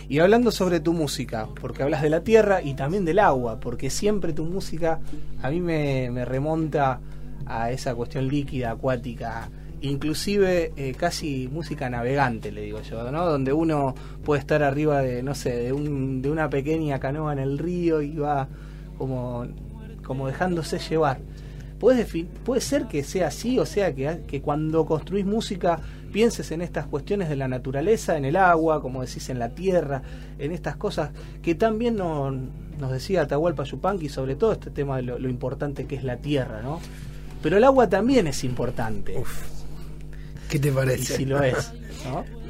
Y 0.08 0.20
hablando 0.20 0.52
sobre 0.52 0.80
tu 0.80 0.94
música, 0.94 1.48
porque 1.60 1.84
hablas 1.84 2.02
de 2.02 2.10
la 2.10 2.24
tierra 2.24 2.62
y 2.62 2.74
también 2.74 3.06
del 3.06 3.20
agua, 3.20 3.60
porque 3.60 3.89
siempre 3.89 4.34
tu 4.34 4.46
música 4.46 5.00
a 5.42 5.50
mí 5.50 5.60
me, 5.60 6.10
me 6.12 6.26
remonta 6.26 7.02
a 7.46 7.72
esa 7.72 7.96
cuestión 7.96 8.28
líquida, 8.28 8.72
acuática, 8.72 9.50
inclusive 9.82 10.74
eh, 10.76 10.94
casi 10.98 11.50
música 11.52 11.89
navegante, 11.89 12.52
le 12.52 12.62
digo 12.62 12.82
yo, 12.82 13.12
¿no? 13.12 13.26
Donde 13.26 13.52
uno 13.54 13.96
puede 14.24 14.39
estar 14.39 14.64
arriba 14.64 15.02
de, 15.02 15.24
no 15.24 15.36
sé, 15.36 15.56
de, 15.56 15.74
un, 15.74 16.22
de 16.22 16.30
una 16.30 16.50
pequeña 16.50 17.00
canoa 17.00 17.34
en 17.34 17.39
el 17.39 17.58
río 17.58 18.02
y 18.02 18.16
va 18.16 18.48
como, 18.98 19.48
como 20.06 20.28
dejándose 20.28 20.78
llevar. 20.78 21.20
puede 21.80 22.62
ser 22.62 22.86
que 22.86 23.04
sea 23.04 23.28
así, 23.28 23.58
o 23.58 23.66
sea, 23.66 23.94
que, 23.96 24.42
cuando 24.42 24.86
construís 24.86 25.26
música 25.26 25.80
pienses 26.14 26.52
en 26.52 26.62
estas 26.62 26.86
cuestiones 26.86 27.30
de 27.30 27.38
la 27.38 27.48
naturaleza, 27.48 28.18
en 28.18 28.26
el 28.26 28.36
agua, 28.36 28.82
como 28.82 29.02
decís, 29.02 29.30
en 29.30 29.39
la 29.39 29.50
tierra, 29.50 30.04
en 30.38 30.52
estas 30.52 30.76
cosas 30.76 31.12
que 31.42 31.56
también 31.56 31.96
no, 31.96 32.30
nos 32.30 32.92
decía 32.92 33.22
Atahualpa 33.22 33.64
Yupanqui, 33.64 34.10
sobre 34.10 34.36
todo 34.36 34.52
este 34.52 34.70
tema 34.70 34.98
de 34.98 35.04
lo, 35.04 35.30
importante 35.30 35.88
que 35.88 35.96
es 35.96 36.04
la 36.04 36.18
tierra, 36.18 36.62
¿no? 36.62 36.80
Pero 37.42 37.58
el 37.58 37.64
agua 37.64 37.89
también 37.89 38.28
es 38.28 38.44
importante. 38.44 39.18
Uf, 39.18 39.44
¿Qué 40.50 40.60
te 40.60 40.72
parece? 40.72 41.14
Y 41.14 41.18
si 41.18 41.26
lo 41.26 41.42
es, 41.42 41.74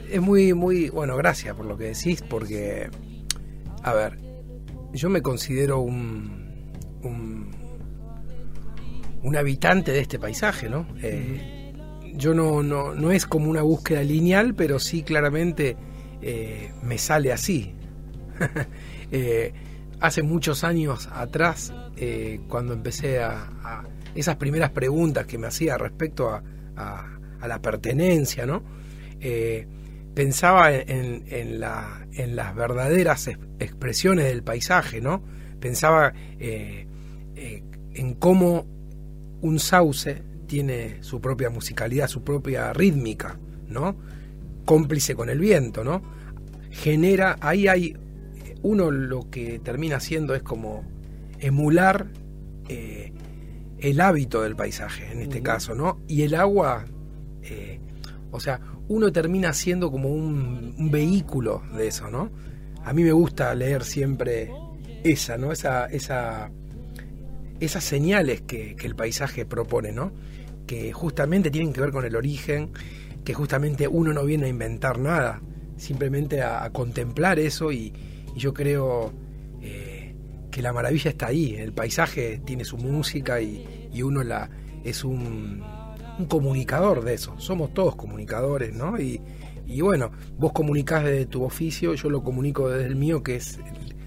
Es 0.09 0.19
muy, 0.21 0.53
muy, 0.53 0.89
bueno, 0.89 1.15
gracias 1.15 1.55
por 1.55 1.65
lo 1.65 1.77
que 1.77 1.85
decís, 1.85 2.23
porque, 2.27 2.89
a 3.83 3.93
ver, 3.93 4.17
yo 4.93 5.09
me 5.09 5.21
considero 5.21 5.79
un, 5.79 6.71
un, 7.03 7.51
un 9.23 9.35
habitante 9.35 9.91
de 9.91 9.99
este 9.99 10.19
paisaje, 10.19 10.67
¿no? 10.67 10.87
Eh, 11.01 11.73
yo 12.15 12.33
no, 12.33 12.63
no, 12.63 12.93
no 12.93 13.11
es 13.11 13.25
como 13.25 13.49
una 13.49 13.61
búsqueda 13.61 14.03
lineal, 14.03 14.55
pero 14.55 14.79
sí 14.79 15.03
claramente 15.03 15.77
eh, 16.21 16.71
me 16.83 16.97
sale 16.97 17.31
así. 17.31 17.75
Eh, 19.13 19.51
hace 19.99 20.23
muchos 20.23 20.63
años 20.63 21.09
atrás, 21.11 21.73
cuando 22.47 22.71
empecé 22.71 23.19
a, 23.21 23.83
esas 24.15 24.35
primeras 24.37 24.71
preguntas 24.71 25.25
que 25.25 25.37
me 25.37 25.47
hacía 25.47 25.77
respecto 25.77 26.29
a, 26.29 26.43
a, 26.75 27.47
la 27.47 27.61
pertenencia, 27.61 28.45
¿no? 28.45 28.63
pensaba 30.13 30.73
en, 30.73 31.59
la, 31.59 32.07
en, 32.13 32.35
las 32.35 32.55
verdaderas 32.55 33.29
expresiones 33.59 34.25
del 34.25 34.43
paisaje, 34.43 35.01
¿no? 35.01 35.23
Pensaba 35.59 36.13
en 36.39 38.13
cómo 38.15 38.65
un 39.41 39.59
sauce 39.59 40.21
tiene 40.47 40.97
su 41.01 41.21
propia 41.21 41.49
musicalidad, 41.49 42.07
su 42.07 42.23
propia 42.23 42.73
rítmica, 42.73 43.39
¿no? 43.67 43.95
Cómplice 44.65 45.15
con 45.15 45.29
el 45.29 45.39
viento, 45.39 45.83
¿no? 45.83 46.01
Genera, 46.71 47.37
ahí 47.41 47.67
hay, 47.67 47.95
uno 48.61 48.91
lo 48.91 49.29
que 49.29 49.59
termina 49.59 49.97
haciendo 49.97 50.35
es 50.35 50.43
como 50.43 50.83
emular 51.39 52.07
eh, 52.69 53.11
el 53.81 53.99
hábito 53.99 54.41
del 54.41 54.55
paisaje, 54.55 55.11
en 55.11 55.21
este 55.21 55.41
caso, 55.41 55.75
¿no? 55.75 55.99
Y 56.07 56.21
el 56.21 56.35
agua, 56.35 56.85
eh, 57.43 57.79
o 58.31 58.39
sea, 58.39 58.61
uno 58.87 59.11
termina 59.11 59.53
siendo 59.53 59.91
como 59.91 60.09
un, 60.09 60.89
vehículo 60.91 61.63
de 61.75 61.87
eso, 61.87 62.09
¿no? 62.09 62.31
A 62.83 62.93
mí 62.93 63.03
me 63.03 63.11
gusta 63.11 63.53
leer 63.55 63.83
siempre 63.83 64.51
esa, 65.03 65.37
¿no? 65.37 65.51
Esa, 65.51 65.85
esa, 65.87 66.51
esas 67.59 67.83
señales 67.83 68.41
que, 68.41 68.75
que 68.75 68.87
el 68.87 68.95
paisaje 68.95 69.45
propone, 69.45 69.91
¿no? 69.91 70.11
que 70.71 70.93
justamente 70.93 71.51
tienen 71.51 71.73
que 71.73 71.81
ver 71.81 71.91
con 71.91 72.05
el 72.05 72.15
origen, 72.15 72.71
que 73.25 73.33
justamente 73.33 73.89
uno 73.89 74.13
no 74.13 74.23
viene 74.23 74.45
a 74.45 74.47
inventar 74.47 74.99
nada, 74.99 75.41
simplemente 75.75 76.41
a, 76.41 76.69
contemplar 76.71 77.39
eso 77.39 77.73
y, 77.73 77.93
yo 78.37 78.53
creo 78.53 79.11
que 80.51 80.61
la 80.61 80.73
maravilla 80.73 81.09
está 81.09 81.27
ahí, 81.27 81.55
el 81.55 81.73
paisaje 81.73 82.41
tiene 82.45 82.65
su 82.65 82.77
música 82.77 83.41
y, 83.41 84.01
uno 84.03 84.23
la, 84.23 84.49
es 84.83 85.03
un, 85.03 85.63
comunicador 86.27 87.03
de 87.03 87.15
eso, 87.15 87.33
somos 87.39 87.73
todos 87.73 87.95
comunicadores, 87.95 88.73
¿no? 88.73 88.99
Y, 88.99 89.21
bueno, 89.81 90.11
vos 90.37 90.51
comunicás 90.51 91.05
desde 91.05 91.25
tu 91.25 91.43
oficio, 91.43 91.93
yo 91.95 92.09
lo 92.09 92.21
comunico 92.21 92.69
desde 92.69 92.87
el 92.87 92.95
mío, 92.97 93.23
que 93.23 93.37
es 93.37 93.59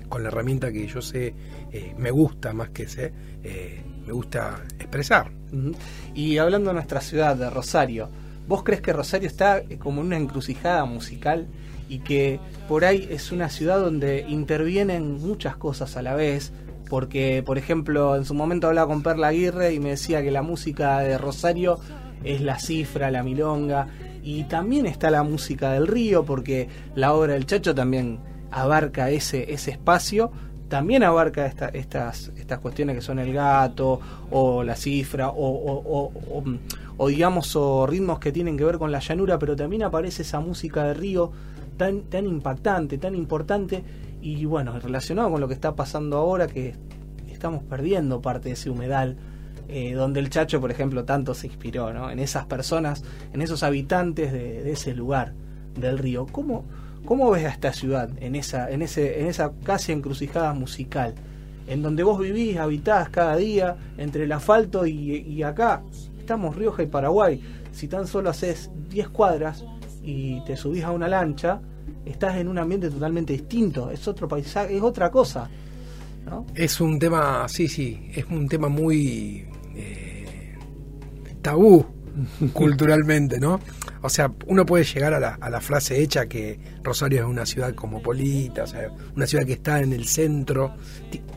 con 0.08 0.22
la 0.22 0.28
herramienta 0.28 0.70
que 0.70 0.86
yo 0.86 1.00
sé, 1.00 1.34
eh, 1.72 1.94
me 1.96 2.10
gusta 2.10 2.52
más 2.52 2.68
que 2.68 2.86
sé, 2.86 3.12
eh, 3.42 3.82
me 4.06 4.12
gusta 4.12 4.62
expresar. 4.78 5.32
Y 6.14 6.36
hablando 6.36 6.70
de 6.70 6.74
nuestra 6.74 7.00
ciudad, 7.00 7.34
de 7.34 7.48
Rosario, 7.48 8.10
¿vos 8.46 8.62
crees 8.62 8.82
que 8.82 8.92
Rosario 8.92 9.26
está 9.26 9.62
como 9.78 10.02
en 10.02 10.08
una 10.08 10.18
encrucijada 10.18 10.84
musical 10.84 11.48
y 11.88 11.98
que 11.98 12.40
por 12.68 12.84
ahí 12.84 13.08
es 13.10 13.32
una 13.32 13.48
ciudad 13.48 13.78
donde 13.78 14.24
intervienen 14.28 15.20
muchas 15.20 15.56
cosas 15.56 15.96
a 15.96 16.02
la 16.02 16.14
vez? 16.14 16.52
Porque, 16.88 17.42
por 17.44 17.58
ejemplo, 17.58 18.16
en 18.16 18.24
su 18.24 18.34
momento 18.34 18.68
hablaba 18.68 18.88
con 18.88 19.02
Perla 19.02 19.28
Aguirre 19.28 19.72
y 19.72 19.80
me 19.80 19.90
decía 19.90 20.22
que 20.22 20.30
la 20.30 20.42
música 20.42 21.00
de 21.00 21.18
Rosario 21.18 21.78
es 22.22 22.40
la 22.40 22.58
cifra, 22.58 23.10
la 23.10 23.22
milonga, 23.22 23.88
y 24.22 24.44
también 24.44 24.86
está 24.86 25.10
la 25.10 25.22
música 25.22 25.72
del 25.72 25.86
río, 25.86 26.24
porque 26.24 26.68
la 26.94 27.12
obra 27.12 27.34
del 27.34 27.46
Chacho 27.46 27.74
también 27.74 28.18
abarca 28.50 29.10
ese, 29.10 29.52
ese 29.52 29.72
espacio, 29.72 30.30
también 30.68 31.02
abarca 31.02 31.46
estas, 31.46 32.32
estas 32.36 32.58
cuestiones 32.60 32.96
que 32.96 33.02
son 33.02 33.18
el 33.18 33.32
gato 33.32 34.00
o 34.30 34.64
la 34.64 34.76
cifra 34.76 35.28
o, 35.28 36.50
o, 36.96 37.08
digamos 37.08 37.54
o 37.54 37.86
ritmos 37.86 38.18
que 38.18 38.32
tienen 38.32 38.56
que 38.56 38.64
ver 38.64 38.78
con 38.78 38.90
la 38.90 39.00
llanura, 39.00 39.38
pero 39.38 39.54
también 39.56 39.82
aparece 39.82 40.22
esa 40.22 40.40
música 40.40 40.84
de 40.84 40.94
río 40.94 41.32
tan, 41.76 42.02
tan 42.02 42.26
impactante, 42.26 42.98
tan 42.98 43.14
importante 43.14 43.82
y 44.20 44.44
bueno, 44.46 44.78
relacionado 44.78 45.30
con 45.30 45.40
lo 45.40 45.48
que 45.48 45.54
está 45.54 45.74
pasando 45.74 46.16
ahora 46.16 46.46
que 46.46 46.74
estamos 47.30 47.62
perdiendo 47.62 48.22
parte 48.22 48.48
de 48.48 48.54
ese 48.54 48.70
humedal. 48.70 49.18
Eh, 49.68 49.94
donde 49.94 50.20
el 50.20 50.28
Chacho, 50.28 50.60
por 50.60 50.70
ejemplo, 50.70 51.04
tanto 51.04 51.34
se 51.34 51.46
inspiró, 51.46 51.92
¿no? 51.92 52.10
En 52.10 52.18
esas 52.18 52.44
personas, 52.46 53.02
en 53.32 53.40
esos 53.40 53.62
habitantes 53.62 54.30
de, 54.32 54.70
ese 54.70 54.94
lugar 54.94 55.32
del 55.74 55.98
río. 55.98 56.26
¿Cómo, 56.26 56.64
¿Cómo 57.04 57.30
ves 57.30 57.44
a 57.46 57.48
esta 57.48 57.72
ciudad 57.72 58.10
en 58.20 58.34
esa, 58.34 58.70
en 58.70 58.82
ese, 58.82 59.20
en 59.20 59.26
esa 59.26 59.52
casi 59.62 59.92
encrucijada 59.92 60.52
musical? 60.52 61.14
En 61.66 61.82
donde 61.82 62.02
vos 62.02 62.18
vivís, 62.18 62.58
habitás 62.58 63.08
cada 63.08 63.36
día 63.36 63.76
entre 63.96 64.24
el 64.24 64.32
asfalto 64.32 64.86
y, 64.86 65.42
acá. 65.42 65.82
Estamos 66.18 66.56
Rioja 66.56 66.82
y 66.82 66.86
Paraguay. 66.86 67.42
Si 67.72 67.88
tan 67.88 68.06
solo 68.06 68.30
haces 68.30 68.70
10 68.90 69.08
cuadras 69.08 69.64
y 70.04 70.42
te 70.44 70.56
subís 70.56 70.84
a 70.84 70.90
una 70.90 71.08
lancha, 71.08 71.60
estás 72.04 72.36
en 72.36 72.48
un 72.48 72.58
ambiente 72.58 72.90
totalmente 72.90 73.32
distinto. 73.32 73.90
Es 73.90 74.06
otro 74.06 74.28
paisaje, 74.28 74.76
es 74.76 74.82
otra 74.82 75.10
cosa. 75.10 75.48
Es 76.54 76.80
un 76.80 76.98
tema, 76.98 77.46
sí, 77.48 77.68
sí, 77.68 78.10
es 78.14 78.24
un 78.26 78.48
tema 78.48 78.68
muy 78.68 79.46
eh, 79.74 80.56
tabú 81.42 81.84
culturalmente, 82.52 83.38
¿no? 83.38 83.60
O 84.02 84.08
sea, 84.08 84.32
uno 84.46 84.66
puede 84.66 84.84
llegar 84.84 85.14
a 85.14 85.20
la, 85.20 85.34
a 85.40 85.48
la, 85.48 85.60
frase 85.60 86.02
hecha 86.02 86.26
que 86.26 86.58
Rosario 86.82 87.22
es 87.22 87.26
una 87.26 87.46
ciudad 87.46 87.74
cosmopolita, 87.74 88.64
o 88.64 88.66
sea, 88.66 88.90
una 89.16 89.26
ciudad 89.26 89.46
que 89.46 89.54
está 89.54 89.80
en 89.80 89.92
el 89.92 90.06
centro, 90.06 90.74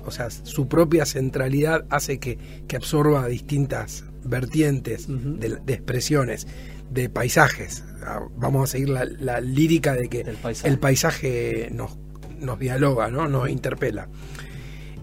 o 0.05 0.11
sea, 0.11 0.29
su 0.29 0.67
propia 0.67 1.05
centralidad 1.05 1.85
hace 1.89 2.19
que, 2.19 2.37
absorba 2.75 3.27
distintas 3.27 4.03
vertientes 4.23 5.07
de, 5.07 5.73
expresiones, 5.73 6.47
de 6.89 7.09
paisajes. 7.09 7.83
Ah, 8.03 8.21
vamos 8.35 8.69
a 8.69 8.71
seguir 8.71 8.89
la, 8.89 9.41
lírica 9.41 9.93
de 9.93 10.07
que 10.07 10.21
el 10.21 10.79
paisaje, 10.79 11.69
nos, 11.71 11.97
nos 12.39 12.59
dialoga, 12.59 13.09
¿no? 13.09 13.27
nos 13.27 13.49
interpela. 13.49 14.07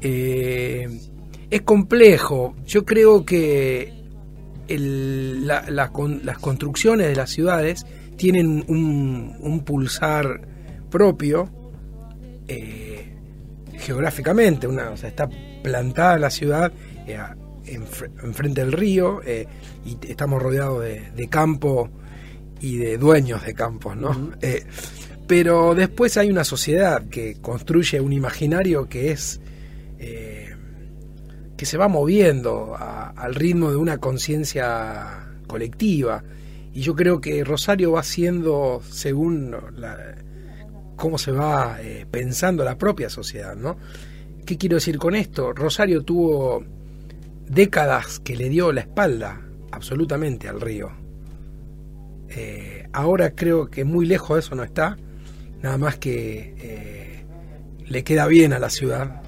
Eh, 0.01 0.89
es 1.51 1.63
complejo, 1.63 2.57
yo 2.65 2.85
creo 2.85 3.25
que 3.25 3.93
las 4.69 5.91
construcciones 6.41 7.09
de 7.09 7.17
las 7.17 7.31
ciudades 7.31 7.87
tienen 8.17 8.65
un, 8.69 9.63
pulsar 9.65 10.41
propio 10.91 11.49
eh, 12.49 13.13
geográficamente, 13.79 14.67
una, 14.67 14.91
o 14.91 14.97
sea, 14.97 15.09
está 15.09 15.29
plantada 15.63 16.19
la 16.19 16.31
ciudad 16.31 16.73
eh, 17.07 17.19
enfrente 17.67 18.61
del 18.61 18.73
río 18.73 19.21
eh, 19.25 19.47
y 19.85 19.99
estamos 20.09 20.43
rodeados 20.43 20.83
de, 20.83 21.29
campo 21.29 21.91
y 22.61 22.77
de 22.77 22.99
dueños 22.99 23.45
de 23.45 23.55
campos, 23.55 23.97
¿no? 23.97 24.33
pero 25.27 25.75
después 25.75 26.17
hay 26.17 26.31
una 26.31 26.45
sociedad 26.45 27.09
que 27.09 27.37
construye 27.41 28.01
un 28.01 28.13
imaginario 28.13 28.89
que 28.89 29.11
es 29.11 29.41
que 31.57 31.67
se 31.67 31.79
va 31.79 31.89
moviendo 31.89 32.77
al 32.79 33.35
ritmo 33.35 33.71
de 33.71 33.77
una 33.77 33.99
conciencia 33.99 35.29
colectiva. 35.47 36.23
Y 36.73 36.81
yo 36.81 36.95
creo 36.95 37.21
que 37.21 37.45
Rosario 37.45 37.93
va 37.93 38.03
siendo 38.03 38.83
según 38.91 39.57
cómo 40.97 41.19
se 41.19 41.33
va 41.33 41.79
eh, 41.81 42.07
pensando 42.11 42.65
la 42.65 42.77
propia 42.77 43.09
sociedad, 43.09 43.55
¿no? 43.55 43.77
¿Qué 44.45 44.59
quiero 44.59 44.77
decir 44.77 44.99
con 44.99 45.15
esto? 45.15 45.53
Rosario 45.53 46.03
tuvo 46.03 46.65
décadas 47.49 48.21
que 48.21 48.37
le 48.37 48.49
dio 48.49 48.73
la 48.73 48.83
espalda 48.83 49.41
absolutamente 49.71 50.49
al 50.49 50.61
río. 50.61 50.91
Eh, 52.29 52.89
ahora 52.93 53.31
creo 53.31 53.69
que 53.69 53.85
muy 53.85 54.07
lejos 54.07 54.37
de 54.37 54.41
eso 54.41 54.55
no 54.55 54.65
está, 54.65 54.97
nada 55.63 55.79
más 55.79 55.97
que 55.99 56.55
eh, 56.59 57.25
le 57.87 58.05
queda 58.05 58.27
bien 58.27 58.53
a 58.53 58.59
la 58.59 58.71
ciudad, 58.71 59.23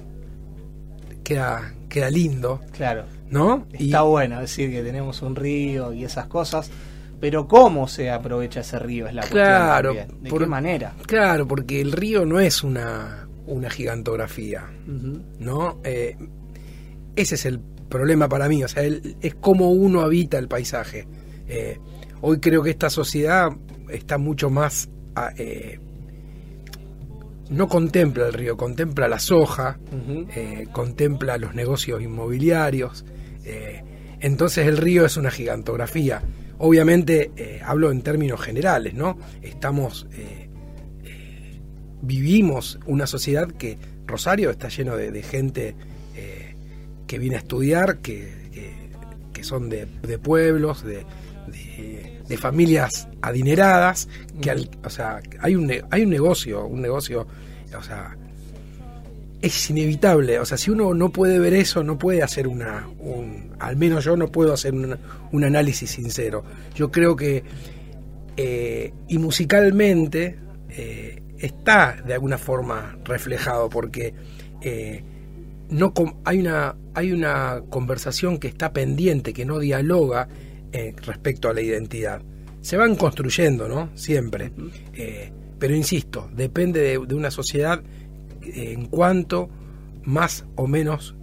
queda, 1.23 1.73
queda 1.89 2.09
lindo. 2.09 2.61
Claro. 2.71 3.05
¿No? 3.29 3.65
Está 3.73 4.03
bueno 4.03 4.39
decir 4.39 4.71
que 4.71 4.81
tenemos 4.83 5.21
un 5.21 5.35
río 5.35 5.91
y 5.93 6.05
esas 6.05 6.27
cosas, 6.27 6.71
pero 7.19 7.47
¿cómo 7.47 7.87
se 7.87 8.09
aprovecha 8.09 8.61
ese 8.61 8.79
río? 8.79 9.07
Es 9.07 9.13
la 9.13 9.23
claro, 9.23 9.93
cuestión. 9.93 10.23
¿De 10.23 10.29
qué 10.29 10.45
manera? 10.45 10.93
Claro, 11.05 11.45
porque 11.45 11.81
el 11.81 11.91
río 11.91 12.25
no 12.25 12.39
es 12.39 12.63
una, 12.63 13.27
una 13.45 13.69
gigantografía, 13.69 14.65
¿no? 15.39 15.79
Eh, 15.83 16.15
ese 17.17 17.35
es 17.35 17.45
el 17.45 17.59
problema 17.87 18.27
para 18.27 18.47
mí, 18.47 18.63
o 18.63 18.67
sea, 18.67 18.83
es 18.83 19.35
como 19.35 19.71
uno 19.71 20.01
habita 20.01 20.37
el 20.37 20.47
paisaje. 20.47 21.07
Eh, 21.47 21.79
hoy 22.21 22.39
creo 22.39 22.63
que 22.63 22.69
esta 22.69 22.89
sociedad 22.89 23.49
está 23.89 24.17
mucho 24.17 24.49
más... 24.49 24.89
Eh, 25.37 25.79
no 27.49 27.69
contempla 27.69 28.27
el 28.27 28.33
río, 28.33 28.57
contempla 28.57 29.07
la 29.07 29.19
soja, 29.19 29.79
eh, 30.35 30.67
contempla 30.73 31.37
los 31.37 31.55
negocios 31.55 32.01
inmobiliarios. 32.01 33.05
entonces 34.19 34.67
el 34.67 34.75
río 34.75 35.05
es 35.05 35.15
una 35.15 35.31
gigantografía. 35.31 36.21
Obviamente 36.57 37.31
hablo 37.63 37.91
en 37.91 38.01
términos 38.01 38.41
generales, 38.41 38.95
¿no? 38.95 39.17
Estamos 39.41 40.07
vivimos 42.01 42.79
una 42.85 43.07
sociedad 43.07 43.49
que 43.49 43.77
Rosario 44.05 44.49
está 44.49 44.69
lleno 44.69 44.95
de, 44.95 45.21
gente 45.21 45.75
que 47.07 47.17
viene 47.17 47.37
a 47.37 47.39
estudiar, 47.39 47.97
que, 47.99 48.31
que, 49.33 49.43
son 49.43 49.69
de, 49.69 49.87
de 50.01 50.17
pueblos, 50.19 50.83
de, 50.83 51.05
de, 52.27 52.37
familias 52.37 53.07
adineradas, 53.21 54.09
que 54.41 54.51
al, 54.51 54.69
o 54.83 54.89
sea, 54.89 55.21
hay 55.39 55.55
un, 55.55 55.71
hay 55.89 56.03
un 56.03 56.09
negocio, 56.09 56.65
un 56.65 56.81
negocio, 56.81 57.25
o 57.77 57.83
sea, 57.83 58.17
es 59.41 59.69
inevitable, 59.69 60.39
o 60.39 60.45
sea, 60.45 60.57
si 60.57 60.71
uno 60.71 60.93
no 60.93 61.09
puede 61.09 61.39
ver 61.39 61.53
eso, 61.53 61.83
no 61.83 61.97
puede 61.97 62.23
hacer 62.23 62.47
una, 62.47 62.87
un, 62.99 63.51
al 63.59 63.75
menos 63.75 64.03
yo 64.03 64.17
no 64.17 64.27
puedo 64.31 64.53
hacer 64.53 64.73
un 64.73 65.43
análisis 65.43 65.91
sincero. 65.91 66.43
Yo 66.75 66.91
creo 66.91 67.15
que, 67.15 67.43
eh, 68.35 68.93
y 69.07 69.17
musicalmente, 69.17 70.37
eh, 70.69 71.21
está 71.39 72.01
de 72.05 72.13
alguna 72.13 72.37
forma 72.37 72.97
reflejado, 73.03 73.69
porque 73.69 74.13
eh, 74.61 75.03
no 75.69 75.93
hay 76.23 76.39
una, 76.39 76.75
hay 76.93 77.11
una 77.11 77.61
conversación 77.69 78.37
que 78.37 78.47
está 78.47 78.71
pendiente, 78.73 79.33
que 79.33 79.45
no 79.45 79.59
dialoga 79.59 80.27
eh, 80.71 80.93
respecto 81.05 81.49
a 81.49 81.53
la 81.53 81.61
identidad. 81.61 82.21
Se 82.61 82.77
van 82.77 82.95
construyendo, 82.95 83.67
¿no? 83.67 83.89
Siempre. 83.95 84.51
Eh, 84.93 85.31
pero 85.59 85.75
insisto, 85.75 86.29
depende 86.35 86.81
de, 86.81 87.15
una 87.15 87.31
sociedad 87.31 87.81
eh, 88.41 88.73
en 88.73 88.85
cuanto 88.87 89.49
más 90.03 90.45
o 90.55 90.67
menos 90.67 91.15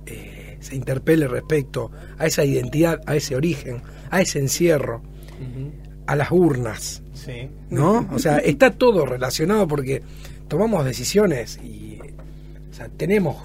se 0.60 0.76
interpele 0.76 1.28
respecto 1.28 1.90
a 2.16 2.26
esa 2.26 2.44
identidad, 2.44 3.00
a 3.06 3.16
ese 3.16 3.36
origen, 3.36 3.82
a 4.10 4.22
ese 4.22 4.38
encierro, 4.38 5.02
a 6.06 6.16
las 6.16 6.30
urnas. 6.30 7.02
¿No? 7.70 8.08
O 8.12 8.18
sea, 8.18 8.38
está 8.38 8.70
todo 8.70 9.04
relacionado 9.04 9.68
porque 9.68 10.02
tomamos 10.48 10.84
decisiones 10.84 11.58
y 11.62 11.83
tenemos 12.96 13.36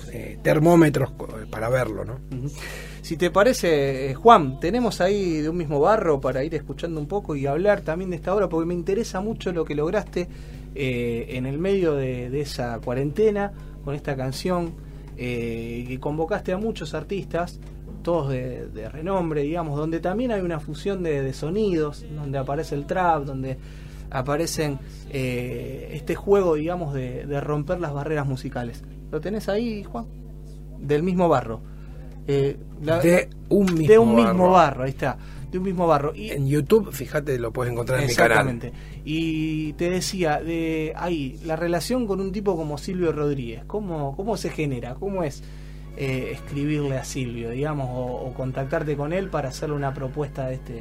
termómetros 0.41 1.11
para 1.49 1.69
verlo, 1.69 2.05
¿no? 2.05 2.19
Si 3.09 3.17
te 3.17 3.31
parece, 3.31 4.11
eh, 4.11 4.13
Juan, 4.13 4.59
tenemos 4.59 5.01
ahí 5.01 5.41
de 5.41 5.49
un 5.49 5.57
mismo 5.57 5.79
barro 5.79 6.21
para 6.21 6.43
ir 6.43 6.53
escuchando 6.53 6.99
un 6.99 7.07
poco 7.07 7.35
y 7.35 7.47
hablar 7.47 7.81
también 7.81 8.11
de 8.11 8.17
esta 8.17 8.35
obra, 8.35 8.47
porque 8.49 8.67
me 8.67 8.75
interesa 8.75 9.19
mucho 9.19 9.51
lo 9.51 9.65
que 9.65 9.73
lograste 9.73 10.27
eh, 10.75 11.25
en 11.29 11.47
el 11.47 11.57
medio 11.57 11.95
de, 11.95 12.39
esa 12.39 12.77
cuarentena 12.79 13.51
con 13.83 13.95
esta 13.95 14.15
canción, 14.15 14.75
eh, 15.17 15.85
que 15.87 15.99
convocaste 15.99 16.53
a 16.53 16.57
muchos 16.57 16.93
artistas, 16.93 17.59
todos 18.03 18.29
de, 18.29 18.89
renombre, 18.91 19.41
digamos, 19.41 19.75
donde 19.75 19.99
también 19.99 20.31
hay 20.31 20.41
una 20.41 20.59
fusión 20.59 21.01
de, 21.01 21.33
sonidos, 21.33 22.05
donde 22.15 22.37
aparece 22.37 22.75
el 22.75 22.85
trap, 22.85 23.23
donde 23.23 23.57
aparecen 24.11 24.79
este 25.09 26.15
juego, 26.15 26.55
digamos, 26.55 26.93
de 26.93 27.41
romper 27.41 27.79
las 27.79 27.93
barreras 27.93 28.25
musicales. 28.27 28.83
¿Lo 29.11 29.21
tenés 29.21 29.49
ahí, 29.49 29.83
Juan? 29.83 30.05
Del 30.79 31.03
mismo 31.03 31.27
barro. 31.27 31.61
Eh, 32.27 32.57
de 32.79 33.29
un 33.49 33.65
mismo, 33.73 33.87
de 33.87 33.97
un 33.97 34.15
mismo 34.15 34.51
barro. 34.51 34.83
ahí 34.83 34.91
está. 34.91 35.17
De 35.51 35.57
un 35.57 35.63
mismo 35.63 35.87
barro. 35.87 36.13
Y, 36.13 36.29
en 36.29 36.47
YouTube, 36.47 36.91
fíjate, 36.93 37.39
lo 37.39 37.51
puedes 37.51 37.73
encontrar 37.73 38.01
en 38.01 38.07
mi 38.07 38.13
canal. 38.13 38.31
Exactamente. 38.31 38.71
Y 39.03 39.73
te 39.73 39.89
decía, 39.89 40.39
de 40.39 40.93
ahí, 40.95 41.39
la 41.43 41.55
relación 41.55 42.05
con 42.05 42.21
un 42.21 42.31
tipo 42.31 42.55
como 42.55 42.77
Silvio 42.77 43.11
Rodríguez, 43.11 43.63
¿cómo, 43.65 44.15
cómo 44.15 44.37
se 44.37 44.51
genera? 44.51 44.93
¿Cómo 44.93 45.23
es 45.23 45.41
eh, 45.97 46.29
escribirle 46.33 46.97
a 46.97 47.03
Silvio, 47.03 47.49
digamos, 47.49 47.89
o, 47.91 48.31
contactarte 48.37 48.95
con 48.95 49.11
él 49.11 49.29
para 49.29 49.49
hacerle 49.49 49.75
una 49.75 49.95
propuesta 49.95 50.45
de 50.47 50.55
este, 50.55 50.73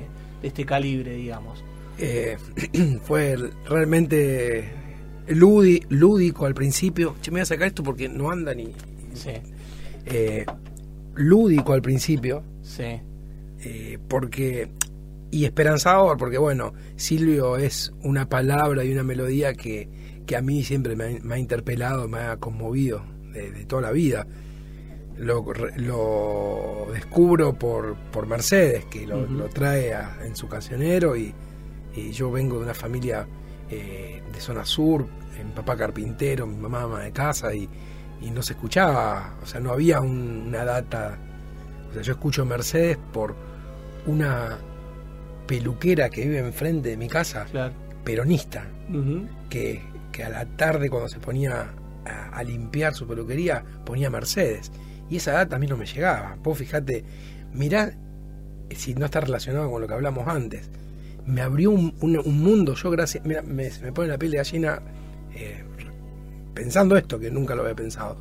de 0.42 0.48
este 0.48 0.66
calibre, 0.66 1.12
digamos? 1.12 1.64
Eh, 1.98 2.36
fue 3.02 3.36
realmente 3.68 4.72
lúdico 5.28 6.46
al 6.46 6.54
principio. 6.54 7.16
Che, 7.20 7.30
me 7.30 7.36
voy 7.36 7.42
a 7.42 7.46
sacar 7.46 7.68
esto 7.68 7.82
porque 7.82 8.08
no 8.08 8.30
anda 8.30 8.54
ni. 8.54 8.72
Sí 9.14 9.32
lúdico 11.18 11.72
al 11.72 11.82
principio. 11.82 12.42
Sí. 12.62 13.00
Eh, 13.60 13.98
porque. 14.08 14.70
Y 15.30 15.44
esperanzador, 15.44 16.16
porque 16.16 16.38
bueno, 16.38 16.72
Silvio 16.96 17.58
es 17.58 17.92
una 18.02 18.30
palabra 18.30 18.82
y 18.82 18.92
una 18.92 19.02
melodía 19.02 19.52
que, 19.52 20.22
que 20.26 20.36
a 20.36 20.40
mí 20.40 20.64
siempre 20.64 20.96
me 20.96 21.34
ha, 21.34 21.38
interpelado, 21.38 22.08
me 22.08 22.20
ha 22.20 22.38
conmovido 22.38 23.04
de, 23.34 23.66
toda 23.66 23.82
la 23.82 23.90
vida. 23.90 24.26
Lo, 25.18 25.44
lo 25.76 26.86
descubro 26.94 27.58
por, 27.58 27.94
por 28.10 28.26
Mercedes, 28.26 28.86
que 28.86 29.06
lo, 29.06 29.26
trae 29.50 29.92
en 30.24 30.34
su 30.34 30.48
cancionero 30.48 31.14
y, 31.14 31.34
yo 32.12 32.30
vengo 32.30 32.56
de 32.56 32.64
una 32.64 32.74
familia 32.74 33.26
eh, 33.70 34.22
de 34.32 34.40
zona 34.40 34.64
sur, 34.64 35.06
mi 35.44 35.52
papá 35.52 35.76
carpintero, 35.76 36.46
mi 36.46 36.56
mamá 36.56 36.82
ama 36.82 37.00
de 37.00 37.12
casa 37.12 37.54
y, 37.54 37.68
y 38.20 38.30
no 38.30 38.42
se 38.42 38.54
escuchaba, 38.54 39.36
o 39.42 39.46
sea, 39.46 39.60
no 39.60 39.72
había 39.72 40.00
una 40.00 40.64
data. 40.64 41.18
O 41.90 41.92
sea, 41.92 42.02
yo 42.02 42.12
escucho 42.12 42.44
Mercedes 42.44 42.98
por 43.12 43.34
una 44.06 44.58
peluquera 45.46 46.10
que 46.10 46.22
vive 46.22 46.38
enfrente 46.38 46.90
de 46.90 46.96
mi 46.96 47.08
casa, 47.08 47.46
peronista, 48.04 48.66
que, 49.48 49.82
que, 50.12 50.24
a 50.24 50.28
la 50.28 50.44
tarde 50.44 50.90
cuando 50.90 51.08
se 51.08 51.18
ponía 51.18 51.72
a, 52.04 52.42
limpiar 52.42 52.94
su 52.94 53.06
peluquería 53.06 53.64
ponía 53.84 54.10
Mercedes. 54.10 54.70
Y 55.10 55.16
esa 55.16 55.32
data 55.32 55.56
a 55.56 55.58
mí 55.58 55.66
no 55.66 55.76
me 55.76 55.86
llegaba. 55.86 56.36
Vos 56.42 56.58
fijate, 56.58 57.04
mirá 57.52 57.92
si 58.74 58.94
no 58.94 59.06
está 59.06 59.20
relacionado 59.20 59.70
con 59.70 59.80
lo 59.80 59.88
que 59.88 59.94
hablamos 59.94 60.28
antes. 60.28 60.70
Me 61.28 61.42
abrió 61.42 61.70
un, 61.70 61.94
mundo, 62.24 62.74
yo 62.74 62.90
gracias, 62.90 63.24
mira, 63.24 63.42
me, 63.42 63.70
pone 63.92 64.08
la 64.08 64.18
piel 64.18 64.32
de 64.32 64.38
gallina 64.38 64.80
eh, 65.34 65.62
pensando 66.54 66.96
esto, 66.96 67.18
que 67.18 67.30
nunca 67.30 67.54
lo 67.54 67.62
había 67.62 67.74
pensado. 67.74 68.16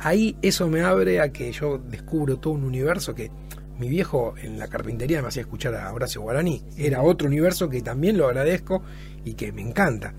Ahí 0.00 0.36
eso 0.42 0.68
me 0.68 0.82
abre 0.82 1.20
a 1.20 1.32
que 1.32 1.50
yo 1.52 1.78
descubro 1.78 2.36
todo 2.36 2.52
un 2.52 2.64
universo 2.64 3.14
que 3.14 3.30
mi 3.78 3.88
viejo 3.88 4.34
en 4.36 4.58
la 4.58 4.68
carpintería 4.68 5.22
me 5.22 5.28
hacía 5.28 5.40
escuchar 5.40 5.74
a 5.74 5.90
Horacio 5.92 6.20
Guaraní. 6.20 6.62
Era 6.76 7.02
otro 7.02 7.28
universo 7.28 7.70
que 7.70 7.80
también 7.80 8.18
lo 8.18 8.26
agradezco 8.26 8.82
y 9.24 9.32
que 9.32 9.50
me 9.50 9.62
encanta. 9.62 10.12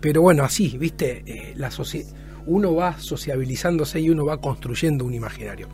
Pero 0.00 0.22
bueno, 0.22 0.42
así, 0.42 0.76
viste, 0.76 1.22
eh, 1.24 1.54
la 1.56 1.70
uno 2.46 2.74
va 2.74 2.98
sociabilizándose 2.98 4.00
y 4.00 4.10
uno 4.10 4.24
va 4.24 4.40
construyendo 4.40 5.04
un 5.04 5.14
imaginario. 5.14 5.68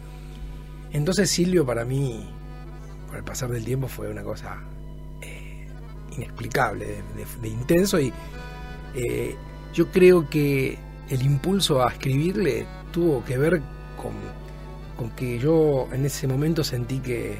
Entonces 0.93 1.31
Silvio 1.31 1.65
para 1.65 1.87
mí, 1.87 2.29
por 3.07 3.17
el 3.17 3.25
pasar 3.25 3.51
del 3.51 3.65
tiempo, 3.65 3.89
fue 3.89 4.11
una 4.11 4.23
cosa 4.23 4.59
inexplicable, 6.17 7.03
de, 7.41 7.49
intenso 7.49 8.01
y 8.01 8.13
eh, 8.95 9.37
yo 9.73 9.91
creo 9.91 10.29
que 10.29 10.79
el 11.09 11.23
impulso 11.23 11.87
a 11.87 11.91
escribirle 11.93 12.67
tuvo 12.93 13.25
que 13.25 13.39
ver 13.39 13.61
con, 13.97 14.13
con 14.97 15.11
que 15.11 15.39
yo 15.39 15.89
en 15.93 16.05
ese 16.07 16.27
momento 16.27 16.65
sentí 16.65 16.99
que, 16.99 17.37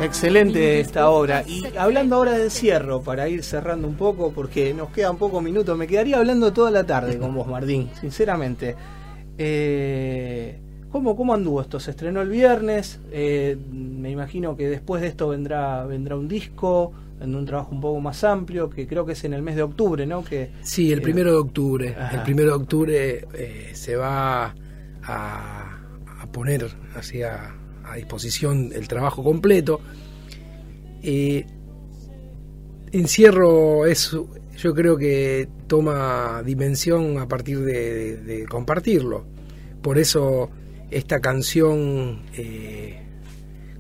Excelente 0.03 0.81
esta 0.81 1.11
obra. 1.11 1.45
Y 1.47 1.65
hablando 1.77 2.17
ahora 2.17 2.33
del 2.33 2.51
cierro, 2.51 3.03
para 3.03 3.29
ir 3.29 3.45
cerrando 3.45 3.87
un 3.87 3.95
poco, 3.95 4.33
porque 4.33 4.75
nos 4.75 4.91
quedan 4.91 5.17
pocos 5.17 5.43
minutos, 5.43 5.79
me 5.79 5.87
quedaría 5.87 6.19
hablando 6.19 6.53
toda 6.53 6.71
la 6.71 6.85
tarde 6.85 7.19
con 7.19 7.35
vos, 7.35 7.47
Martín, 7.47 7.89
sinceramente. 8.01 8.75
Eh, 9.39 10.59
¿Cómo, 10.91 11.17
¿Cómo 11.17 11.33
anduvo 11.33 11.61
esto? 11.61 11.81
Se 11.81 11.93
estrenó 11.93 12.21
el 12.21 12.29
viernes, 12.29 13.01
eh, 13.13 13.57
me 13.71 14.11
imagino 14.11 14.57
que 14.57 14.69
después 14.69 15.01
de 15.01 15.09
esto 15.09 15.29
vendrá, 15.29 15.87
vendrá 15.87 16.17
un 16.17 16.29
disco, 16.29 16.93
en 17.21 17.35
un 17.37 17.47
trabajo 17.47 17.71
un 17.73 17.81
poco 17.81 18.01
más 18.01 18.25
amplio, 18.25 18.69
que 18.69 18.87
creo 18.89 19.07
que 19.07 19.13
es 19.13 19.25
en 19.25 19.33
el 19.33 19.43
mes 19.43 19.55
de 19.55 19.63
octubre, 19.63 20.05
¿no? 20.05 20.25
Que, 20.25 20.51
sí, 20.63 20.93
el 20.93 20.99
eh, 20.99 21.03
primero 21.03 21.31
de 21.31 21.39
octubre. 21.39 21.97
Ajá. 21.97 22.17
El 22.17 22.23
primero 22.25 22.49
de 22.51 22.57
octubre 22.57 23.27
eh, 23.35 23.71
se 23.73 23.95
va 23.95 24.55
a, 25.05 25.79
a 26.21 26.27
poner 26.33 26.67
hacia 26.97 27.37
a 27.37 27.62
disposición 27.97 28.71
el 28.75 28.89
trabajo 28.89 29.23
completo. 29.23 29.81
Eh, 31.03 31.47
encierro 32.93 33.87
es, 33.87 34.11
yo 34.57 34.75
creo 34.75 34.97
que 34.97 35.49
toma 35.67 36.43
dimensión 36.45 37.19
a 37.19 37.27
partir 37.29 37.61
de, 37.61 37.95
de- 37.95 38.17
de 38.19 38.47
compartirlo. 38.47 39.25
Por 39.83 39.99
eso 39.99 40.51
esta 40.91 41.21
canción 41.21 42.23
eh, 42.37 43.01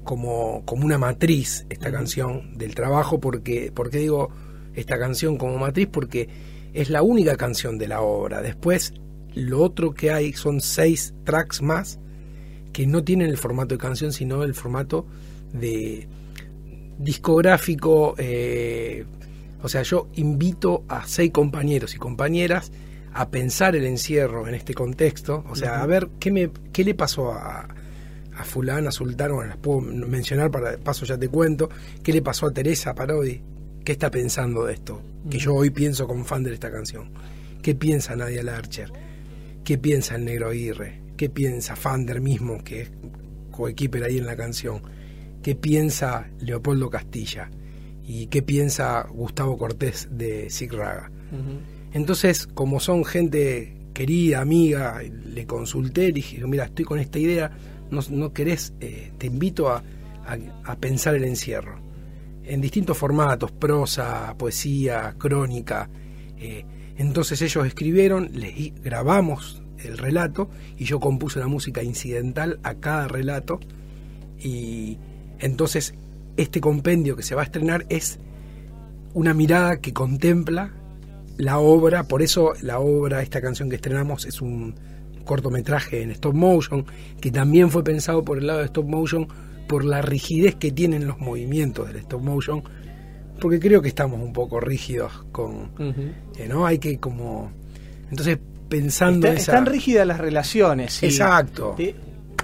como, 0.03 0.63
como 0.65 0.85
una 0.85 0.99
matriz, 0.99 1.67
esta 1.69 1.93
canción 1.93 2.57
del 2.59 2.75
trabajo, 2.75 3.21
porque, 3.21 3.71
porque 3.75 3.99
digo 3.99 4.31
esta 4.75 4.99
canción 4.99 5.37
como 5.37 5.59
matriz, 5.59 5.89
porque 5.93 6.29
es 6.73 6.89
la 6.89 7.03
única 7.03 7.37
canción 7.37 7.77
de 7.79 7.89
la 7.89 8.01
obra. 8.01 8.41
Después, 8.41 8.95
lo 9.35 9.61
otro 9.63 9.93
que 9.93 10.11
hay 10.11 10.33
son 10.33 10.61
seis 10.61 11.15
tracks 11.25 11.61
más 11.63 11.99
que 12.73 12.87
no 12.87 13.05
tienen 13.05 13.29
el 13.29 13.37
formato 13.37 13.75
de 13.75 13.79
canción, 13.79 14.13
sino 14.13 14.43
el 14.43 14.55
formato 14.55 15.07
de 15.53 16.07
discográfico. 16.99 18.15
eh, 18.19 19.05
o 19.63 19.69
sea, 19.69 19.83
yo 19.83 20.09
invito 20.15 20.85
a 20.89 21.07
seis 21.07 21.31
compañeros 21.31 21.95
y 21.95 21.99
compañeras 21.99 22.73
a 23.15 23.31
pensar 23.31 23.77
el 23.77 23.85
encierro 23.85 24.49
en 24.49 24.55
este 24.55 24.75
contexto, 24.75 25.45
o 25.49 25.55
sea, 25.55 25.83
a 25.83 25.87
ver 25.87 26.09
qué, 26.19 26.33
me, 26.33 26.51
qué 26.73 26.83
le 26.83 26.95
pasó 26.95 27.31
a, 27.31 27.69
a 28.37 28.45
fulana, 28.45 28.89
a 28.89 28.93
sultana, 28.93 29.35
bueno, 29.35 29.51
las 29.51 29.59
puedo 29.59 29.81
mencionar 29.81 30.51
para 30.51 30.79
paso 30.79 31.05
ya 31.05 31.19
te 31.19 31.29
cuento, 31.29 31.69
qué 32.03 32.13
le 32.13 32.23
pasó 32.23 32.47
a 32.47 32.53
Teresa 32.53 32.95
Parodi, 32.95 33.41
qué 33.85 33.93
está 33.93 34.11
pensando 34.11 34.65
de 34.65 34.75
esto, 34.75 35.03
que 35.31 35.39
yo 35.39 35.55
hoy 35.55 35.71
pienso 35.71 36.09
como 36.09 36.25
fan 36.25 36.43
de 36.43 36.55
esta 36.55 36.71
canción, 36.71 37.11
qué 37.63 37.75
piensa 37.75 38.17
Nadia 38.17 38.43
Larcher, 38.43 38.91
qué 39.63 39.77
piensa 39.77 40.17
el 40.17 40.25
Negro 40.25 40.49
Aguirre, 40.49 41.02
qué 41.23 41.31
piensa 41.31 41.77
Fander 41.77 42.21
mismo, 42.21 42.65
que 42.65 42.81
es 42.81 42.91
coequiper 43.53 44.03
ahí 44.03 44.19
en 44.19 44.27
la 44.27 44.35
canción, 44.35 44.83
qué 45.41 45.55
piensa 45.55 46.29
Leopoldo 46.41 46.91
Castilla 46.91 47.49
y 48.05 48.27
qué 48.27 48.43
piensa 48.43 49.07
Gustavo 49.09 49.57
Cortés 49.57 50.09
de 50.11 50.51
Sig 50.51 50.73
Raga. 50.73 51.13
Entonces, 51.93 52.49
como 52.49 52.81
son 52.81 53.05
gente 53.05 53.77
querida, 53.95 54.41
amiga, 54.41 55.01
le 55.01 55.47
consulté, 55.47 56.07
le 56.09 56.13
dije, 56.15 56.45
mira, 56.45 56.65
estoy 56.65 56.85
con 56.85 56.99
esta 56.99 57.21
idea, 57.21 57.53
no, 57.93 58.01
no 58.11 58.33
querés, 58.33 58.73
eh, 58.81 59.13
te 59.17 59.29
invito 59.29 59.69
a, 59.71 59.77
a- 60.27 60.39
a 60.73 60.77
pensar 60.77 61.15
el 61.15 61.23
encierro, 61.23 61.79
en 62.43 62.61
distintos 62.61 62.99
formatos, 62.99 63.53
prosa, 63.53 64.35
poesía, 64.37 65.15
crónica. 65.19 65.89
eh, 66.37 66.65
entonces 66.97 67.41
ellos 67.43 67.65
escribieron, 67.65 68.29
les 68.33 68.75
grabamos 68.83 69.62
el 69.85 69.99
relato 69.99 70.49
y 70.77 70.85
yo 70.85 71.01
compuse 71.01 71.39
la 71.39 71.49
música 71.49 71.83
incidental 71.83 72.59
a 72.63 72.75
cada 72.75 73.09
relato 73.09 73.61
y 74.39 74.99
entonces 75.39 75.95
este 76.37 76.61
compendio 76.61 77.17
que 77.17 77.23
se 77.23 77.35
va 77.35 77.43
a 77.43 77.45
estrenar 77.45 77.87
es 77.89 78.19
una 79.15 79.35
mirada 79.35 79.81
que 79.81 79.93
contempla 79.93 80.73
la 81.37 81.59
obra, 81.59 82.05
por 82.05 82.23
eso 82.23 82.53
la 82.63 82.79
obra, 82.79 83.23
esta 83.23 83.41
canción 83.41 83.69
que 83.69 83.77
estrenamos 83.77 84.27
es 84.27 84.41
un 84.41 84.75
cortometraje 85.25 86.03
en 86.03 86.11
stop 86.11 86.35
motion, 86.35 86.85
que 87.21 87.31
también 87.31 87.71
fue 87.71 87.85
pensado 87.85 88.25
por 88.25 88.39
el 88.39 88.47
lado 88.47 88.61
de 88.61 88.67
stop 88.67 88.87
motion, 88.87 89.29
por 89.69 89.85
la 89.85 90.03
rigidez 90.03 90.57
que 90.57 90.73
tienen 90.73 91.07
los 91.07 91.19
movimientos 91.19 91.87
del 91.89 91.97
stop 91.97 92.23
motion, 92.23 92.63
porque 93.41 93.59
creo 93.59 93.83
que 93.83 93.89
estamos 93.89 94.21
un 94.21 94.33
poco 94.33 94.61
rígidos 94.61 95.25
con, 95.33 95.71
eh, 96.37 96.49
¿no? 96.49 96.67
Hay 96.67 96.79
que 96.79 96.99
como... 96.99 97.51
Entonces, 98.11 98.39
pensando 98.73 99.27
Está- 99.29 99.41
esa... 99.41 99.53
Están 99.53 99.67
rígidas 99.67 100.07
las 100.07 100.19
relaciones. 100.19 101.03
Exacto. 101.03 101.75
Te- 101.77 101.95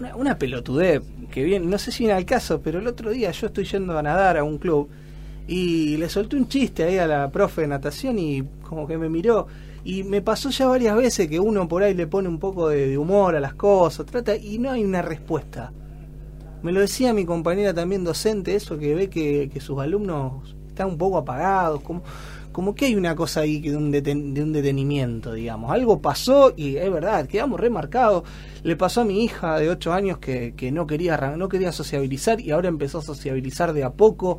una, 0.01 0.15
una 0.17 0.39
pelotudez 0.39 1.03
que 1.31 1.43
bien, 1.43 1.69
no 1.69 1.77
sé 1.79 1.91
si 1.93 2.05
viene 2.05 2.15
al 2.17 2.25
caso, 2.25 2.61
pero 2.63 2.79
el 2.79 2.87
otro 2.87 3.11
día 3.11 3.31
yo 3.33 3.49
estoy 3.49 3.65
yendo 3.65 3.99
a 3.99 4.03
nadar 4.03 4.37
a 4.39 4.45
un 4.45 4.59
club 4.59 4.89
y 5.47 5.97
le 5.97 6.09
solté 6.09 6.37
un 6.37 6.49
chiste 6.49 6.85
ahí 6.85 6.99
a 6.99 7.07
la 7.07 7.31
profe 7.31 7.63
de 7.63 7.69
natación 7.69 8.19
y 8.19 8.43
como 8.63 8.87
que 8.87 8.97
me 8.99 9.09
miró 9.09 9.47
y 9.85 10.03
me 10.05 10.21
pasó 10.23 10.51
ya 10.51 10.67
varias 10.67 10.95
veces 10.97 11.29
que 11.29 11.41
uno 11.41 11.67
por 11.69 11.83
ahí 11.83 11.95
le 11.95 12.07
pone 12.07 12.29
un 12.29 12.39
poco 12.39 12.69
de, 12.69 12.89
de 12.89 12.99
humor 12.99 13.35
a 13.37 13.41
las 13.41 13.55
cosas, 13.55 14.07
trata 14.07 14.37
y 14.37 14.59
no 14.59 14.71
hay 14.71 14.85
una 14.85 15.03
respuesta. 15.03 15.73
Me 16.63 16.73
lo 16.73 16.81
decía 16.81 17.13
mi 17.15 17.25
compañera 17.25 17.73
también 17.73 18.05
docente, 18.05 18.55
eso 18.55 18.77
que 18.79 18.95
ve 18.95 19.09
que, 19.09 19.49
que 19.53 19.61
sus 19.61 19.79
alumnos 19.81 20.55
están 20.69 20.89
un 20.89 20.99
poco 20.99 21.19
apagados, 21.19 21.81
como, 21.83 22.03
como 22.59 22.75
que 22.75 22.87
hay 22.87 22.97
una 22.97 23.15
cosa 23.15 23.43
ahí 23.43 23.61
que 23.63 23.71
de 23.71 23.77
un, 23.77 23.93
deten- 23.93 24.33
de 24.33 24.43
un 24.43 24.53
detenimiento, 24.53 25.33
digamos. 25.33 25.71
Algo 25.71 26.03
pasó 26.03 26.53
y 26.57 26.75
es 26.75 26.91
verdad, 26.93 27.29
quedamos 27.29 27.61
remarcados. 27.61 28.25
Le 28.65 28.75
pasó 28.75 29.03
a 29.03 29.05
mi 29.05 29.23
hija 29.23 29.61
de 29.61 29.71
8 29.71 29.93
años 29.93 30.19
que, 30.19 30.55
que 30.57 30.73
no, 30.73 30.85
quería, 30.85 31.17
no 31.37 31.49
quería 31.49 31.71
sociabilizar 31.71 32.41
y 32.41 32.51
ahora 32.51 32.67
empezó 32.69 32.99
a 32.99 33.03
sociabilizar 33.03 33.73
de 33.73 33.85
a 33.85 33.91
poco. 33.91 34.39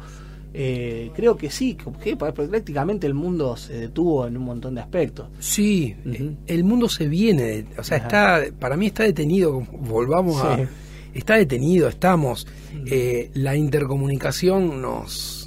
Eh, 0.54 1.12
creo 1.16 1.38
que 1.38 1.50
sí, 1.50 1.78
que 2.04 2.18
prácticamente 2.18 3.08
el 3.08 3.14
mundo 3.14 3.56
se 3.56 3.72
detuvo 3.80 4.28
en 4.28 4.36
un 4.36 4.44
montón 4.44 4.76
de 4.76 4.82
aspectos. 4.82 5.30
Sí, 5.40 5.96
eh, 6.06 6.36
el 6.46 6.66
mundo 6.66 6.90
se 6.90 7.08
viene, 7.08 7.68
o 7.78 7.84
sea, 7.86 8.00
Ajá. 8.00 8.42
está, 8.44 8.58
para 8.60 8.76
mí 8.76 8.88
está 8.88 9.04
detenido, 9.04 9.62
volvamos 9.72 10.42
Sí. 10.42 10.46
a, 10.46 10.68
está 11.14 11.36
detenido, 11.38 11.88
estamos, 11.88 12.48
eh, 12.92 13.32
la 13.34 13.56
intercomunicación 13.56 14.82
nos, 14.82 15.39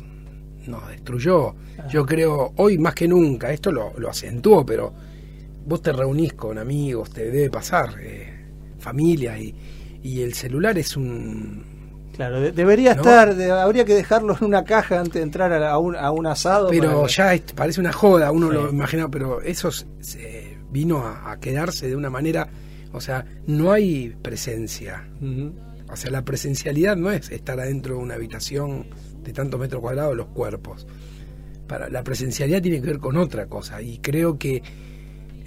nos 0.66 0.88
destruyó, 0.88 1.54
yo 1.90 2.04
creo, 2.06 2.52
hoy 2.56 2.78
más 2.78 2.94
que 2.94 3.08
nunca, 3.08 3.52
esto 3.52 3.70
lo, 3.72 3.92
lo 3.98 4.08
acentuó, 4.10 4.64
pero 4.64 4.92
vos 5.66 5.80
te 5.82 5.92
reunís 5.92 6.32
con 6.34 6.58
amigos, 6.58 7.10
te 7.10 7.30
debe 7.30 7.50
pasar, 7.50 7.94
eh, 8.00 8.46
familia, 8.78 9.38
y, 9.38 9.54
y 10.02 10.22
el 10.22 10.34
celular 10.34 10.76
es 10.78 10.96
un... 10.96 11.64
Claro, 12.14 12.40
de- 12.40 12.52
debería 12.52 12.94
¿No? 12.94 13.00
estar, 13.02 13.34
de- 13.34 13.50
habría 13.50 13.84
que 13.84 13.94
dejarlo 13.94 14.36
en 14.38 14.44
una 14.44 14.64
caja 14.64 14.98
antes 15.00 15.14
de 15.14 15.22
entrar 15.22 15.52
a, 15.52 15.78
un, 15.78 15.96
a 15.96 16.10
un 16.10 16.26
asado. 16.26 16.68
Pero 16.68 17.06
ya 17.06 17.32
es- 17.34 17.40
parece 17.54 17.80
una 17.80 17.92
joda, 17.92 18.30
uno 18.32 18.48
Sí. 18.48 18.54
lo 18.54 18.68
imagina, 18.70 19.08
pero 19.08 19.40
eso 19.40 19.70
se- 19.70 20.58
vino 20.70 20.98
a, 21.06 21.32
a 21.32 21.40
quedarse 21.40 21.88
de 21.88 21.96
una 21.96 22.10
manera, 22.10 22.48
o 22.92 23.00
sea, 23.00 23.24
no 23.46 23.72
hay 23.72 24.14
presencia. 24.22 25.08
O 25.92 25.96
sea, 25.96 26.10
la 26.10 26.24
presencialidad 26.24 26.96
no 26.96 27.10
es 27.10 27.30
estar 27.30 27.60
adentro 27.60 27.96
de 27.96 28.00
una 28.00 28.14
habitación 28.14 28.86
de 29.22 29.32
tantos 29.32 29.60
metros 29.60 29.82
cuadrados 29.82 30.16
los 30.16 30.28
cuerpos. 30.28 30.86
Para, 31.66 31.90
la 31.90 32.02
presencialidad 32.02 32.62
tiene 32.62 32.80
que 32.80 32.86
ver 32.86 32.98
con 32.98 33.18
otra 33.18 33.46
cosa 33.46 33.82
y 33.82 33.98
creo 33.98 34.38
que, 34.38 34.62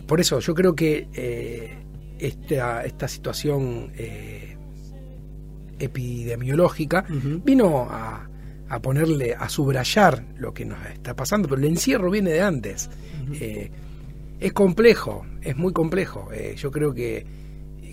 por 0.05 0.21
eso 0.21 0.39
yo 0.39 0.53
creo 0.53 0.75
que 0.75 1.07
eh, 1.13 1.77
esta, 2.19 2.85
esta 2.85 3.07
situación 3.07 3.91
eh, 3.95 4.55
epidemiológica 5.79 7.05
vino 7.43 7.87
a, 7.89 8.29
a 8.69 8.81
ponerle, 8.81 9.33
a 9.33 9.49
subrayar 9.49 10.25
lo 10.37 10.53
que 10.53 10.63
nos 10.63 10.77
está 10.85 11.15
pasando, 11.15 11.49
pero 11.49 11.59
el 11.59 11.67
encierro 11.67 12.11
viene 12.11 12.29
de 12.29 12.41
antes. 12.41 12.89
Eh, 13.33 13.71
es 14.39 14.53
complejo, 14.53 15.25
es 15.41 15.57
muy 15.57 15.73
complejo. 15.73 16.29
Yo 16.55 16.69
creo 16.69 16.93
que 16.93 17.25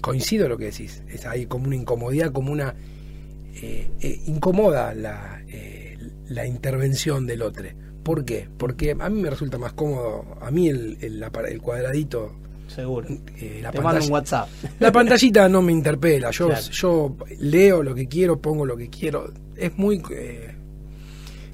coincido 0.03 0.47
lo 0.49 0.59
que 0.59 0.67
decís. 0.67 1.03
Es, 1.09 1.25
hay 1.25 1.47
como 1.47 1.67
una 1.69 1.77
incomodidad, 1.77 2.31
como 2.33 2.53
una... 2.53 2.75
eh, 3.55 3.89
eh, 4.01 4.21
incomoda 4.27 4.95
la, 4.95 5.43
eh, 5.49 5.97
la 6.29 6.47
intervención 6.47 7.27
del 7.27 7.41
otro. 7.41 7.65
¿Por 8.03 8.25
qué? 8.25 8.49
Porque 8.59 8.95
a 8.99 9.09
mí 9.09 9.23
me 9.23 9.31
resulta 9.31 9.57
más 9.59 9.73
cómodo, 9.73 10.37
a 10.43 10.51
mí 10.51 10.69
el, 10.69 10.99
el, 11.01 11.23
el 11.49 11.61
cuadradito... 11.63 12.35
Seguro. 12.67 13.07
eh, 13.37 13.61
la 13.63 13.71
Te 13.71 13.79
mando 13.81 13.91
pantalla- 14.01 14.07
un 14.07 14.13
WhatsApp. 14.13 14.49
La 14.81 14.91
pantallita 14.91 15.49
no 15.49 15.61
me 15.63 15.73
interpela. 15.73 16.31
Yo, 16.31 16.47
Claro. 16.49 16.63
yo 16.71 17.17
leo 17.41 17.83
lo 17.83 17.95
que 17.95 18.09
quiero, 18.09 18.41
pongo 18.41 18.65
lo 18.67 18.77
que 18.77 18.89
quiero. 18.89 19.31
Es 19.57 19.77
muy... 19.77 20.03
eh, 20.11 20.55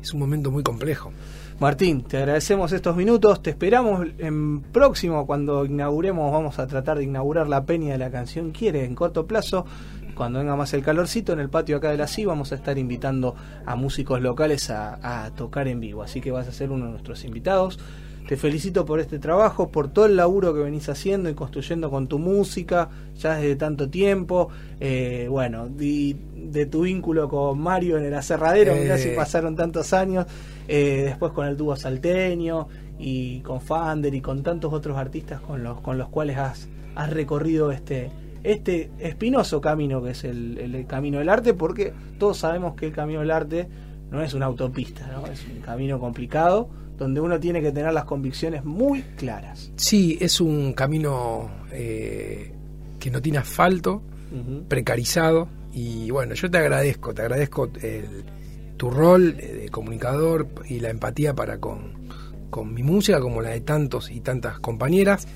es 0.00 0.12
un 0.14 0.20
momento 0.20 0.50
muy 0.52 0.62
complejo. 0.62 1.12
Martín, 1.60 2.02
te 2.02 2.18
agradecemos 2.18 2.70
estos 2.70 2.94
minutos, 2.94 3.42
te 3.42 3.50
esperamos 3.50 4.06
en 4.18 4.62
próximo 4.62 5.26
cuando 5.26 5.64
inauguremos, 5.64 6.30
vamos 6.30 6.56
a 6.60 6.68
tratar 6.68 6.98
de 6.98 7.02
inaugurar 7.02 7.48
la 7.48 7.64
peña 7.64 7.90
de 7.90 7.98
la 7.98 8.12
canción 8.12 8.52
Quiere 8.52 8.84
en 8.84 8.94
corto 8.94 9.26
plazo, 9.26 9.66
cuando 10.14 10.38
venga 10.38 10.54
más 10.54 10.72
el 10.74 10.84
calorcito 10.84 11.32
en 11.32 11.40
el 11.40 11.48
patio 11.48 11.78
acá 11.78 11.90
de 11.90 11.96
la 11.96 12.06
CI 12.06 12.26
vamos 12.26 12.52
a 12.52 12.54
estar 12.54 12.78
invitando 12.78 13.34
a 13.66 13.74
músicos 13.74 14.20
locales 14.20 14.70
a, 14.70 15.24
a 15.24 15.30
tocar 15.32 15.66
en 15.66 15.80
vivo, 15.80 16.04
así 16.04 16.20
que 16.20 16.30
vas 16.30 16.46
a 16.46 16.52
ser 16.52 16.70
uno 16.70 16.84
de 16.84 16.92
nuestros 16.92 17.24
invitados. 17.24 17.80
Te 18.28 18.36
felicito 18.36 18.84
por 18.84 19.00
este 19.00 19.18
trabajo, 19.18 19.70
por 19.70 19.88
todo 19.88 20.04
el 20.04 20.14
laburo 20.16 20.52
que 20.52 20.60
venís 20.60 20.86
haciendo 20.90 21.30
y 21.30 21.34
construyendo 21.34 21.90
con 21.90 22.08
tu 22.08 22.18
música 22.18 22.90
ya 23.16 23.36
desde 23.36 23.56
tanto 23.56 23.88
tiempo. 23.88 24.50
Eh, 24.80 25.28
bueno, 25.30 25.70
y 25.80 26.14
de 26.36 26.66
tu 26.66 26.82
vínculo 26.82 27.26
con 27.30 27.58
Mario 27.58 27.96
en 27.96 28.04
el 28.04 28.12
aserradero, 28.12 28.74
mirá 28.74 28.96
Eh. 28.96 28.98
si 28.98 29.08
pasaron 29.16 29.56
tantos 29.56 29.94
años. 29.94 30.26
Eh, 30.68 31.04
después 31.06 31.32
con 31.32 31.46
el 31.46 31.56
dúo 31.56 31.74
salteño 31.74 32.68
y 32.98 33.40
con 33.40 33.62
Fander 33.62 34.14
y 34.14 34.20
con 34.20 34.42
tantos 34.42 34.74
otros 34.74 34.98
artistas 34.98 35.40
con 35.40 35.62
los, 35.62 35.80
con 35.80 35.96
los 35.96 36.10
cuales 36.10 36.36
has, 36.36 36.68
has 36.96 37.08
recorrido 37.10 37.72
este, 37.72 38.10
este 38.44 38.90
espinoso 38.98 39.62
camino 39.62 40.02
que 40.02 40.10
es 40.10 40.24
el, 40.24 40.58
el- 40.58 40.74
el 40.74 40.86
camino 40.86 41.18
del 41.18 41.30
arte, 41.30 41.54
porque 41.54 41.94
todos 42.18 42.36
sabemos 42.36 42.74
que 42.74 42.84
el 42.84 42.92
camino 42.92 43.20
del 43.20 43.30
arte 43.30 43.68
no 44.10 44.20
es 44.22 44.34
una 44.34 44.44
autopista, 44.44 45.06
¿no? 45.10 45.26
es 45.28 45.46
un 45.46 45.62
camino 45.62 45.98
complicado 45.98 46.68
donde 46.98 47.20
uno 47.20 47.38
tiene 47.38 47.62
que 47.62 47.70
tener 47.70 47.92
las 47.92 48.04
convicciones 48.04 48.64
muy 48.64 49.02
claras. 49.16 49.70
Sí, 49.76 50.18
es 50.20 50.40
un 50.40 50.72
camino 50.72 51.48
eh, 51.72 52.52
que 52.98 53.10
no 53.10 53.22
tiene 53.22 53.38
asfalto, 53.38 54.02
precarizado, 54.68 55.48
y 55.72 56.10
bueno, 56.10 56.34
yo 56.34 56.50
te 56.50 56.58
agradezco, 56.58 57.14
te 57.14 57.22
agradezco 57.22 57.70
tu 58.76 58.90
rol 58.90 59.36
de 59.36 59.68
comunicador 59.70 60.48
y 60.68 60.80
la 60.80 60.90
empatía 60.90 61.34
para 61.34 61.58
con, 61.58 61.92
con 62.50 62.74
mi 62.74 62.82
música, 62.82 63.20
como 63.20 63.40
la 63.40 63.50
de 63.50 63.60
tantos 63.60 64.10
y 64.10 64.20
tantas 64.20 64.58
compañeras. 64.60 65.26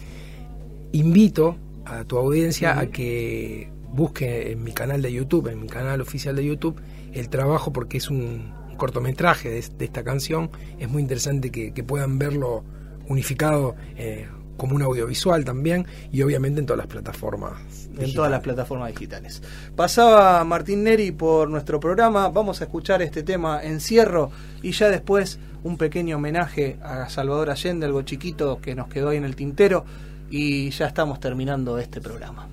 Invito 0.93 1.57
a 1.85 2.05
tu 2.05 2.19
audiencia 2.19 2.79
a 2.79 2.87
que 2.89 3.71
busque 3.93 4.53
en 4.53 4.65
mi 4.65 4.73
canal 4.73 5.01
de 5.01 5.13
YouTube, 5.13 5.49
en 5.49 5.61
mi 5.61 5.69
canal 5.69 6.01
oficial 6.01 6.37
de 6.37 6.45
YouTube, 6.45 6.81
el 7.13 7.29
trabajo 7.29 7.73
porque 7.73 7.99
es 7.99 8.11
un, 8.11 8.53
cortometraje 8.83 9.49
de, 9.49 9.59
esta 9.59 10.03
canción. 10.03 10.51
Es 10.81 10.91
muy 10.91 11.03
interesante 11.03 11.53
que, 11.53 11.85
puedan 11.85 12.19
verlo 12.19 12.65
unificado 13.09 13.77
eh, 13.97 14.27
como 14.57 14.75
un 14.75 14.83
audiovisual 14.83 15.45
también 15.45 15.87
y 16.11 16.21
obviamente 16.23 16.59
en 16.59 16.67
todas 16.67 16.79
las 16.79 16.89
plataformas. 16.89 17.89
En 17.97 18.13
todas 18.13 18.29
las 18.29 18.41
plataformas 18.41 18.93
digitales. 18.93 19.41
Pasaba 19.77 20.43
Martín 20.43 20.83
Neri 20.83 21.13
por 21.13 21.49
nuestro 21.49 21.79
programa, 21.79 22.29
vamos 22.31 22.61
a 22.61 22.65
escuchar 22.65 23.03
este 23.03 23.23
tema 23.23 23.63
Encierro 23.63 24.33
y 24.63 24.73
ya 24.73 24.89
después 24.91 25.39
un 25.63 25.77
pequeño 25.77 26.17
homenaje 26.17 26.77
a 26.83 27.09
Salvador 27.09 27.51
Allende, 27.51 27.87
algo 27.87 28.03
chiquito 28.03 28.61
que 28.61 28.75
nos 28.75 28.89
quedó 28.89 29.11
ahí 29.11 29.17
en 29.17 29.25
el 29.25 29.37
tintero 29.37 29.85
y 30.29 30.71
ya 30.71 30.89
estamos 30.89 31.21
terminando 31.21 31.79
este 31.79 32.01
programa. 32.01 32.49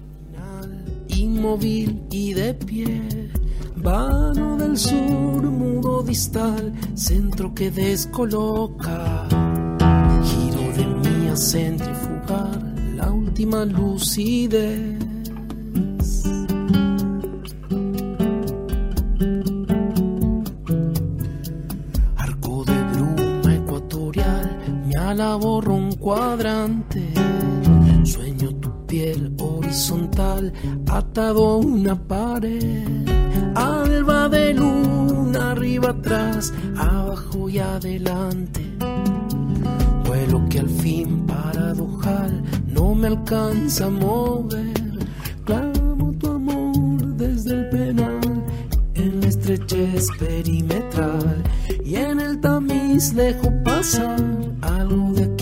Inmóvil 1.08 2.04
y 2.12 2.34
de 2.34 2.54
pie 2.54 3.30
Vano 3.82 4.58
del 4.58 4.78
sur, 4.78 5.42
muro 5.42 6.04
distal, 6.04 6.74
centro 6.96 7.54
que 7.54 7.72
descoloca. 7.72 9.26
Giro 10.24 10.74
de 10.76 10.86
mí 10.86 11.30
a 11.30 11.36
centrifugar 11.38 12.62
la 12.96 13.10
última 13.10 13.64
lucidez. 13.64 15.00
Arco 22.18 22.66
de 22.66 22.84
bruma 22.92 23.56
ecuatorial, 23.56 24.58
me 24.86 24.96
alaborro 24.96 25.76
un 25.76 25.96
cuadrante. 25.96 27.14
Sueño 28.04 28.54
tu 28.56 28.86
piel 28.88 29.34
horizontal, 29.40 30.52
atado 30.86 31.48
a 31.48 31.58
una 31.58 31.96
pared 31.96 33.29
alba 33.56 34.30
de 34.30 34.54
luna, 34.54 35.52
arriba, 35.52 35.90
atrás, 35.90 36.54
abajo 36.78 37.50
y 37.50 37.60
adelante. 37.60 38.62
Vuelo 40.06 40.48
que 40.50 40.60
al 40.60 40.70
fin 40.70 41.26
paradojal 41.26 42.44
no 42.68 42.96
me 42.96 43.08
alcanza 43.08 43.86
a 43.86 43.90
mover. 43.90 44.74
Clamo 45.46 46.14
tu 46.20 46.32
amor 46.32 47.16
desde 47.16 47.52
el 47.52 47.70
penal, 47.70 48.44
en 48.96 49.22
la 49.22 49.28
estrechez 49.28 50.08
perimetral 50.20 51.44
y 51.84 51.96
en 51.96 52.20
el 52.20 52.40
tamiz 52.40 53.16
dejo 53.16 53.52
pasar 53.64 54.20
algo 54.62 55.14
de 55.14 55.36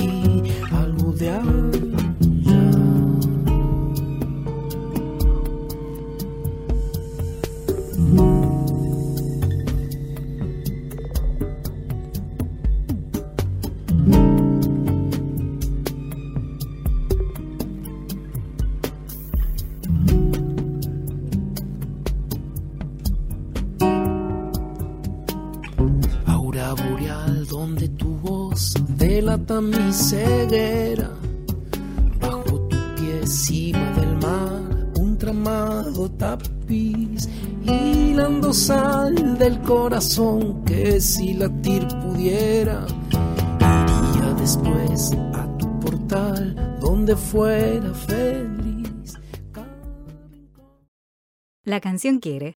mi 29.62 29.92
ceguera. 29.92 31.12
Bajo 32.20 32.68
tu 32.68 32.78
pie, 32.96 33.20
encima 33.22 33.92
del 33.92 34.18
mar, 34.18 34.92
un 35.00 35.18
tramado 35.18 36.10
tapiz. 36.12 37.28
Hilando 37.64 38.54
sal 38.54 39.38
del 39.38 39.62
corazón 39.62 40.64
que 40.64 41.02
si 41.02 41.34
latir 41.34 41.88
pudiera, 41.88 42.86
iría 43.60 44.34
después 44.40 45.12
a 45.34 45.58
tu 45.58 45.80
portal 45.80 46.78
donde 46.80 47.16
fuera 47.16 47.94
feliz. 47.94 49.20
La 51.64 51.82
canción 51.82 52.20
quiere 52.20 52.58